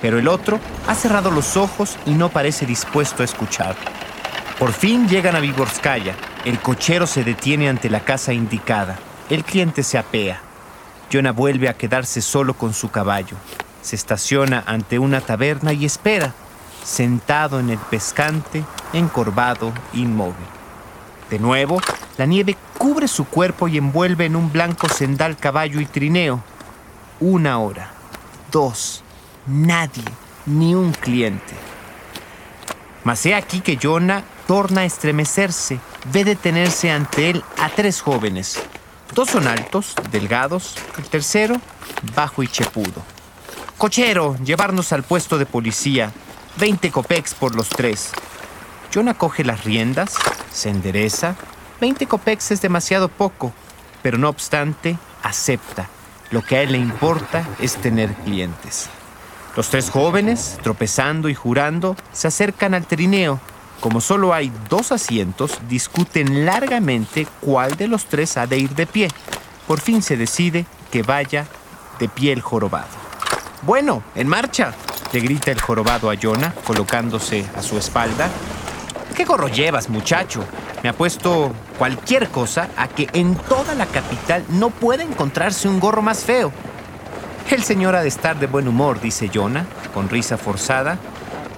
pero 0.00 0.18
el 0.18 0.28
otro 0.28 0.58
ha 0.86 0.94
cerrado 0.94 1.30
los 1.30 1.56
ojos 1.56 1.96
y 2.06 2.12
no 2.12 2.28
parece 2.28 2.66
dispuesto 2.66 3.22
a 3.22 3.24
escuchar. 3.24 3.76
Por 4.58 4.72
fin 4.72 5.08
llegan 5.08 5.36
a 5.36 5.40
Vigorskaya. 5.40 6.14
El 6.44 6.58
cochero 6.58 7.06
se 7.06 7.24
detiene 7.24 7.68
ante 7.68 7.88
la 7.88 8.00
casa 8.00 8.32
indicada. 8.32 8.98
El 9.28 9.44
cliente 9.44 9.82
se 9.82 9.98
apea. 9.98 10.40
Jonah 11.12 11.32
vuelve 11.32 11.68
a 11.68 11.74
quedarse 11.74 12.20
solo 12.20 12.54
con 12.54 12.74
su 12.74 12.90
caballo. 12.90 13.36
Se 13.82 13.96
estaciona 13.96 14.62
ante 14.66 14.98
una 14.98 15.20
taberna 15.20 15.72
y 15.72 15.86
espera, 15.86 16.34
sentado 16.84 17.58
en 17.58 17.70
el 17.70 17.78
pescante, 17.78 18.62
encorvado, 18.92 19.72
inmóvil. 19.94 20.34
De 21.30 21.38
nuevo, 21.38 21.80
la 22.18 22.26
nieve 22.26 22.56
cubre 22.76 23.08
su 23.08 23.24
cuerpo 23.24 23.68
y 23.68 23.78
envuelve 23.78 24.26
en 24.26 24.36
un 24.36 24.52
blanco 24.52 24.88
sendal 24.88 25.36
caballo 25.36 25.80
y 25.80 25.86
trineo. 25.86 26.42
Una 27.20 27.58
hora, 27.58 27.90
dos, 28.50 29.02
nadie, 29.46 30.04
ni 30.46 30.74
un 30.74 30.92
cliente. 30.92 31.54
Mas 33.04 33.24
he 33.24 33.34
aquí 33.34 33.60
que 33.60 33.78
Jonah 33.80 34.24
torna 34.46 34.82
a 34.82 34.84
estremecerse, 34.84 35.80
ve 36.12 36.24
detenerse 36.24 36.90
ante 36.90 37.30
él 37.30 37.44
a 37.58 37.68
tres 37.70 38.00
jóvenes. 38.00 38.60
Dos 39.14 39.30
son 39.30 39.48
altos, 39.48 39.94
delgados, 40.10 40.76
el 40.98 41.04
tercero 41.04 41.60
bajo 42.14 42.42
y 42.42 42.48
chepudo. 42.48 43.02
Cochero, 43.78 44.36
llevarnos 44.44 44.92
al 44.92 45.02
puesto 45.02 45.38
de 45.38 45.46
policía. 45.46 46.12
Veinte 46.56 46.90
copex 46.90 47.34
por 47.34 47.54
los 47.54 47.70
tres. 47.70 48.10
Jonah 48.92 49.14
coge 49.14 49.44
las 49.44 49.64
riendas, 49.64 50.14
se 50.52 50.68
endereza. 50.68 51.34
Veinte 51.80 52.06
copex 52.06 52.50
es 52.50 52.60
demasiado 52.60 53.08
poco, 53.08 53.52
pero 54.02 54.18
no 54.18 54.28
obstante, 54.28 54.98
acepta. 55.22 55.88
Lo 56.30 56.42
que 56.42 56.56
a 56.56 56.62
él 56.62 56.72
le 56.72 56.78
importa 56.78 57.48
es 57.58 57.76
tener 57.76 58.12
clientes. 58.14 58.90
Los 59.56 59.68
tres 59.68 59.90
jóvenes, 59.90 60.58
tropezando 60.62 61.28
y 61.28 61.34
jurando, 61.34 61.96
se 62.12 62.28
acercan 62.28 62.72
al 62.72 62.86
trineo. 62.86 63.40
Como 63.80 64.00
solo 64.00 64.32
hay 64.32 64.52
dos 64.68 64.92
asientos, 64.92 65.58
discuten 65.68 66.46
largamente 66.46 67.26
cuál 67.40 67.76
de 67.76 67.88
los 67.88 68.06
tres 68.06 68.36
ha 68.36 68.46
de 68.46 68.58
ir 68.58 68.70
de 68.70 68.86
pie. 68.86 69.08
Por 69.66 69.80
fin 69.80 70.02
se 70.02 70.16
decide 70.16 70.66
que 70.92 71.02
vaya 71.02 71.46
de 71.98 72.08
pie 72.08 72.32
el 72.32 72.42
jorobado. 72.42 72.88
Bueno, 73.62 74.04
en 74.14 74.28
marcha, 74.28 74.72
le 75.12 75.20
grita 75.20 75.50
el 75.50 75.60
jorobado 75.60 76.10
a 76.10 76.16
Jonah, 76.20 76.54
colocándose 76.64 77.44
a 77.56 77.62
su 77.62 77.76
espalda. 77.76 78.28
¿Qué 79.16 79.24
gorro 79.24 79.48
llevas, 79.48 79.88
muchacho? 79.88 80.44
Me 80.82 80.88
ha 80.88 80.92
puesto 80.92 81.52
cualquier 81.76 82.28
cosa 82.28 82.68
a 82.76 82.86
que 82.86 83.08
en 83.12 83.34
toda 83.34 83.74
la 83.74 83.86
capital 83.86 84.44
no 84.48 84.70
pueda 84.70 85.02
encontrarse 85.02 85.68
un 85.68 85.80
gorro 85.80 86.02
más 86.02 86.24
feo. 86.24 86.52
El 87.50 87.64
señor 87.64 87.96
ha 87.96 88.02
de 88.02 88.08
estar 88.08 88.38
de 88.38 88.46
buen 88.46 88.68
humor, 88.68 89.00
dice 89.00 89.28
Jonah, 89.34 89.66
con 89.92 90.08
risa 90.08 90.38
forzada. 90.38 90.98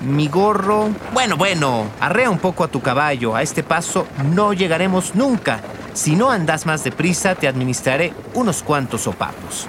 Mi 0.00 0.26
gorro... 0.26 0.88
Bueno, 1.12 1.36
bueno, 1.36 1.84
arrea 2.00 2.30
un 2.30 2.38
poco 2.38 2.64
a 2.64 2.68
tu 2.68 2.80
caballo. 2.80 3.36
A 3.36 3.42
este 3.42 3.62
paso 3.62 4.06
no 4.34 4.54
llegaremos 4.54 5.14
nunca. 5.14 5.60
Si 5.92 6.16
no 6.16 6.30
andas 6.30 6.64
más 6.64 6.82
deprisa, 6.82 7.34
te 7.34 7.46
administraré 7.46 8.14
unos 8.32 8.62
cuantos 8.62 9.02
sopapos. 9.02 9.68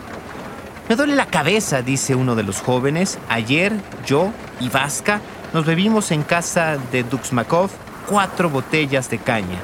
Me 0.88 0.96
duele 0.96 1.18
la 1.18 1.26
cabeza, 1.26 1.82
dice 1.82 2.16
uno 2.16 2.36
de 2.36 2.44
los 2.44 2.62
jóvenes. 2.62 3.20
Ayer 3.28 3.74
yo 4.06 4.32
y 4.62 4.70
Vasca 4.70 5.20
nos 5.54 5.66
bebimos 5.66 6.10
en 6.12 6.24
casa 6.24 6.78
de 6.94 7.04
Duxmakov 7.04 7.70
cuatro 8.08 8.50
botellas 8.50 9.10
de 9.10 9.18
caña. 9.18 9.60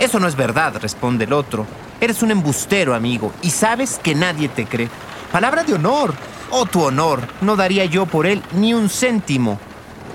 Eso 0.00 0.18
no 0.18 0.26
es 0.26 0.34
verdad, 0.34 0.74
responde 0.82 1.26
el 1.26 1.32
otro. 1.32 1.64
Eres 2.00 2.24
un 2.24 2.32
embustero, 2.32 2.96
amigo, 2.96 3.32
y 3.40 3.50
sabes 3.50 4.00
que 4.02 4.16
nadie 4.16 4.48
te 4.48 4.66
cree. 4.66 4.88
Palabra 5.32 5.64
de 5.64 5.72
honor. 5.72 6.12
Oh, 6.50 6.66
tu 6.66 6.82
honor. 6.82 7.26
No 7.40 7.56
daría 7.56 7.86
yo 7.86 8.04
por 8.04 8.26
él 8.26 8.42
ni 8.52 8.74
un 8.74 8.90
céntimo. 8.90 9.58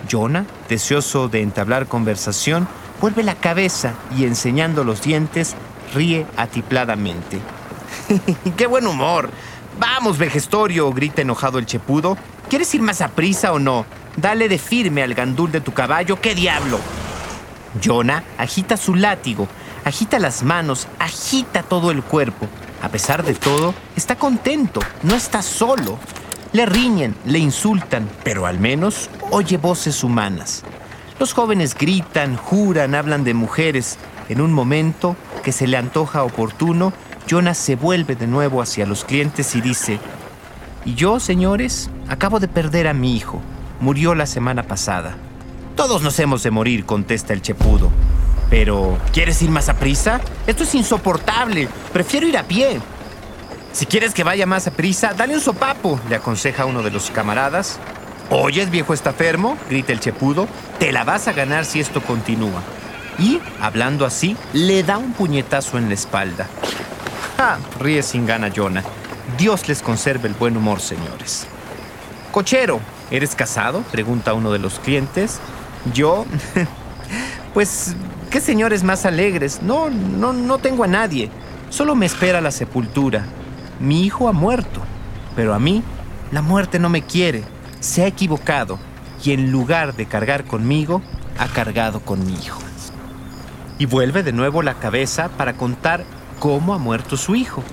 Jonah, 0.10 0.45
deseoso 0.69 1.27
de 1.27 1.41
entablar 1.41 1.88
conversación, 1.88 2.67
vuelve 3.01 3.23
la 3.23 3.34
cabeza 3.34 3.95
y 4.15 4.25
enseñando 4.25 4.84
los 4.84 5.01
dientes, 5.01 5.56
ríe 5.95 6.27
atipladamente. 6.38 7.39
¡Qué 8.58 8.67
buen 8.67 8.86
humor! 8.86 9.32
Vamos, 9.80 10.19
vejestorio, 10.19 10.91
grita 10.91 11.23
enojado 11.23 11.58
el 11.58 11.65
chepudo. 11.65 12.15
¿Quieres 12.47 12.73
ir 12.75 12.84
más 12.84 13.01
a 13.01 13.10
prisa 13.10 13.53
o 13.53 13.60
no? 13.60 13.86
Dale 14.15 14.47
de 14.47 14.60
firme 14.60 15.01
al 15.01 15.15
gandul 15.15 15.51
de 15.51 15.62
tu 15.62 15.73
caballo, 15.73 16.21
¡qué 16.21 16.36
diablo! 16.36 16.80
Jonah 17.84 18.23
agita 18.38 18.77
su 18.77 18.93
látigo, 18.93 19.47
agita 19.84 20.19
las 20.19 20.43
manos, 20.43 20.88
agita 20.99 21.63
todo 21.63 21.89
el 21.89 22.03
cuerpo. 22.03 22.47
A 22.82 22.90
pesar 22.90 23.24
de 23.24 23.34
todo, 23.34 23.74
está 23.96 24.16
contento, 24.16 24.80
no 25.04 25.16
está 25.16 25.42
solo. 25.42 25.98
Le 26.54 26.66
riñen, 26.66 27.16
le 27.26 27.40
insultan, 27.40 28.08
pero 28.24 28.46
al 28.46 28.60
menos 28.60 29.10
oye 29.32 29.58
voces 29.58 30.04
humanas. 30.04 30.63
Los 31.20 31.34
jóvenes 31.34 31.76
gritan, 31.76 32.38
juran, 32.38 32.96
hablan 32.96 33.24
de 33.24 33.34
mujeres. 33.34 33.98
En 34.30 34.42
un 34.42 34.54
momento 34.54 35.16
que 35.44 35.52
se 35.52 35.68
le 35.68 35.78
antoja 35.78 36.24
oportuno, 36.24 36.94
Jonas 37.28 37.58
se 37.58 37.76
vuelve 37.76 38.16
de 38.16 38.28
nuevo 38.28 38.62
hacia 38.62 38.86
los 38.86 39.04
clientes 39.04 39.56
y 39.56 39.62
dice, 39.62 40.00
y 40.86 40.94
yo, 40.96 41.20
señores, 41.20 41.90
acabo 42.08 42.40
de 42.40 42.48
perder 42.48 42.88
a 42.88 42.94
mi 42.94 43.16
hijo. 43.16 43.42
Murió 43.80 44.16
la 44.16 44.26
semana 44.26 44.63
pasada. 44.63 45.18
Todos 45.76 46.02
nos 46.02 46.18
hemos 46.20 46.44
de 46.44 46.52
morir, 46.52 46.86
contesta 46.86 47.34
el 47.34 47.42
chepudo. 47.42 47.92
Pero, 48.49 48.97
¿quieres 49.12 49.41
ir 49.41 49.49
más 49.49 49.69
a 49.69 49.73
prisa? 49.73 50.21
Esto 50.45 50.63
es 50.63 50.73
insoportable. 50.75 51.67
Prefiero 51.91 52.27
ir 52.27 52.38
a 52.38 52.43
pie. 52.43 52.79
Si 53.73 53.86
quieres 53.86 54.13
que 54.13 54.23
vaya 54.23 54.45
más 54.45 54.67
a 54.67 54.71
prisa, 54.71 55.13
dale 55.15 55.36
un 55.36 55.41
sopapo, 55.41 55.99
le 56.10 56.15
aconseja 56.15 56.65
uno 56.65 56.81
de 56.81 56.89
los 56.89 57.12
camaradas. 57.12 57.79
¿Oyes, 58.29 58.69
viejo 58.69 58.93
estafermo? 58.93 59.57
grita 59.69 59.93
el 59.93 59.99
chepudo. 59.99 60.47
Te 60.79 60.91
la 60.91 61.03
vas 61.03 61.27
a 61.27 61.33
ganar 61.33 61.65
si 61.65 61.79
esto 61.79 62.01
continúa. 62.01 62.62
Y, 63.19 63.39
hablando 63.62 64.05
así, 64.05 64.36
le 64.53 64.83
da 64.83 64.97
un 64.97 65.13
puñetazo 65.13 65.77
en 65.77 65.89
la 65.89 65.93
espalda. 65.93 66.47
¡Ja! 67.38 67.60
ríe 67.79 68.01
sin 68.03 68.25
gana 68.25 68.51
Jonah. 68.53 68.83
Dios 69.38 69.67
les 69.67 69.81
conserve 69.81 70.27
el 70.27 70.33
buen 70.33 70.57
humor, 70.57 70.79
señores. 70.79 71.47
Cochero, 72.31 72.79
¿eres 73.12 73.36
casado? 73.36 73.81
pregunta 73.91 74.33
uno 74.33 74.51
de 74.51 74.60
los 74.60 74.79
clientes. 74.79 75.39
Yo, 75.93 76.25
pues 77.53 77.95
¿Qué 78.30 78.42
señores 78.42 78.84
más 78.84 79.06
alegres? 79.06 79.62
No, 79.62 79.90
no, 79.90 80.34
no 80.34 80.58
tengo 80.58 80.84
a 80.84 80.88
nadie. 80.88 81.30
Solo 81.70 81.96
me 81.96 82.06
espera 82.06 82.42
la 82.42 82.52
sepultura. 82.52 83.26
Mi 83.80 84.04
hijo 84.04 84.28
ha 84.28 84.34
muerto, 84.34 84.82
pero 85.36 85.54
a 85.54 85.60
mí 85.60 85.82
la 86.32 86.42
muerte 86.42 86.78
no 86.78 86.90
me 86.90 87.04
quiere. 87.04 87.44
Se 87.80 88.04
ha 88.04 88.08
equivocado 88.08 88.80
y 89.24 89.32
en 89.32 89.52
lugar 89.52 89.96
de 89.96 90.08
cargar 90.08 90.44
conmigo, 90.44 91.02
ha 91.40 91.48
cargado 91.48 92.02
con 92.02 92.26
mi 92.26 92.34
hijo. 92.34 92.60
Y 93.80 93.86
vuelve 93.86 94.24
de 94.24 94.34
nuevo 94.34 94.62
la 94.62 94.74
cabeza 94.74 95.30
para 95.30 95.54
contar 95.54 96.04
cómo 96.40 96.74
ha 96.74 96.78
muerto 96.78 97.16
su 97.16 97.36
hijo. 97.36 97.63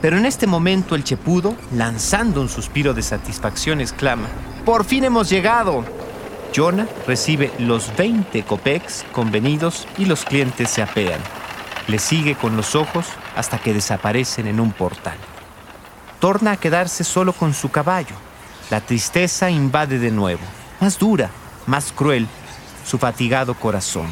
Pero 0.00 0.16
en 0.16 0.24
este 0.24 0.46
momento 0.46 0.94
el 0.94 1.04
chepudo, 1.04 1.54
lanzando 1.74 2.40
un 2.40 2.48
suspiro 2.48 2.94
de 2.94 3.02
satisfacción, 3.02 3.80
exclama, 3.80 4.28
¡Por 4.64 4.84
fin 4.84 5.04
hemos 5.04 5.28
llegado! 5.28 5.84
Jonah 6.54 6.86
recibe 7.06 7.52
los 7.58 7.94
20 7.96 8.42
copex 8.44 9.04
convenidos 9.12 9.86
y 9.98 10.06
los 10.06 10.24
clientes 10.24 10.70
se 10.70 10.82
apean. 10.82 11.20
Le 11.86 11.98
sigue 11.98 12.34
con 12.34 12.56
los 12.56 12.74
ojos 12.74 13.06
hasta 13.36 13.58
que 13.58 13.74
desaparecen 13.74 14.46
en 14.46 14.60
un 14.60 14.72
portal. 14.72 15.16
Torna 16.20 16.52
a 16.52 16.56
quedarse 16.56 17.04
solo 17.04 17.32
con 17.32 17.54
su 17.54 17.70
caballo. 17.70 18.14
La 18.70 18.80
tristeza 18.80 19.50
invade 19.50 19.98
de 19.98 20.10
nuevo, 20.10 20.42
más 20.80 20.98
dura, 20.98 21.30
más 21.66 21.92
cruel, 21.92 22.26
su 22.84 22.98
fatigado 22.98 23.54
corazón. 23.54 24.08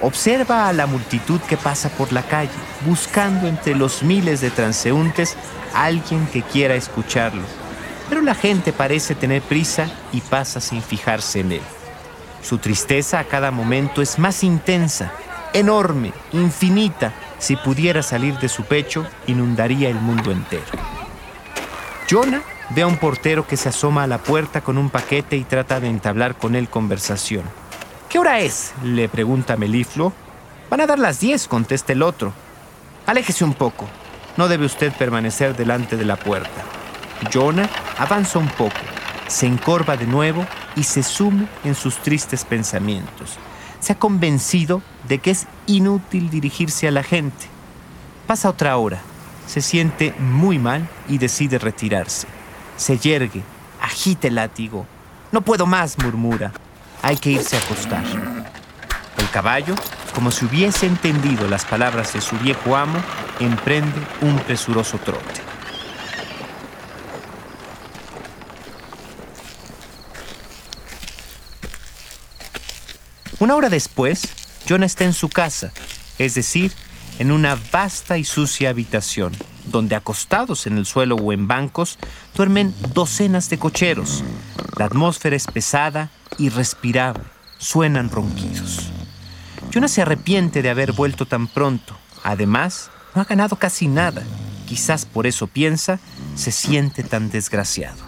Observa 0.00 0.68
a 0.68 0.72
la 0.72 0.86
multitud 0.86 1.40
que 1.42 1.56
pasa 1.56 1.90
por 1.90 2.12
la 2.12 2.22
calle, 2.22 2.50
buscando 2.86 3.46
entre 3.46 3.74
los 3.74 4.02
miles 4.02 4.40
de 4.40 4.50
transeúntes 4.50 5.36
a 5.74 5.84
alguien 5.84 6.26
que 6.26 6.42
quiera 6.42 6.74
escucharlo 6.74 7.59
pero 8.10 8.22
la 8.22 8.34
gente 8.34 8.72
parece 8.72 9.14
tener 9.14 9.40
prisa 9.40 9.88
y 10.12 10.20
pasa 10.20 10.60
sin 10.60 10.82
fijarse 10.82 11.40
en 11.40 11.52
él. 11.52 11.62
Su 12.42 12.58
tristeza 12.58 13.20
a 13.20 13.24
cada 13.24 13.52
momento 13.52 14.02
es 14.02 14.18
más 14.18 14.42
intensa, 14.42 15.12
enorme, 15.52 16.12
infinita, 16.32 17.12
si 17.38 17.54
pudiera 17.54 18.02
salir 18.02 18.36
de 18.38 18.48
su 18.48 18.64
pecho, 18.64 19.06
inundaría 19.28 19.88
el 19.88 20.00
mundo 20.00 20.32
entero. 20.32 20.64
Jonah 22.10 22.42
ve 22.70 22.82
a 22.82 22.88
un 22.88 22.96
portero 22.96 23.46
que 23.46 23.56
se 23.56 23.68
asoma 23.68 24.02
a 24.02 24.08
la 24.08 24.18
puerta 24.18 24.60
con 24.60 24.76
un 24.76 24.90
paquete 24.90 25.36
y 25.36 25.44
trata 25.44 25.78
de 25.78 25.88
entablar 25.88 26.34
con 26.34 26.56
él 26.56 26.68
conversación. 26.68 27.44
¿Qué 28.08 28.18
hora 28.18 28.40
es? 28.40 28.72
le 28.82 29.08
pregunta 29.08 29.56
Melifluo. 29.56 30.12
Van 30.68 30.80
a 30.80 30.86
dar 30.86 30.98
las 30.98 31.20
diez, 31.20 31.46
contesta 31.46 31.92
el 31.92 32.02
otro. 32.02 32.32
Aléjese 33.06 33.44
un 33.44 33.54
poco. 33.54 33.86
No 34.36 34.48
debe 34.48 34.66
usted 34.66 34.92
permanecer 34.92 35.56
delante 35.56 35.96
de 35.96 36.04
la 36.04 36.16
puerta. 36.16 36.79
Jonah 37.28 37.68
avanza 37.98 38.38
un 38.38 38.48
poco, 38.48 38.78
se 39.26 39.46
encorva 39.46 39.96
de 39.96 40.06
nuevo 40.06 40.46
y 40.76 40.84
se 40.84 41.02
sume 41.02 41.46
en 41.64 41.74
sus 41.74 41.96
tristes 41.98 42.44
pensamientos. 42.44 43.38
Se 43.80 43.92
ha 43.92 43.98
convencido 43.98 44.82
de 45.08 45.18
que 45.18 45.30
es 45.30 45.46
inútil 45.66 46.30
dirigirse 46.30 46.86
a 46.88 46.90
la 46.90 47.02
gente. 47.02 47.46
Pasa 48.26 48.50
otra 48.50 48.76
hora, 48.76 49.00
se 49.46 49.60
siente 49.62 50.14
muy 50.18 50.58
mal 50.58 50.88
y 51.08 51.18
decide 51.18 51.58
retirarse. 51.58 52.26
Se 52.76 52.98
yergue, 52.98 53.42
agita 53.80 54.28
el 54.28 54.36
látigo. 54.36 54.86
No 55.32 55.40
puedo 55.40 55.66
más, 55.66 55.98
murmura. 55.98 56.52
Hay 57.02 57.16
que 57.16 57.30
irse 57.30 57.56
a 57.56 57.60
acostar. 57.60 58.04
El 59.16 59.30
caballo, 59.30 59.74
como 60.14 60.30
si 60.30 60.44
hubiese 60.44 60.86
entendido 60.86 61.48
las 61.48 61.64
palabras 61.64 62.12
de 62.12 62.20
su 62.20 62.36
viejo 62.38 62.76
amo, 62.76 62.98
emprende 63.38 64.00
un 64.20 64.38
presuroso 64.38 64.98
trote. 64.98 65.49
Una 73.40 73.56
hora 73.56 73.70
después, 73.70 74.28
John 74.68 74.82
está 74.82 75.04
en 75.04 75.14
su 75.14 75.30
casa, 75.30 75.72
es 76.18 76.34
decir, 76.34 76.72
en 77.18 77.32
una 77.32 77.58
vasta 77.72 78.18
y 78.18 78.24
sucia 78.24 78.68
habitación, 78.68 79.32
donde 79.64 79.96
acostados 79.96 80.66
en 80.66 80.76
el 80.76 80.84
suelo 80.84 81.16
o 81.16 81.32
en 81.32 81.48
bancos 81.48 81.98
duermen 82.34 82.74
docenas 82.92 83.48
de 83.48 83.58
cocheros. 83.58 84.22
La 84.76 84.84
atmósfera 84.84 85.36
es 85.36 85.46
pesada 85.46 86.10
y 86.36 86.50
respirable, 86.50 87.24
suenan 87.56 88.10
ronquidos. 88.10 88.90
Jonah 89.72 89.88
se 89.88 90.02
arrepiente 90.02 90.60
de 90.60 90.68
haber 90.68 90.92
vuelto 90.92 91.24
tan 91.24 91.46
pronto. 91.48 91.96
Además, 92.22 92.90
no 93.14 93.22
ha 93.22 93.24
ganado 93.24 93.56
casi 93.56 93.88
nada. 93.88 94.22
Quizás 94.68 95.06
por 95.06 95.26
eso 95.26 95.46
piensa, 95.46 95.98
se 96.34 96.52
siente 96.52 97.02
tan 97.04 97.30
desgraciado. 97.30 98.04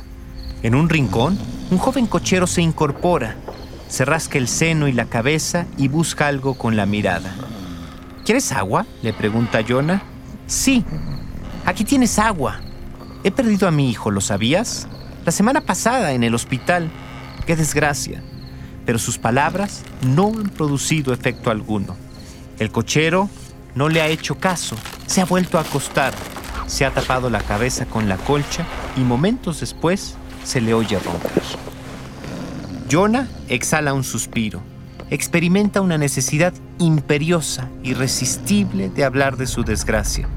En 0.62 0.75
un 0.75 0.90
rincón, 0.90 1.38
un 1.71 1.79
joven 1.79 2.07
cochero 2.07 2.47
se 2.47 2.61
incorpora, 2.61 3.37
se 3.92 4.07
rasca 4.07 4.38
el 4.38 4.48
seno 4.48 4.88
y 4.88 4.92
la 4.92 5.05
cabeza 5.05 5.66
y 5.76 5.88
busca 5.88 6.26
algo 6.26 6.55
con 6.55 6.76
la 6.76 6.87
mirada. 6.87 7.31
¿Quieres 8.24 8.50
agua? 8.50 8.87
le 9.02 9.12
pregunta 9.12 9.61
Jonah. 9.68 10.02
Sí, 10.46 10.83
aquí 11.66 11.85
tienes 11.85 12.18
agua. 12.18 12.59
He 13.22 13.31
perdido 13.31 13.68
a 13.68 13.70
mi 13.70 13.90
hijo, 13.90 14.11
¿lo 14.11 14.22
sabías? 14.22 14.88
La 15.26 15.31
semana 15.31 15.61
pasada 15.61 16.12
en 16.12 16.24
el 16.24 16.35
hospital. 16.35 16.90
Qué 17.46 17.55
desgracia. 17.55 18.22
Pero 18.87 18.98
sus 18.98 19.18
palabras 19.18 19.83
no 20.00 20.28
han 20.28 20.48
producido 20.48 21.12
efecto 21.12 21.50
alguno. 21.50 21.94
El 22.59 22.72
cochero 22.72 23.28
no 23.74 23.90
le 23.90 24.00
ha 24.00 24.09
hecho 24.09 24.37
caso. 24.37 24.74
Se 25.07 25.20
ha 25.20 25.26
vuelto 25.26 25.59
a 25.59 25.62
acostar. 25.62 26.14
Se 26.66 26.87
ha 26.87 26.94
tapado 26.94 27.28
la 27.28 27.42
cabeza 27.42 27.85
con 27.85 28.09
la 28.09 28.16
colcha 28.16 28.64
y 28.96 29.00
momentos 29.00 29.61
después 29.61 30.14
se 30.44 30.62
le 30.62 30.72
oye 30.72 30.98
roncar. 30.98 31.71
Jonah 32.92 33.26
exhala 33.48 33.94
un 33.94 34.05
suspiro. 34.05 34.61
Experimenta 35.09 35.81
una 35.81 35.96
necesidad 35.96 36.52
imperiosa, 36.78 37.70
irresistible 37.83 38.90
de 38.90 39.02
hablar 39.02 39.38
de 39.38 39.46
su 39.46 39.64
desgracia. 39.64 40.28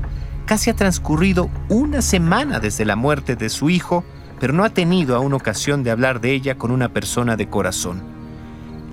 Casi 0.46 0.70
ha 0.70 0.74
transcurrido 0.74 1.50
una 1.68 2.02
semana 2.02 2.62
desde 2.62 2.86
la 2.86 2.96
muerte 2.96 3.36
de 3.36 3.50
su 3.50 3.70
hijo, 3.70 4.06
pero 4.39 4.54
no 4.54 4.63
ha 4.63 4.70
tenido 4.70 5.18
aún 5.18 5.34
ocasión 5.34 5.84
de 5.84 5.91
hablar 5.91 6.22
de 6.22 6.32
ella 6.32 6.56
con 6.56 6.72
una 6.72 6.88
persona 6.88 7.36
de 7.36 7.50
corazón. 7.50 8.02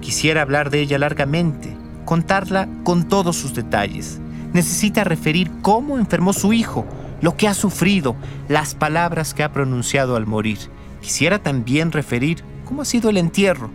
Quisiera 0.01 0.43
hablar 0.43 0.71
de 0.71 0.81
ella 0.81 0.99
largamente, 0.99 1.77
contarla 2.05 2.69
con 2.83 3.07
todos 3.07 3.37
sus 3.37 3.55
detalles. 3.55 4.19
Necesita 4.53 5.05
referir 5.05 5.53
cómo 5.63 6.01
enfermó 6.01 6.33
su 6.33 6.53
hijo, 6.53 6.85
lo 7.21 7.37
que 7.37 7.47
ha 7.47 7.55
sufrido, 7.55 8.17
las 8.49 8.75
palabras 8.75 9.35
que 9.35 9.45
ha 9.45 9.53
pronunciado 9.53 10.17
al 10.17 10.27
morir. 10.27 10.59
Quisiera 11.01 11.39
también 11.39 11.93
referir 11.93 12.43
cómo 12.73 12.81
ha 12.81 12.87
sido 12.87 13.11
el 13.11 13.19
entierro. 13.19 13.69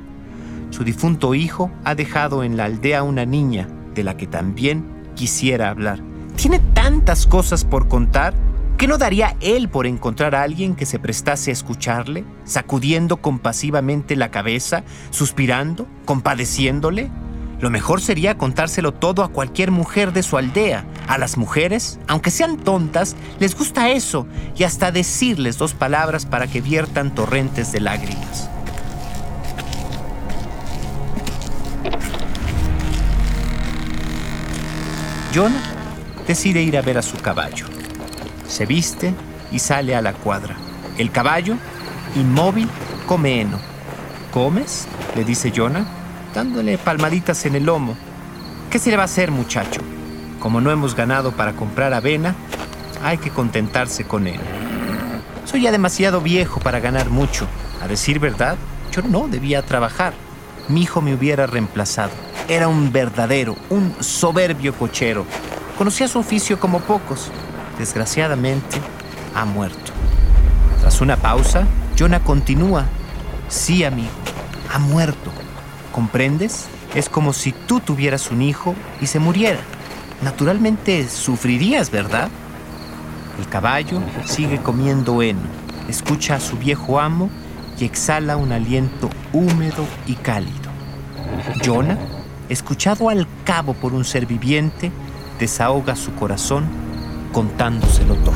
Su 0.71 0.83
difunto 0.83 1.35
hijo 1.35 1.69
ha 1.83 1.93
dejado 1.93 2.43
en 2.43 2.57
la 2.57 2.65
aldea 2.65 3.03
una 3.03 3.27
niña 3.27 3.69
de 3.93 4.03
la 4.03 4.17
que 4.17 4.25
también 4.25 4.83
quisiera 5.13 5.69
hablar. 5.69 5.99
Tiene 6.35 6.57
tantas 6.73 7.27
cosas 7.27 7.63
por 7.63 7.87
contar 7.87 8.33
¿Qué 8.75 8.87
no 8.87 8.97
daría 8.97 9.35
él 9.39 9.69
por 9.69 9.85
encontrar 9.85 10.33
a 10.33 10.41
alguien 10.41 10.75
que 10.75 10.85
se 10.87 10.97
prestase 10.99 11.49
a 11.49 11.53
escucharle, 11.53 12.25
sacudiendo 12.43 13.17
compasivamente 13.17 14.15
la 14.15 14.29
cabeza, 14.29 14.83
suspirando, 15.11 15.87
compadeciéndole? 16.05 17.09
Lo 17.59 17.71
mejor 17.71 18.01
sería 18.01 18.37
contárselo 18.37 18.93
todo 18.93 19.23
a 19.23 19.29
cualquier 19.29 19.69
mujer 19.71 20.13
de 20.13 20.21
su 20.23 20.37
aldea. 20.37 20.85
A 21.07 21.17
las 21.17 21.37
mujeres, 21.37 21.99
aunque 22.07 22.31
sean 22.31 22.57
tontas, 22.57 23.15
les 23.39 23.55
gusta 23.55 23.89
eso 23.89 24.27
y 24.55 24.63
hasta 24.63 24.91
decirles 24.91 25.57
dos 25.57 25.73
palabras 25.73 26.25
para 26.27 26.47
que 26.47 26.61
viertan 26.61 27.13
torrentes 27.13 27.71
de 27.71 27.79
lágrimas. 27.79 28.49
John 35.37 35.53
decide 36.25 36.63
ir 36.63 36.79
a 36.79 36.81
ver 36.81 36.97
a 36.97 37.03
su 37.03 37.15
caballo. 37.17 37.67
Se 38.47 38.65
viste 38.65 39.13
y 39.51 39.59
sale 39.59 39.95
a 39.95 40.01
la 40.01 40.13
cuadra. 40.13 40.55
El 40.97 41.11
caballo, 41.11 41.57
inmóvil, 42.15 42.67
come 43.05 43.41
heno. 43.41 43.59
¿Comes? 44.31 44.87
le 45.15 45.23
dice 45.23 45.53
Jonah, 45.55 45.85
dándole 46.33 46.79
palmaditas 46.79 47.45
en 47.45 47.53
el 47.53 47.65
lomo. 47.65 47.95
¿Qué 48.71 48.79
se 48.79 48.89
le 48.89 48.97
va 48.97 49.03
a 49.03 49.05
hacer, 49.05 49.29
muchacho? 49.29 49.81
Como 50.39 50.59
no 50.59 50.71
hemos 50.71 50.95
ganado 50.95 51.31
para 51.31 51.53
comprar 51.53 51.93
avena, 51.93 52.33
hay 53.03 53.19
que 53.19 53.29
contentarse 53.29 54.05
con 54.05 54.25
él. 54.25 54.39
Soy 55.45 55.61
ya 55.61 55.71
demasiado 55.71 56.19
viejo 56.19 56.59
para 56.61 56.79
ganar 56.79 57.11
mucho. 57.11 57.45
A 57.83 57.87
decir 57.87 58.17
verdad, 58.17 58.57
yo 58.91 59.03
no 59.03 59.27
debía 59.27 59.61
trabajar. 59.61 60.15
Mi 60.67 60.81
hijo 60.81 60.99
me 60.99 61.13
hubiera 61.13 61.45
reemplazado. 61.45 62.26
Era 62.49 62.67
un 62.67 62.91
verdadero, 62.91 63.55
un 63.69 63.93
soberbio 63.99 64.73
cochero. 64.73 65.25
Conocía 65.77 66.07
su 66.07 66.19
oficio 66.19 66.59
como 66.59 66.79
pocos 66.79 67.31
desgraciadamente, 67.77 68.79
ha 69.35 69.45
muerto. 69.45 69.91
Tras 70.81 71.01
una 71.01 71.17
pausa, 71.17 71.67
Jonah 71.97 72.19
continúa. 72.19 72.85
Sí, 73.49 73.83
amigo, 73.83 74.09
ha 74.73 74.79
muerto. 74.79 75.31
¿Comprendes? 75.91 76.67
Es 76.95 77.09
como 77.09 77.33
si 77.33 77.51
tú 77.51 77.79
tuvieras 77.79 78.31
un 78.31 78.41
hijo 78.41 78.75
y 79.01 79.07
se 79.07 79.19
muriera. 79.19 79.59
Naturalmente 80.21 81.07
sufrirías, 81.07 81.91
¿verdad? 81.91 82.29
El 83.39 83.47
caballo 83.47 84.01
sigue 84.25 84.59
comiendo 84.59 85.21
heno, 85.21 85.41
escucha 85.87 86.35
a 86.35 86.39
su 86.39 86.57
viejo 86.57 86.99
amo 86.99 87.29
y 87.79 87.85
exhala 87.85 88.35
un 88.35 88.51
aliento 88.51 89.09
húmedo 89.31 89.85
y 90.07 90.15
cálido. 90.15 90.71
Jonah, 91.63 91.99
escuchado 92.49 93.09
al 93.09 93.27
cabo 93.43 93.73
por 93.73 93.93
un 93.93 94.05
ser 94.05 94.25
viviente, 94.25 94.91
desahoga 95.39 95.95
su 95.95 96.13
corazón 96.15 96.65
contándoselo 97.31 98.15
todo. 98.15 98.35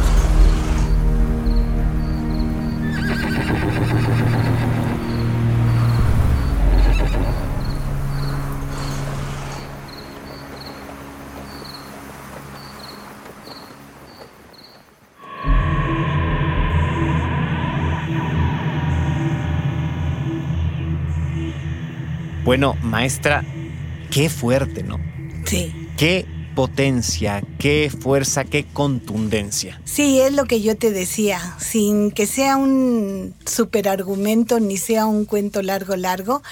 Bueno, 22.44 22.76
maestra, 22.82 23.46
qué 24.12 24.30
fuerte, 24.30 24.84
¿no? 24.84 25.00
Sí. 25.46 25.74
Qué 25.98 26.26
potencia, 26.56 27.42
qué 27.58 27.90
fuerza, 27.90 28.44
qué 28.44 28.66
contundencia. 28.66 29.82
Sí, 29.86 30.20
es 30.20 30.34
lo 30.34 30.46
que 30.46 30.62
yo 30.62 30.78
te 30.78 30.92
decía, 30.92 31.56
sin 31.60 32.12
que 32.12 32.28
sea 32.28 32.58
un 32.58 33.34
superargumento 33.46 34.60
ni 34.60 34.78
sea 34.78 35.06
un 35.06 35.26
cuento 35.26 35.62
largo, 35.62 35.96
largo. 35.96 36.44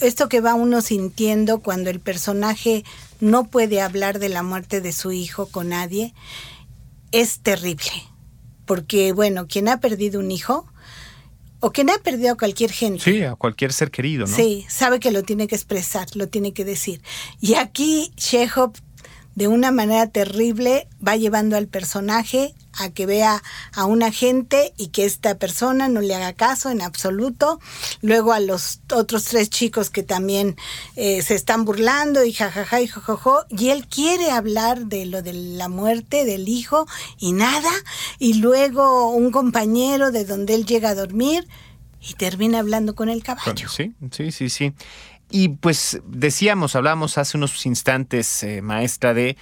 Esto 0.00 0.28
que 0.28 0.40
va 0.40 0.54
uno 0.54 0.80
sintiendo 0.80 1.58
cuando 1.60 1.90
el 1.90 1.98
personaje 1.98 2.84
no 3.20 3.44
puede 3.44 3.80
hablar 3.80 4.18
de 4.18 4.28
la 4.28 4.42
muerte 4.42 4.80
de 4.80 4.92
su 4.92 5.10
hijo 5.10 5.46
con 5.46 5.70
nadie 5.70 6.14
es 7.10 7.40
terrible. 7.40 7.90
Porque, 8.64 9.12
bueno, 9.12 9.46
quien 9.46 9.68
ha 9.68 9.80
perdido 9.80 10.20
un 10.20 10.30
hijo, 10.30 10.66
o 11.60 11.70
quien 11.70 11.90
ha 11.90 11.98
perdido 11.98 12.32
a 12.32 12.36
cualquier 12.36 12.70
gente. 12.70 13.02
Sí, 13.02 13.22
a 13.22 13.34
cualquier 13.34 13.72
ser 13.72 13.90
querido, 13.90 14.26
¿no? 14.26 14.34
Sí, 14.34 14.66
sabe 14.68 15.00
que 15.00 15.10
lo 15.10 15.22
tiene 15.22 15.48
que 15.48 15.54
expresar, 15.54 16.08
lo 16.14 16.28
tiene 16.28 16.52
que 16.52 16.64
decir. 16.64 17.02
Y 17.40 17.54
aquí 17.54 18.12
Chekhov 18.16 18.72
de 19.38 19.46
una 19.46 19.70
manera 19.70 20.08
terrible 20.08 20.88
va 21.06 21.14
llevando 21.14 21.56
al 21.56 21.68
personaje 21.68 22.56
a 22.72 22.90
que 22.90 23.06
vea 23.06 23.40
a 23.72 23.84
una 23.84 24.10
gente 24.10 24.72
y 24.76 24.88
que 24.88 25.04
esta 25.04 25.38
persona 25.38 25.88
no 25.88 26.00
le 26.00 26.16
haga 26.16 26.32
caso 26.32 26.70
en 26.70 26.82
absoluto. 26.82 27.60
Luego 28.02 28.32
a 28.32 28.40
los 28.40 28.80
otros 28.92 29.26
tres 29.26 29.48
chicos 29.48 29.90
que 29.90 30.02
también 30.02 30.56
eh, 30.96 31.22
se 31.22 31.36
están 31.36 31.64
burlando 31.64 32.24
y 32.24 32.32
jajaja 32.32 32.80
y 32.80 32.88
jojojo. 32.88 33.44
Y 33.48 33.68
él 33.68 33.86
quiere 33.86 34.32
hablar 34.32 34.86
de 34.86 35.06
lo 35.06 35.22
de 35.22 35.34
la 35.34 35.68
muerte 35.68 36.24
del 36.24 36.48
hijo 36.48 36.88
y 37.20 37.30
nada. 37.30 37.70
Y 38.18 38.34
luego 38.34 39.12
un 39.12 39.30
compañero 39.30 40.10
de 40.10 40.24
donde 40.24 40.56
él 40.56 40.66
llega 40.66 40.88
a 40.88 40.94
dormir 40.96 41.46
y 42.00 42.14
termina 42.14 42.60
hablando 42.60 42.94
con 42.94 43.08
el 43.08 43.22
caballo. 43.22 43.68
Sí, 43.68 43.94
sí, 44.10 44.32
sí, 44.32 44.48
sí. 44.48 44.72
Y 45.30 45.48
pues 45.48 46.00
decíamos, 46.06 46.74
hablamos 46.74 47.18
hace 47.18 47.36
unos 47.36 47.66
instantes, 47.66 48.42
eh, 48.42 48.62
maestra, 48.62 49.12
de 49.12 49.36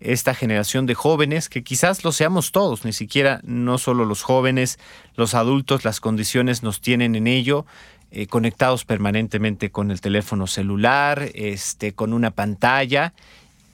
esta 0.00 0.34
generación 0.34 0.86
de 0.86 0.94
jóvenes, 0.94 1.48
que 1.48 1.62
quizás 1.62 2.04
lo 2.04 2.12
seamos 2.12 2.52
todos, 2.52 2.84
ni 2.84 2.92
siquiera 2.92 3.40
no 3.42 3.78
solo 3.78 4.04
los 4.04 4.22
jóvenes, 4.22 4.78
los 5.14 5.34
adultos, 5.34 5.84
las 5.84 6.00
condiciones 6.00 6.62
nos 6.62 6.80
tienen 6.80 7.14
en 7.14 7.26
ello, 7.26 7.66
eh, 8.10 8.26
conectados 8.26 8.84
permanentemente 8.84 9.70
con 9.70 9.90
el 9.90 10.00
teléfono 10.00 10.46
celular, 10.46 11.30
este, 11.34 11.92
con 11.92 12.12
una 12.12 12.30
pantalla, 12.30 13.12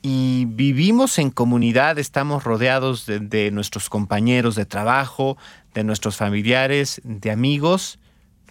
y 0.03 0.45
vivimos 0.47 1.19
en 1.19 1.31
comunidad, 1.31 1.99
estamos 1.99 2.45
rodeados 2.45 3.07
de 3.07 3.51
nuestros 3.51 3.89
compañeros 3.89 4.55
de 4.55 4.65
trabajo, 4.65 5.37
de 5.75 5.83
nuestros 5.83 6.17
familiares, 6.17 7.01
de 7.03 7.31
amigos, 7.33 7.99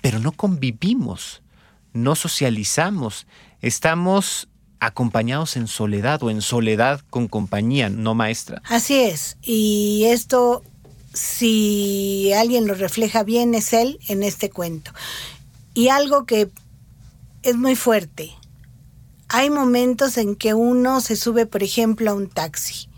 pero 0.01 0.19
no 0.19 0.33
convivimos, 0.33 1.41
no 1.95 2.15
socializamos, 2.15 3.25
estamos 3.61 4.49
acompañados 4.79 5.55
en 5.55 5.67
soledad 5.67 6.21
o 6.21 6.29
en 6.29 6.41
soledad 6.41 7.01
con 7.09 7.27
compañía, 7.27 7.89
no 7.89 8.13
maestra. 8.13 8.61
Así 8.65 8.99
es, 8.99 9.37
y 9.41 10.03
esto, 10.05 10.63
si 11.13 12.31
alguien 12.37 12.67
lo 12.67 12.75
refleja 12.75 13.23
bien, 13.23 13.55
es 13.55 13.73
él 13.73 13.97
en 14.07 14.21
este 14.23 14.49
cuento. 14.49 14.91
Y 15.73 15.87
algo 15.87 16.25
que 16.25 16.49
es 17.41 17.55
muy 17.55 17.75
fuerte, 17.75 18.31
hay 19.29 19.49
momentos 19.49 20.17
en 20.17 20.35
que 20.35 20.53
uno 20.53 21.01
se 21.01 21.15
sube, 21.15 21.45
por 21.45 21.63
ejemplo, 21.63 22.11
a 22.11 22.13
un 22.13 22.29
taxi 22.29 22.89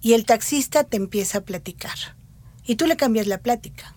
y 0.00 0.14
el 0.14 0.24
taxista 0.24 0.84
te 0.84 0.96
empieza 0.96 1.38
a 1.38 1.40
platicar 1.42 1.96
y 2.64 2.74
tú 2.74 2.86
le 2.86 2.96
cambias 2.96 3.26
la 3.26 3.38
plática. 3.38 3.94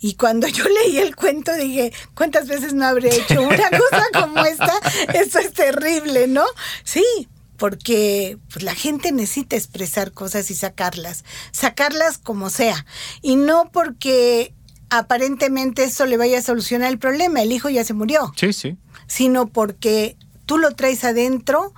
Y 0.00 0.14
cuando 0.14 0.48
yo 0.48 0.64
leí 0.64 0.98
el 0.98 1.14
cuento 1.14 1.54
dije, 1.54 1.92
¿cuántas 2.14 2.48
veces 2.48 2.72
no 2.72 2.86
habré 2.86 3.14
hecho 3.14 3.42
una 3.42 3.70
cosa 3.70 4.04
como 4.14 4.40
esta? 4.44 4.72
Esto 5.14 5.38
es 5.38 5.52
terrible, 5.52 6.26
¿no? 6.26 6.44
Sí, 6.84 7.04
porque 7.58 8.38
pues, 8.50 8.64
la 8.64 8.74
gente 8.74 9.12
necesita 9.12 9.54
expresar 9.54 10.12
cosas 10.12 10.50
y 10.50 10.54
sacarlas, 10.54 11.24
sacarlas 11.52 12.16
como 12.16 12.48
sea. 12.48 12.86
Y 13.20 13.36
no 13.36 13.70
porque 13.70 14.54
aparentemente 14.88 15.84
eso 15.84 16.06
le 16.06 16.16
vaya 16.16 16.38
a 16.38 16.42
solucionar 16.42 16.90
el 16.90 16.98
problema, 16.98 17.42
el 17.42 17.52
hijo 17.52 17.68
ya 17.68 17.84
se 17.84 17.92
murió. 17.92 18.32
Sí, 18.36 18.54
sí. 18.54 18.78
Sino 19.06 19.46
porque 19.46 20.16
tú 20.46 20.56
lo 20.56 20.72
traes 20.72 21.04
adentro 21.04 21.74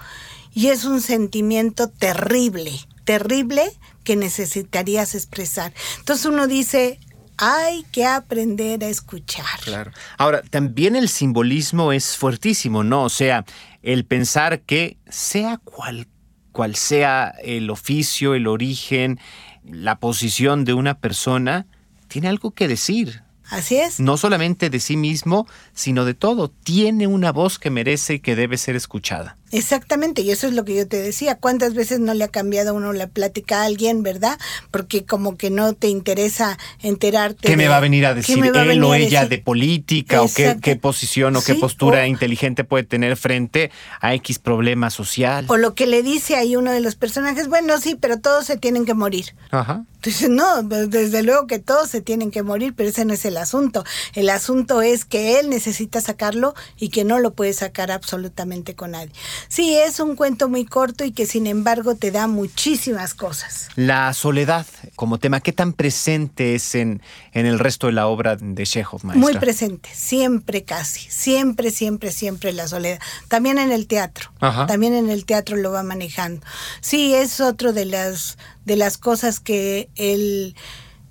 y 0.54 0.68
es 0.68 0.84
un 0.84 1.00
sentimiento 1.00 1.88
terrible, 1.88 2.72
terrible 3.04 3.64
que 4.04 4.14
necesitarías 4.14 5.16
expresar. 5.16 5.74
Entonces 5.98 6.26
uno 6.26 6.46
dice, 6.46 7.00
hay 7.36 7.84
que 7.92 8.06
aprender 8.06 8.84
a 8.84 8.88
escuchar. 8.88 9.44
Claro. 9.64 9.90
Ahora, 10.18 10.42
también 10.42 10.96
el 10.96 11.08
simbolismo 11.08 11.92
es 11.92 12.16
fuertísimo, 12.16 12.84
¿no? 12.84 13.04
O 13.04 13.08
sea, 13.08 13.44
el 13.82 14.04
pensar 14.04 14.60
que 14.60 14.96
sea 15.08 15.58
cual, 15.58 16.06
cual 16.52 16.76
sea 16.76 17.34
el 17.42 17.70
oficio, 17.70 18.34
el 18.34 18.46
origen, 18.46 19.18
la 19.64 19.98
posición 19.98 20.64
de 20.64 20.74
una 20.74 20.98
persona, 20.98 21.66
tiene 22.08 22.28
algo 22.28 22.52
que 22.52 22.68
decir. 22.68 23.22
Así 23.50 23.76
es. 23.76 24.00
No 24.00 24.16
solamente 24.16 24.70
de 24.70 24.80
sí 24.80 24.96
mismo, 24.96 25.46
sino 25.74 26.04
de 26.04 26.14
todo. 26.14 26.48
Tiene 26.48 27.06
una 27.06 27.32
voz 27.32 27.58
que 27.58 27.70
merece 27.70 28.14
y 28.14 28.20
que 28.20 28.34
debe 28.34 28.56
ser 28.56 28.76
escuchada. 28.76 29.36
Exactamente, 29.52 30.22
y 30.22 30.30
eso 30.30 30.46
es 30.46 30.54
lo 30.54 30.64
que 30.64 30.74
yo 30.74 30.88
te 30.88 30.96
decía. 30.96 31.36
¿Cuántas 31.36 31.74
veces 31.74 32.00
no 32.00 32.14
le 32.14 32.24
ha 32.24 32.28
cambiado 32.28 32.74
uno 32.74 32.92
la 32.94 33.06
plática 33.06 33.60
a 33.60 33.64
alguien, 33.66 34.02
verdad? 34.02 34.38
Porque 34.70 35.04
como 35.04 35.36
que 35.36 35.50
no 35.50 35.74
te 35.74 35.88
interesa 35.88 36.58
enterarte. 36.80 37.48
¿Qué 37.48 37.56
me 37.56 37.68
va 37.68 37.76
a 37.76 37.80
venir 37.80 38.06
a 38.06 38.14
decir 38.14 38.42
él 38.42 38.82
o 38.82 38.94
ella 38.94 39.26
de 39.26 39.38
política 39.38 40.22
o 40.22 40.28
qué, 40.32 40.76
posición 40.76 41.36
o 41.36 41.42
qué 41.42 41.54
postura 41.54 42.06
inteligente 42.06 42.64
puede 42.64 42.84
tener 42.84 43.16
frente 43.18 43.70
a 44.00 44.14
X 44.14 44.38
problema 44.38 44.88
social? 44.88 45.44
O 45.48 45.58
lo 45.58 45.74
que 45.74 45.86
le 45.86 46.02
dice 46.02 46.36
ahí 46.36 46.56
uno 46.56 46.72
de 46.72 46.80
los 46.80 46.96
personajes, 46.96 47.48
bueno, 47.48 47.78
sí, 47.78 47.94
pero 48.00 48.18
todos 48.18 48.46
se 48.46 48.56
tienen 48.56 48.86
que 48.86 48.94
morir. 48.94 49.34
Ajá. 49.50 49.84
Entonces, 50.04 50.30
no, 50.30 50.64
desde 50.64 51.22
luego 51.22 51.46
que 51.46 51.60
todos 51.60 51.88
se 51.88 52.00
tienen 52.00 52.32
que 52.32 52.42
morir, 52.42 52.74
pero 52.76 52.88
ese 52.88 53.04
no 53.04 53.14
es 53.14 53.24
el 53.24 53.36
asunto. 53.36 53.84
El 54.14 54.30
asunto 54.30 54.82
es 54.82 55.04
que 55.04 55.38
él 55.38 55.48
necesita 55.48 56.00
sacarlo 56.00 56.54
y 56.76 56.88
que 56.88 57.04
no 57.04 57.20
lo 57.20 57.34
puede 57.34 57.52
sacar 57.52 57.92
absolutamente 57.92 58.74
con 58.74 58.90
nadie. 58.90 59.12
Sí, 59.48 59.74
es 59.74 60.00
un 60.00 60.16
cuento 60.16 60.48
muy 60.48 60.64
corto 60.64 61.04
y 61.04 61.12
que 61.12 61.26
sin 61.26 61.46
embargo 61.46 61.94
te 61.94 62.10
da 62.10 62.26
muchísimas 62.26 63.14
cosas. 63.14 63.68
La 63.76 64.12
soledad 64.12 64.66
como 64.96 65.18
tema, 65.18 65.40
¿qué 65.40 65.52
tan 65.52 65.72
presente 65.72 66.54
es 66.54 66.74
en, 66.74 67.02
en 67.32 67.46
el 67.46 67.58
resto 67.58 67.86
de 67.86 67.94
la 67.94 68.06
obra 68.06 68.36
de 68.36 68.64
Chekhov, 68.64 69.04
maestra? 69.04 69.20
Muy 69.20 69.38
presente, 69.38 69.90
siempre 69.92 70.64
casi, 70.64 71.00
siempre, 71.10 71.70
siempre, 71.70 72.12
siempre 72.12 72.52
la 72.52 72.68
soledad. 72.68 73.00
También 73.28 73.58
en 73.58 73.72
el 73.72 73.86
teatro, 73.86 74.30
también 74.66 74.94
en 74.94 75.10
el 75.10 75.24
teatro 75.24 75.56
lo 75.56 75.72
va 75.72 75.82
manejando. 75.82 76.46
Sí, 76.80 77.14
es 77.14 77.40
otro 77.40 77.72
de 77.72 77.84
las, 77.84 78.38
de 78.64 78.76
las 78.76 78.98
cosas 78.98 79.40
que 79.40 79.90
él, 79.96 80.54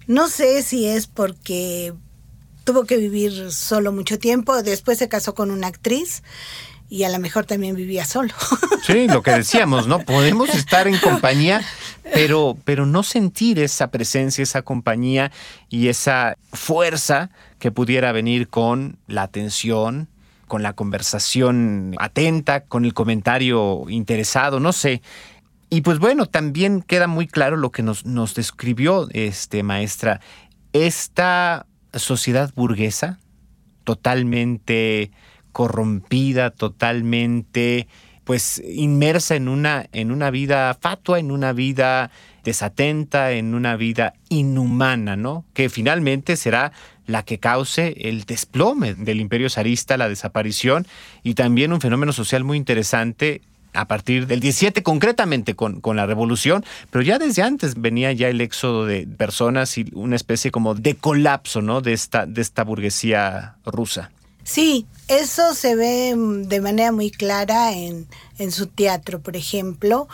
no 0.07 0.29
sé 0.29 0.63
si 0.63 0.87
es 0.87 1.07
porque 1.07 1.93
tuvo 2.63 2.85
que 2.85 2.97
vivir 2.97 3.51
solo 3.51 3.91
mucho 3.91 4.19
tiempo, 4.19 4.61
después 4.63 4.97
se 4.97 5.09
casó 5.09 5.33
con 5.33 5.51
una 5.51 5.67
actriz 5.67 6.23
y 6.91 7.05
a 7.05 7.09
lo 7.09 7.19
mejor 7.19 7.45
también 7.45 7.75
vivía 7.75 8.05
solo. 8.05 8.33
Sí, 8.83 9.07
lo 9.07 9.21
que 9.21 9.29
decíamos, 9.29 9.87
¿no? 9.87 9.99
Podemos 9.99 10.49
estar 10.55 10.87
en 10.87 10.97
compañía, 10.97 11.61
pero, 12.15 12.57
pero 12.65 12.87
no 12.87 13.03
sentir 13.03 13.59
esa 13.59 13.91
presencia, 13.91 14.41
esa 14.41 14.63
compañía 14.63 15.31
y 15.69 15.87
esa 15.87 16.35
fuerza 16.51 17.29
que 17.59 17.71
pudiera 17.71 18.11
venir 18.11 18.49
con 18.49 18.97
la 19.05 19.21
atención, 19.21 20.09
con 20.47 20.63
la 20.63 20.73
conversación 20.73 21.93
atenta, 21.99 22.61
con 22.61 22.83
el 22.83 22.95
comentario 22.95 23.85
interesado, 23.87 24.59
no 24.59 24.73
sé. 24.73 25.03
Y 25.69 25.81
pues 25.81 25.99
bueno, 25.99 26.25
también 26.25 26.81
queda 26.81 27.05
muy 27.05 27.27
claro 27.27 27.57
lo 27.57 27.71
que 27.71 27.83
nos, 27.83 28.03
nos 28.07 28.33
describió 28.33 29.07
este 29.11 29.61
maestra, 29.61 30.21
esta 30.73 31.67
sociedad 31.93 32.51
burguesa 32.55 33.19
totalmente 33.83 35.11
corrompida, 35.51 36.51
totalmente 36.51 37.87
pues 38.23 38.61
inmersa 38.65 39.35
en 39.35 39.47
una, 39.47 39.87
en 39.91 40.11
una 40.11 40.31
vida 40.31 40.77
fatua, 40.79 41.19
en 41.19 41.31
una 41.31 41.53
vida 41.53 42.11
desatenta, 42.43 43.31
en 43.31 43.53
una 43.53 43.75
vida 43.75 44.13
inhumana, 44.29 45.15
¿no? 45.15 45.45
Que 45.53 45.69
finalmente 45.69 46.35
será 46.35 46.71
la 47.07 47.23
que 47.23 47.39
cause 47.39 47.95
el 47.99 48.23
desplome 48.23 48.93
del 48.93 49.19
imperio 49.19 49.49
zarista, 49.49 49.97
la 49.97 50.07
desaparición 50.07 50.87
y 51.23 51.33
también 51.33 51.73
un 51.73 51.81
fenómeno 51.81 52.13
social 52.13 52.43
muy 52.43 52.57
interesante 52.57 53.41
a 53.73 53.87
partir 53.87 54.27
del 54.27 54.39
17 54.39 54.83
concretamente 54.83 55.55
con, 55.55 55.79
con, 55.81 55.95
la 55.95 56.05
revolución, 56.05 56.63
pero 56.89 57.03
ya 57.03 57.19
desde 57.19 57.41
antes 57.41 57.79
venía 57.79 58.11
ya 58.11 58.27
el 58.27 58.41
éxodo 58.41 58.85
de 58.85 59.07
personas 59.07 59.77
y 59.77 59.85
una 59.93 60.15
especie 60.15 60.51
como 60.51 60.75
de 60.75 60.95
colapso 60.95 61.61
¿no? 61.61 61.81
de, 61.81 61.93
esta, 61.93 62.25
de 62.25 62.41
esta 62.41 62.63
burguesía 62.63 63.55
rusa. 63.65 64.11
Sí, 64.43 64.87
eso 65.07 65.53
se 65.53 65.75
ve 65.75 66.15
mm, 66.15 66.43
de 66.43 66.61
manera 66.61 66.91
muy 66.91 67.11
clara 67.11 67.73
en, 67.73 68.07
en 68.37 68.51
su 68.51 68.67
teatro, 68.67 69.21
por 69.21 69.35
ejemplo, 69.35 70.07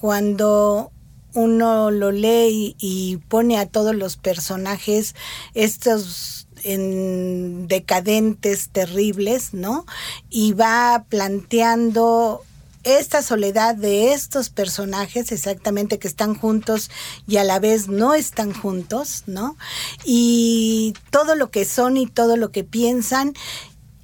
cuando 0.00 0.92
uno 1.34 1.90
lo 1.90 2.12
lee 2.12 2.76
y, 2.78 3.16
pone 3.28 3.58
a 3.58 3.66
todos 3.66 3.94
los 3.94 4.16
personajes 4.16 5.14
estos 5.54 6.46
en 6.62 7.66
decadentes 7.66 8.70
terribles, 8.70 9.52
¿no? 9.52 9.84
Y 10.30 10.52
va 10.52 11.04
planteando 11.08 12.42
esta 12.84 13.22
soledad 13.22 13.74
de 13.74 14.12
estos 14.12 14.50
personajes 14.50 15.32
exactamente 15.32 15.98
que 15.98 16.08
están 16.08 16.34
juntos 16.34 16.90
y 17.26 17.38
a 17.38 17.44
la 17.44 17.58
vez 17.58 17.88
no 17.88 18.14
están 18.14 18.52
juntos, 18.52 19.24
¿no? 19.26 19.56
Y 20.04 20.94
todo 21.10 21.34
lo 21.34 21.50
que 21.50 21.64
son 21.64 21.96
y 21.96 22.06
todo 22.06 22.36
lo 22.36 22.50
que 22.50 22.64
piensan 22.64 23.34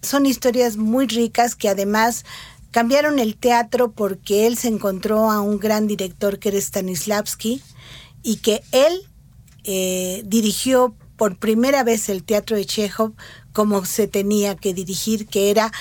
son 0.03 0.27
historias 0.27 0.77
muy 0.77 1.07
ricas 1.07 1.55
que 1.55 1.69
además 1.69 2.25
cambiaron 2.71 3.19
el 3.19 3.37
teatro 3.37 3.93
porque 3.93 4.47
él 4.47 4.57
se 4.57 4.69
encontró 4.69 5.31
a 5.31 5.41
un 5.41 5.59
gran 5.59 5.87
director 5.87 6.39
que 6.39 6.51
era 6.51 6.61
Stanislavski 6.61 7.63
y 8.23 8.37
que 8.37 8.63
él 8.73 9.07
eh, 9.65 10.23
dirigió 10.25 10.95
por 11.17 11.37
primera 11.37 11.85
vez 11.85 12.09
el 12.09 12.25
teatro 12.25 12.57
de 12.57 12.65
Chekhov 12.65 13.13
como 13.53 13.85
se 13.85 14.07
tenía 14.07 14.57
que 14.57 14.73
dirigir, 14.73 15.27
que 15.27 15.51
era 15.51 15.73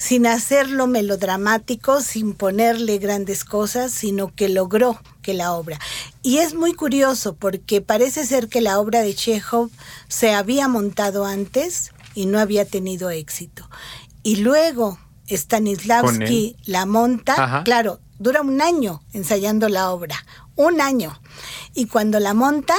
sin 0.00 0.26
hacerlo 0.26 0.86
melodramático, 0.86 2.00
sin 2.00 2.32
ponerle 2.32 2.96
grandes 2.96 3.44
cosas, 3.44 3.92
sino 3.92 4.34
que 4.34 4.48
logró 4.48 4.98
que 5.20 5.34
la 5.34 5.52
obra. 5.52 5.78
Y 6.22 6.38
es 6.38 6.54
muy 6.54 6.72
curioso 6.72 7.34
porque 7.34 7.82
parece 7.82 8.24
ser 8.24 8.48
que 8.48 8.62
la 8.62 8.80
obra 8.80 9.02
de 9.02 9.14
Chekhov 9.14 9.70
se 10.08 10.32
había 10.32 10.68
montado 10.68 11.26
antes 11.26 11.92
y 12.14 12.24
no 12.24 12.40
había 12.40 12.64
tenido 12.64 13.10
éxito. 13.10 13.68
Y 14.22 14.36
luego 14.36 14.98
Stanislavski 15.28 16.56
la 16.64 16.86
monta, 16.86 17.62
claro, 17.66 18.00
dura 18.18 18.40
un 18.40 18.62
año 18.62 19.02
ensayando 19.12 19.68
la 19.68 19.90
obra, 19.90 20.16
un 20.56 20.80
año. 20.80 21.20
Y 21.74 21.86
cuando 21.86 22.20
la 22.20 22.32
monta 22.32 22.74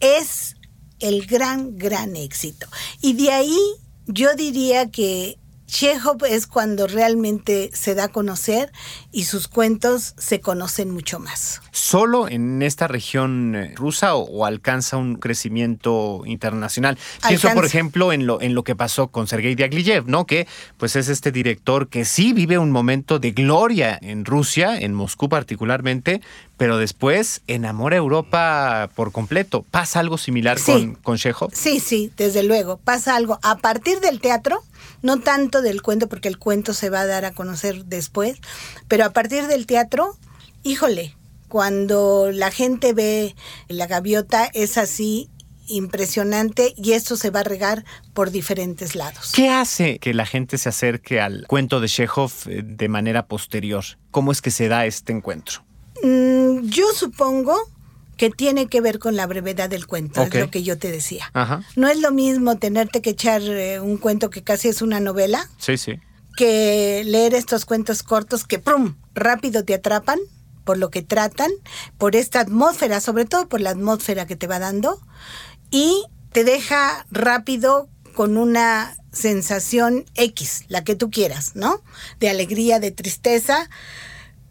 es 0.00 0.56
el 1.00 1.24
gran, 1.24 1.78
gran 1.78 2.16
éxito. 2.16 2.66
Y 3.00 3.14
de 3.14 3.32
ahí 3.32 3.58
yo 4.06 4.34
diría 4.34 4.90
que 4.90 5.38
Chekhov 5.68 6.24
es 6.24 6.46
cuando 6.46 6.86
realmente 6.86 7.70
se 7.74 7.94
da 7.94 8.04
a 8.04 8.08
conocer 8.08 8.72
y 9.12 9.24
sus 9.24 9.48
cuentos 9.48 10.14
se 10.16 10.40
conocen 10.40 10.90
mucho 10.90 11.20
más. 11.20 11.60
¿Solo 11.70 12.28
en 12.28 12.62
esta 12.62 12.88
región 12.88 13.54
eh, 13.54 13.74
rusa 13.76 14.14
o, 14.16 14.46
alcanza 14.46 14.96
un 14.96 15.16
crecimiento 15.16 16.22
internacional? 16.24 16.98
Pienso, 17.26 17.50
por 17.52 17.66
ejemplo, 17.66 18.12
en 18.12 18.26
lo, 18.26 18.40
en 18.40 18.54
lo 18.54 18.64
que 18.64 18.74
pasó 18.74 19.08
con 19.08 19.28
Sergei 19.28 19.54
Diaghilev, 19.54 20.08
¿no? 20.08 20.26
Que 20.26 20.48
pues 20.78 20.96
es 20.96 21.08
este 21.08 21.30
director 21.32 21.88
que 21.88 22.06
sí 22.06 22.32
vive 22.32 22.58
un 22.58 22.70
momento 22.70 23.18
de 23.18 23.32
gloria 23.32 23.98
en 24.00 24.24
Rusia, 24.24 24.76
en 24.78 24.94
Moscú 24.94 25.28
particularmente, 25.28 26.22
pero 26.56 26.78
después 26.78 27.42
enamora 27.46 27.96
a 27.96 27.98
Europa 27.98 28.90
por 28.94 29.12
completo. 29.12 29.64
¿Pasa 29.70 30.00
algo 30.00 30.16
similar 30.16 30.58
con, 30.60 30.94
con 30.94 31.18
Chekhov? 31.18 31.50
Sí, 31.52 31.78
sí, 31.78 32.10
desde 32.16 32.42
luego. 32.42 32.78
Pasa 32.78 33.14
algo. 33.14 33.38
A 33.42 33.58
partir 33.58 34.00
del 34.00 34.20
teatro, 34.20 34.62
no 35.02 35.20
tanto 35.20 35.62
del 35.62 35.82
cuento, 35.82 36.08
porque 36.08 36.28
el 36.28 36.38
cuento 36.38 36.74
se 36.74 36.90
va 36.90 37.00
a 37.00 37.06
dar 37.06 37.24
a 37.24 37.32
conocer 37.32 37.84
después, 37.84 38.38
pero 38.88 39.04
a 39.04 39.10
partir 39.10 39.46
del 39.46 39.66
teatro, 39.66 40.16
híjole, 40.62 41.16
cuando 41.48 42.30
la 42.32 42.50
gente 42.50 42.92
ve 42.92 43.34
la 43.68 43.86
gaviota 43.86 44.50
es 44.52 44.78
así 44.78 45.30
impresionante 45.68 46.74
y 46.76 46.92
esto 46.92 47.16
se 47.16 47.30
va 47.30 47.40
a 47.40 47.44
regar 47.44 47.84
por 48.14 48.30
diferentes 48.30 48.94
lados. 48.94 49.32
¿Qué 49.34 49.50
hace 49.50 49.98
que 49.98 50.14
la 50.14 50.26
gente 50.26 50.58
se 50.58 50.68
acerque 50.68 51.20
al 51.20 51.46
cuento 51.46 51.80
de 51.80 51.88
Chekhov 51.88 52.32
eh, 52.46 52.62
de 52.64 52.88
manera 52.88 53.26
posterior? 53.26 53.84
¿Cómo 54.10 54.32
es 54.32 54.42
que 54.42 54.50
se 54.50 54.68
da 54.68 54.86
este 54.86 55.12
encuentro? 55.12 55.64
Mm, 56.02 56.68
yo 56.68 56.86
supongo 56.94 57.56
que 58.18 58.30
tiene 58.30 58.66
que 58.66 58.82
ver 58.82 58.98
con 58.98 59.16
la 59.16 59.26
brevedad 59.26 59.70
del 59.70 59.86
cuento, 59.86 60.22
es 60.24 60.34
lo 60.34 60.50
que 60.50 60.62
yo 60.62 60.76
te 60.76 60.90
decía. 60.90 61.30
No 61.76 61.88
es 61.88 62.00
lo 62.00 62.10
mismo 62.10 62.58
tenerte 62.58 63.00
que 63.00 63.10
echar 63.10 63.40
eh, 63.42 63.80
un 63.80 63.96
cuento 63.96 64.28
que 64.28 64.42
casi 64.42 64.68
es 64.68 64.82
una 64.82 65.00
novela. 65.00 65.48
Sí, 65.56 65.78
sí. 65.78 66.00
Que 66.36 67.02
leer 67.06 67.34
estos 67.34 67.64
cuentos 67.64 68.02
cortos 68.02 68.44
que 68.44 68.58
prum, 68.58 68.96
rápido 69.14 69.64
te 69.64 69.74
atrapan 69.74 70.18
por 70.64 70.76
lo 70.76 70.90
que 70.90 71.00
tratan, 71.00 71.50
por 71.96 72.14
esta 72.14 72.40
atmósfera, 72.40 73.00
sobre 73.00 73.24
todo 73.24 73.48
por 73.48 73.60
la 73.62 73.70
atmósfera 73.70 74.26
que 74.26 74.36
te 74.36 74.46
va 74.46 74.58
dando 74.58 75.00
y 75.70 76.04
te 76.32 76.44
deja 76.44 77.06
rápido 77.10 77.88
con 78.14 78.36
una 78.36 78.96
sensación 79.12 80.04
X, 80.14 80.64
la 80.68 80.84
que 80.84 80.96
tú 80.96 81.10
quieras, 81.10 81.52
¿no? 81.54 81.80
De 82.18 82.28
alegría, 82.28 82.80
de 82.80 82.90
tristeza, 82.90 83.70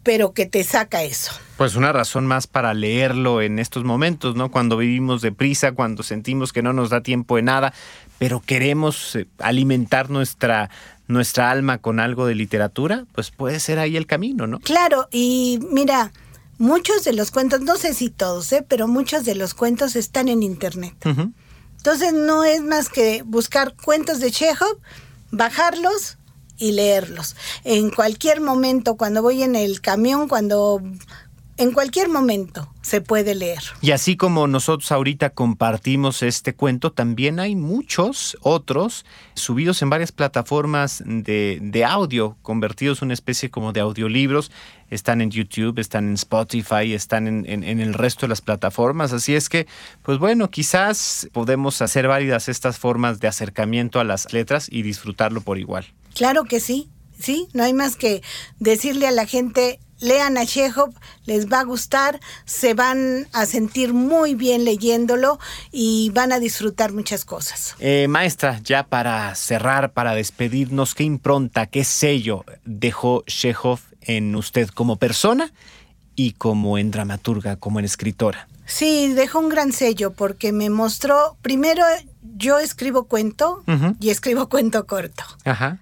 pero 0.08 0.32
que 0.32 0.46
te 0.46 0.64
saca 0.64 1.02
eso. 1.02 1.32
Pues 1.58 1.76
una 1.76 1.92
razón 1.92 2.26
más 2.26 2.46
para 2.46 2.72
leerlo 2.72 3.42
en 3.42 3.58
estos 3.58 3.84
momentos, 3.84 4.36
¿no? 4.36 4.50
Cuando 4.50 4.78
vivimos 4.78 5.20
deprisa, 5.20 5.72
cuando 5.72 6.02
sentimos 6.02 6.54
que 6.54 6.62
no 6.62 6.72
nos 6.72 6.88
da 6.88 7.02
tiempo 7.02 7.36
de 7.36 7.42
nada, 7.42 7.74
pero 8.16 8.40
queremos 8.40 9.16
eh, 9.16 9.26
alimentar 9.38 10.08
nuestra 10.08 10.70
nuestra 11.08 11.50
alma 11.50 11.76
con 11.76 12.00
algo 12.00 12.24
de 12.24 12.34
literatura, 12.36 13.04
pues 13.12 13.30
puede 13.30 13.60
ser 13.60 13.78
ahí 13.78 13.98
el 13.98 14.06
camino, 14.06 14.46
¿no? 14.46 14.60
Claro, 14.60 15.08
y 15.10 15.58
mira, 15.70 16.10
muchos 16.56 17.04
de 17.04 17.12
los 17.12 17.30
cuentos, 17.30 17.60
no 17.60 17.76
sé 17.76 17.92
si 17.92 18.08
todos, 18.08 18.50
¿eh? 18.52 18.64
pero 18.66 18.88
muchos 18.88 19.26
de 19.26 19.34
los 19.34 19.52
cuentos 19.52 19.94
están 19.94 20.28
en 20.28 20.42
internet. 20.42 20.94
Entonces 21.76 22.14
no 22.14 22.44
es 22.44 22.62
más 22.62 22.88
que 22.88 23.20
buscar 23.26 23.74
cuentos 23.74 24.20
de 24.20 24.30
Chekhov, 24.30 24.78
bajarlos 25.32 26.17
y 26.58 26.72
leerlos. 26.72 27.36
En 27.64 27.90
cualquier 27.90 28.40
momento, 28.40 28.96
cuando 28.96 29.22
voy 29.22 29.42
en 29.42 29.56
el 29.56 29.80
camión, 29.80 30.28
cuando 30.28 30.82
en 31.58 31.72
cualquier 31.72 32.08
momento 32.08 32.72
se 32.82 33.00
puede 33.00 33.34
leer. 33.34 33.58
Y 33.80 33.90
así 33.90 34.16
como 34.16 34.46
nosotros 34.46 34.92
ahorita 34.92 35.30
compartimos 35.30 36.22
este 36.22 36.54
cuento, 36.54 36.92
también 36.92 37.40
hay 37.40 37.56
muchos 37.56 38.38
otros 38.42 39.04
subidos 39.34 39.82
en 39.82 39.90
varias 39.90 40.12
plataformas 40.12 41.02
de, 41.04 41.84
audio, 41.84 42.36
convertidos 42.42 43.02
en 43.02 43.06
una 43.06 43.14
especie 43.14 43.50
como 43.50 43.72
de 43.72 43.80
audiolibros. 43.80 44.52
Están 44.88 45.20
en 45.20 45.32
YouTube, 45.32 45.80
están 45.80 46.06
en 46.06 46.14
Spotify, 46.14 46.94
están 46.94 47.26
en, 47.26 47.44
en 47.64 47.80
el 47.80 47.92
resto 47.92 48.22
de 48.22 48.28
las 48.28 48.40
plataformas. 48.40 49.12
Así 49.12 49.34
es 49.34 49.48
que, 49.48 49.66
pues 50.02 50.18
bueno, 50.18 50.50
quizás 50.50 51.28
podemos 51.32 51.82
hacer 51.82 52.06
válidas 52.06 52.48
estas 52.48 52.78
formas 52.78 53.18
de 53.18 53.26
acercamiento 53.26 53.98
a 53.98 54.04
las 54.04 54.32
letras 54.32 54.68
y 54.70 54.82
disfrutarlo 54.82 55.40
por 55.40 55.58
igual. 55.58 55.86
Claro 56.18 56.42
que 56.42 56.58
sí, 56.58 56.90
sí, 57.16 57.46
no 57.52 57.62
hay 57.62 57.72
más 57.72 57.94
que 57.94 58.22
decirle 58.58 59.06
a 59.06 59.12
la 59.12 59.24
gente, 59.24 59.78
lean 60.00 60.36
a 60.36 60.44
Chekhov, 60.44 60.92
les 61.26 61.46
va 61.46 61.60
a 61.60 61.62
gustar, 61.62 62.18
se 62.44 62.74
van 62.74 63.28
a 63.32 63.46
sentir 63.46 63.94
muy 63.94 64.34
bien 64.34 64.64
leyéndolo 64.64 65.38
y 65.70 66.10
van 66.10 66.32
a 66.32 66.40
disfrutar 66.40 66.92
muchas 66.92 67.24
cosas. 67.24 67.76
Eh, 67.78 68.08
maestra, 68.08 68.58
ya 68.64 68.82
para 68.82 69.32
cerrar, 69.36 69.92
para 69.92 70.16
despedirnos, 70.16 70.96
¿qué 70.96 71.04
impronta, 71.04 71.66
qué 71.66 71.84
sello 71.84 72.44
dejó 72.64 73.22
Chekhov 73.28 73.78
en 74.00 74.34
usted 74.34 74.70
como 74.70 74.96
persona 74.96 75.52
y 76.16 76.32
como 76.32 76.78
en 76.78 76.90
dramaturga, 76.90 77.54
como 77.54 77.78
en 77.78 77.84
escritora? 77.84 78.48
Sí, 78.66 79.12
dejó 79.14 79.38
un 79.38 79.50
gran 79.50 79.70
sello 79.70 80.12
porque 80.12 80.50
me 80.50 80.68
mostró, 80.68 81.36
primero 81.42 81.84
yo 82.38 82.58
escribo 82.58 83.04
cuento 83.04 83.62
y 84.00 84.10
escribo 84.10 84.48
cuento 84.48 84.86
corto. 84.86 85.24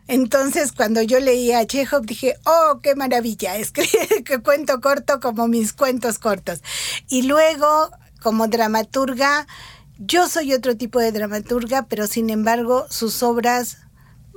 Entonces, 0.08 0.72
cuando 0.72 1.02
yo 1.02 1.20
leía 1.20 1.60
a 1.60 1.66
Chekhov, 1.66 2.06
dije, 2.06 2.36
oh, 2.44 2.80
qué 2.82 2.94
maravilla, 2.94 3.56
escribe 4.24 4.42
cuento 4.42 4.80
corto 4.80 5.20
como 5.20 5.48
mis 5.48 5.72
cuentos 5.72 6.18
cortos. 6.18 6.62
Y 7.08 7.22
luego, 7.22 7.90
como 8.22 8.48
dramaturga, 8.48 9.46
yo 9.98 10.28
soy 10.28 10.52
otro 10.52 10.76
tipo 10.76 10.98
de 10.98 11.12
dramaturga, 11.12 11.86
pero 11.86 12.06
sin 12.06 12.30
embargo, 12.30 12.86
sus 12.90 13.22
obras 13.22 13.78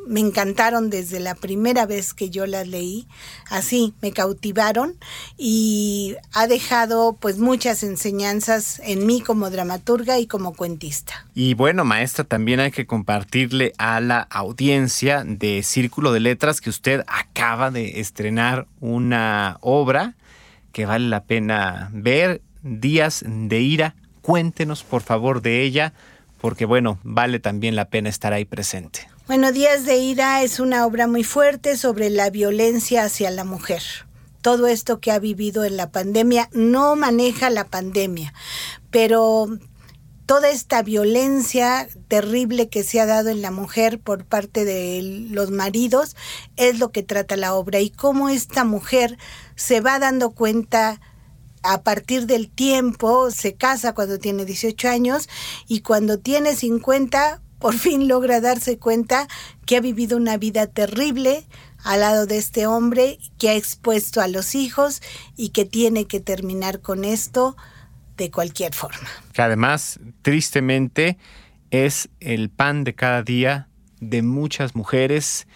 me 0.09 0.21
encantaron 0.21 0.89
desde 0.89 1.19
la 1.19 1.35
primera 1.35 1.85
vez 1.85 2.15
que 2.15 2.31
yo 2.31 2.47
las 2.47 2.67
leí, 2.67 3.05
así 3.51 3.93
me 4.01 4.11
cautivaron 4.11 4.95
y 5.37 6.15
ha 6.33 6.47
dejado 6.47 7.15
pues 7.19 7.37
muchas 7.37 7.83
enseñanzas 7.83 8.81
en 8.83 9.05
mí 9.05 9.21
como 9.21 9.51
dramaturga 9.51 10.17
y 10.17 10.25
como 10.25 10.55
cuentista. 10.55 11.27
Y 11.35 11.53
bueno, 11.53 11.85
maestra, 11.85 12.23
también 12.23 12.59
hay 12.59 12.71
que 12.71 12.87
compartirle 12.87 13.73
a 13.77 14.01
la 14.01 14.21
audiencia 14.31 15.23
de 15.23 15.61
Círculo 15.61 16.11
de 16.11 16.21
Letras 16.21 16.59
que 16.59 16.71
usted 16.71 17.03
acaba 17.07 17.69
de 17.69 17.99
estrenar 17.99 18.65
una 18.79 19.57
obra 19.61 20.15
que 20.71 20.87
vale 20.87 21.07
la 21.07 21.23
pena 21.25 21.91
ver, 21.93 22.41
Días 22.63 23.23
de 23.27 23.59
Ira. 23.59 23.95
Cuéntenos 24.23 24.83
por 24.83 25.03
favor 25.03 25.43
de 25.43 25.61
ella, 25.61 25.93
porque 26.41 26.65
bueno, 26.65 26.97
vale 27.03 27.39
también 27.39 27.75
la 27.75 27.85
pena 27.85 28.09
estar 28.09 28.33
ahí 28.33 28.45
presente. 28.45 29.07
Bueno, 29.29 29.51
Días 29.51 29.85
de 29.85 29.97
Ira 29.97 30.41
es 30.41 30.59
una 30.59 30.87
obra 30.87 31.05
muy 31.05 31.23
fuerte 31.23 31.77
sobre 31.77 32.09
la 32.09 32.31
violencia 32.31 33.03
hacia 33.03 33.29
la 33.29 33.43
mujer. 33.43 33.83
Todo 34.41 34.65
esto 34.65 34.99
que 34.99 35.11
ha 35.11 35.19
vivido 35.19 35.65
en 35.65 35.77
la 35.77 35.91
pandemia 35.91 36.49
no 36.51 36.95
maneja 36.95 37.51
la 37.51 37.67
pandemia, 37.67 38.33
pero 38.89 39.47
toda 40.25 40.49
esta 40.49 40.81
violencia 40.81 41.87
terrible 42.07 42.69
que 42.69 42.81
se 42.81 42.99
ha 42.99 43.05
dado 43.05 43.29
en 43.29 43.43
la 43.43 43.51
mujer 43.51 43.99
por 43.99 44.25
parte 44.25 44.65
de 44.65 45.27
los 45.29 45.51
maridos 45.51 46.15
es 46.55 46.79
lo 46.79 46.91
que 46.91 47.03
trata 47.03 47.37
la 47.37 47.53
obra 47.53 47.81
y 47.81 47.91
cómo 47.91 48.29
esta 48.29 48.63
mujer 48.63 49.19
se 49.55 49.79
va 49.79 49.99
dando 49.99 50.31
cuenta 50.31 51.01
a 51.61 51.83
partir 51.83 52.25
del 52.25 52.49
tiempo, 52.49 53.29
se 53.29 53.53
casa 53.53 53.93
cuando 53.93 54.17
tiene 54.17 54.45
18 54.45 54.89
años 54.89 55.29
y 55.67 55.81
cuando 55.81 56.17
tiene 56.17 56.55
50 56.55 57.43
por 57.59 57.75
fin 57.75 58.07
logra 58.07 58.41
darse 58.41 58.77
cuenta 58.77 59.27
que 59.65 59.77
ha 59.77 59.81
vivido 59.81 60.17
una 60.17 60.37
vida 60.37 60.67
terrible 60.67 61.45
al 61.83 62.01
lado 62.01 62.25
de 62.25 62.37
este 62.37 62.67
hombre 62.67 63.19
que 63.37 63.49
ha 63.49 63.55
expuesto 63.55 64.21
a 64.21 64.27
los 64.27 64.55
hijos 64.55 65.01
y 65.35 65.49
que 65.49 65.65
tiene 65.65 66.05
que 66.05 66.19
terminar 66.19 66.81
con 66.81 67.05
esto 67.05 67.55
de 68.17 68.31
cualquier 68.31 68.73
forma. 68.73 69.07
Que 69.33 69.41
además, 69.41 69.99
tristemente, 70.21 71.17
es 71.71 72.09
el 72.19 72.49
pan 72.49 72.83
de 72.83 72.95
cada 72.95 73.23
día 73.23 73.69
de 74.01 74.21
muchas 74.21 74.75
mujeres, 74.75 75.47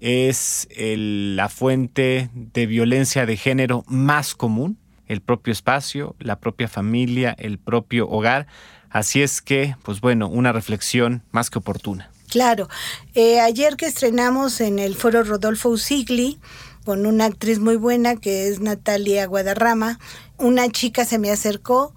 es 0.00 0.68
la 0.76 1.48
fuente 1.48 2.30
de 2.34 2.66
violencia 2.66 3.26
de 3.26 3.36
género 3.36 3.84
más 3.86 4.34
común, 4.34 4.78
el 5.06 5.20
propio 5.20 5.52
espacio, 5.52 6.14
la 6.18 6.40
propia 6.40 6.68
familia, 6.68 7.34
el 7.38 7.58
propio 7.58 8.08
hogar. 8.08 8.46
Así 8.90 9.22
es 9.22 9.40
que, 9.40 9.76
pues 9.82 10.00
bueno, 10.00 10.28
una 10.28 10.52
reflexión 10.52 11.22
más 11.30 11.48
que 11.48 11.58
oportuna. 11.58 12.10
Claro. 12.28 12.68
Eh, 13.14 13.40
ayer 13.40 13.76
que 13.76 13.86
estrenamos 13.86 14.60
en 14.60 14.78
el 14.78 14.94
foro 14.94 15.22
Rodolfo 15.24 15.68
Usigli, 15.68 16.38
con 16.84 17.06
una 17.06 17.26
actriz 17.26 17.58
muy 17.58 17.76
buena 17.76 18.16
que 18.16 18.48
es 18.48 18.60
Natalia 18.60 19.26
Guadarrama, 19.26 19.98
una 20.38 20.68
chica 20.70 21.04
se 21.04 21.18
me 21.18 21.30
acercó 21.30 21.94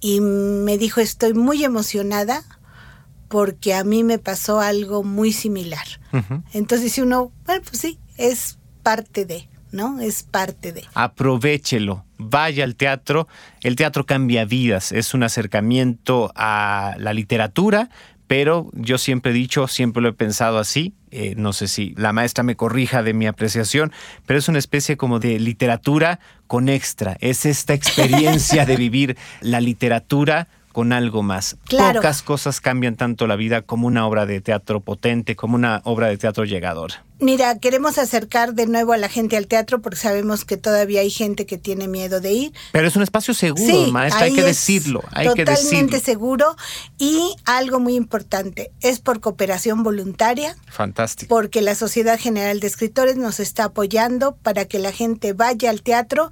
y 0.00 0.20
me 0.20 0.78
dijo, 0.78 1.00
estoy 1.00 1.34
muy 1.34 1.64
emocionada 1.64 2.42
porque 3.28 3.74
a 3.74 3.84
mí 3.84 4.02
me 4.02 4.18
pasó 4.18 4.60
algo 4.60 5.04
muy 5.04 5.32
similar. 5.32 5.86
Entonces 6.52 6.82
dice 6.84 7.02
uno, 7.02 7.32
bueno, 7.44 7.62
pues 7.62 7.80
sí, 7.80 7.98
es 8.16 8.58
parte 8.82 9.24
de, 9.24 9.48
¿no? 9.72 10.00
Es 10.00 10.22
parte 10.22 10.72
de. 10.72 10.84
Aprovechelo, 10.94 12.04
vaya 12.18 12.64
al 12.64 12.76
teatro. 12.76 13.28
El 13.62 13.76
teatro 13.76 14.06
cambia 14.06 14.44
vidas, 14.44 14.92
es 14.92 15.14
un 15.14 15.22
acercamiento 15.22 16.32
a 16.34 16.94
la 16.98 17.12
literatura, 17.12 17.90
pero 18.30 18.70
yo 18.74 18.96
siempre 18.96 19.32
he 19.32 19.34
dicho, 19.34 19.66
siempre 19.66 20.00
lo 20.02 20.10
he 20.10 20.12
pensado 20.12 20.58
así, 20.58 20.94
eh, 21.10 21.34
no 21.36 21.52
sé 21.52 21.66
si 21.66 21.94
la 21.96 22.12
maestra 22.12 22.44
me 22.44 22.54
corrija 22.54 23.02
de 23.02 23.12
mi 23.12 23.26
apreciación, 23.26 23.92
pero 24.24 24.38
es 24.38 24.48
una 24.48 24.60
especie 24.60 24.96
como 24.96 25.18
de 25.18 25.40
literatura 25.40 26.20
con 26.46 26.68
extra, 26.68 27.16
es 27.20 27.44
esta 27.44 27.74
experiencia 27.74 28.66
de 28.66 28.76
vivir 28.76 29.16
la 29.40 29.60
literatura 29.60 30.46
con 30.72 30.92
algo 30.92 31.22
más. 31.22 31.56
Pocas 31.68 32.22
cosas 32.22 32.60
cambian 32.60 32.96
tanto 32.96 33.26
la 33.26 33.36
vida 33.36 33.62
como 33.62 33.86
una 33.86 34.06
obra 34.06 34.26
de 34.26 34.40
teatro 34.40 34.80
potente, 34.80 35.36
como 35.36 35.54
una 35.54 35.80
obra 35.84 36.08
de 36.08 36.16
teatro 36.16 36.44
llegadora. 36.44 37.04
Mira, 37.18 37.58
queremos 37.58 37.98
acercar 37.98 38.54
de 38.54 38.66
nuevo 38.66 38.94
a 38.94 38.96
la 38.96 39.10
gente 39.10 39.36
al 39.36 39.46
teatro 39.46 39.82
porque 39.82 39.98
sabemos 39.98 40.46
que 40.46 40.56
todavía 40.56 41.02
hay 41.02 41.10
gente 41.10 41.44
que 41.44 41.58
tiene 41.58 41.86
miedo 41.86 42.20
de 42.20 42.32
ir. 42.32 42.52
Pero 42.72 42.88
es 42.88 42.96
un 42.96 43.02
espacio 43.02 43.34
seguro, 43.34 43.88
maestra, 43.88 44.24
hay 44.24 44.34
que 44.34 44.42
decirlo. 44.42 45.04
Hay 45.12 45.26
totalmente 45.26 46.00
seguro 46.00 46.56
y 46.98 47.34
algo 47.44 47.78
muy 47.78 47.94
importante, 47.94 48.70
es 48.80 49.00
por 49.00 49.20
cooperación 49.20 49.82
voluntaria. 49.82 50.56
Fantástico. 50.66 51.28
Porque 51.28 51.60
la 51.60 51.74
Sociedad 51.74 52.18
General 52.18 52.58
de 52.58 52.66
Escritores 52.66 53.16
nos 53.16 53.38
está 53.38 53.64
apoyando 53.64 54.36
para 54.36 54.64
que 54.64 54.78
la 54.78 54.92
gente 54.92 55.34
vaya 55.34 55.68
al 55.68 55.82
teatro 55.82 56.30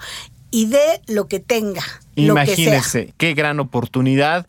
y 0.50 0.66
dé 0.66 1.00
lo 1.06 1.28
que 1.28 1.40
tenga. 1.40 1.82
Imagínense, 2.16 3.12
qué 3.16 3.34
gran 3.34 3.60
oportunidad. 3.60 4.46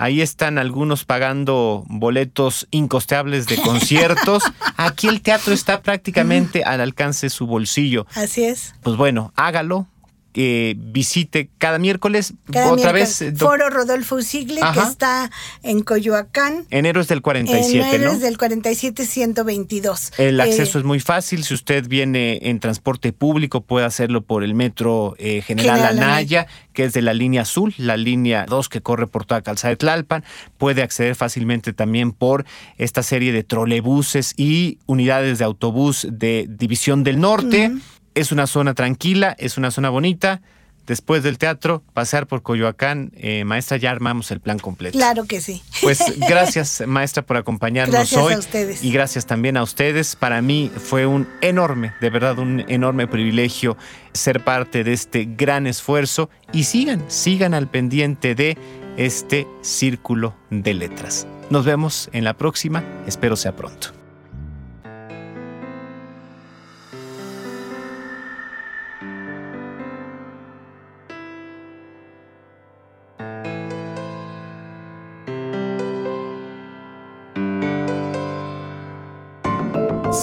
Ahí 0.00 0.22
están 0.22 0.56
algunos 0.56 1.04
pagando 1.04 1.84
boletos 1.86 2.66
incosteables 2.70 3.46
de 3.46 3.56
conciertos. 3.62 4.42
Aquí 4.78 5.08
el 5.08 5.20
teatro 5.20 5.52
está 5.52 5.82
prácticamente 5.82 6.64
al 6.64 6.80
alcance 6.80 7.26
de 7.26 7.30
su 7.30 7.46
bolsillo. 7.46 8.06
Así 8.14 8.44
es. 8.44 8.74
Pues 8.82 8.96
bueno, 8.96 9.30
hágalo, 9.36 9.88
que 10.32 10.76
visite 10.78 11.50
cada 11.58 11.78
miércoles. 11.78 12.34
otra 12.66 12.92
vez. 12.92 13.22
Eh, 13.22 13.32
Foro 13.36 13.68
Rodolfo 13.70 14.16
Usigle, 14.16 14.60
que 14.74 14.80
está 14.80 15.30
en 15.62 15.82
Coyoacán. 15.82 16.66
Enero 16.70 17.00
es 17.00 17.08
del 17.08 17.22
47, 17.22 17.96
Enero 17.96 18.12
es 18.12 18.20
del 18.20 18.38
47, 18.38 19.06
122. 19.06 20.12
El 20.18 20.40
acceso 20.40 20.78
es 20.78 20.84
muy 20.84 21.00
fácil. 21.00 21.44
Si 21.44 21.54
usted 21.54 21.86
viene 21.88 22.38
en 22.42 22.60
transporte 22.60 23.12
público, 23.12 23.60
puede 23.60 23.86
hacerlo 23.86 24.22
por 24.22 24.44
el 24.44 24.54
metro 24.54 25.14
eh, 25.18 25.42
General, 25.42 25.84
Anaya, 25.84 26.46
que 26.72 26.84
es 26.84 26.92
de 26.92 27.02
la 27.02 27.14
línea 27.14 27.42
azul, 27.42 27.74
la 27.76 27.96
línea 27.96 28.46
2 28.48 28.68
que 28.68 28.80
corre 28.80 29.06
por 29.06 29.24
toda 29.24 29.42
calzada 29.42 29.70
de 29.70 29.76
Tlalpan. 29.76 30.24
Puede 30.58 30.82
acceder 30.82 31.16
fácilmente 31.16 31.72
también 31.72 32.12
por 32.12 32.44
esta 32.76 33.02
serie 33.02 33.32
de 33.32 33.42
trolebuses 33.42 34.34
y 34.36 34.78
unidades 34.86 35.38
de 35.38 35.44
autobús 35.44 36.06
de 36.10 36.46
División 36.48 37.04
del 37.04 37.20
Norte. 37.20 37.72
Es 38.14 38.32
una 38.32 38.46
zona 38.46 38.74
tranquila, 38.74 39.34
es 39.38 39.56
una 39.56 39.70
zona 39.70 39.90
bonita. 39.90 40.40
Después 40.86 41.22
del 41.22 41.38
teatro, 41.38 41.84
pasar 41.92 42.26
por 42.26 42.42
Coyoacán, 42.42 43.12
eh, 43.14 43.44
maestra, 43.44 43.76
ya 43.76 43.92
armamos 43.92 44.32
el 44.32 44.40
plan 44.40 44.58
completo. 44.58 44.98
Claro 44.98 45.24
que 45.24 45.40
sí. 45.40 45.62
Pues 45.82 46.02
gracias, 46.16 46.82
maestra, 46.84 47.22
por 47.22 47.36
acompañarnos 47.36 47.94
gracias 47.94 48.20
hoy. 48.20 48.34
A 48.34 48.38
ustedes. 48.38 48.82
Y 48.82 48.90
gracias 48.90 49.24
también 49.24 49.56
a 49.56 49.62
ustedes. 49.62 50.16
Para 50.16 50.42
mí 50.42 50.68
fue 50.74 51.06
un 51.06 51.28
enorme, 51.42 51.92
de 52.00 52.10
verdad, 52.10 52.38
un 52.40 52.64
enorme 52.66 53.06
privilegio 53.06 53.76
ser 54.14 54.42
parte 54.42 54.82
de 54.82 54.92
este 54.92 55.28
gran 55.30 55.68
esfuerzo. 55.68 56.28
Y 56.52 56.64
sigan, 56.64 57.04
sigan 57.08 57.54
al 57.54 57.68
pendiente 57.68 58.34
de 58.34 58.58
este 58.96 59.46
círculo 59.62 60.34
de 60.50 60.74
letras. 60.74 61.26
Nos 61.50 61.64
vemos 61.64 62.10
en 62.12 62.24
la 62.24 62.34
próxima. 62.34 62.82
Espero 63.06 63.36
sea 63.36 63.54
pronto. 63.54 63.99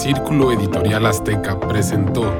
Círculo 0.08 0.52
Editorial 0.52 1.04
Azteca 1.04 1.60
presentó 1.60 2.32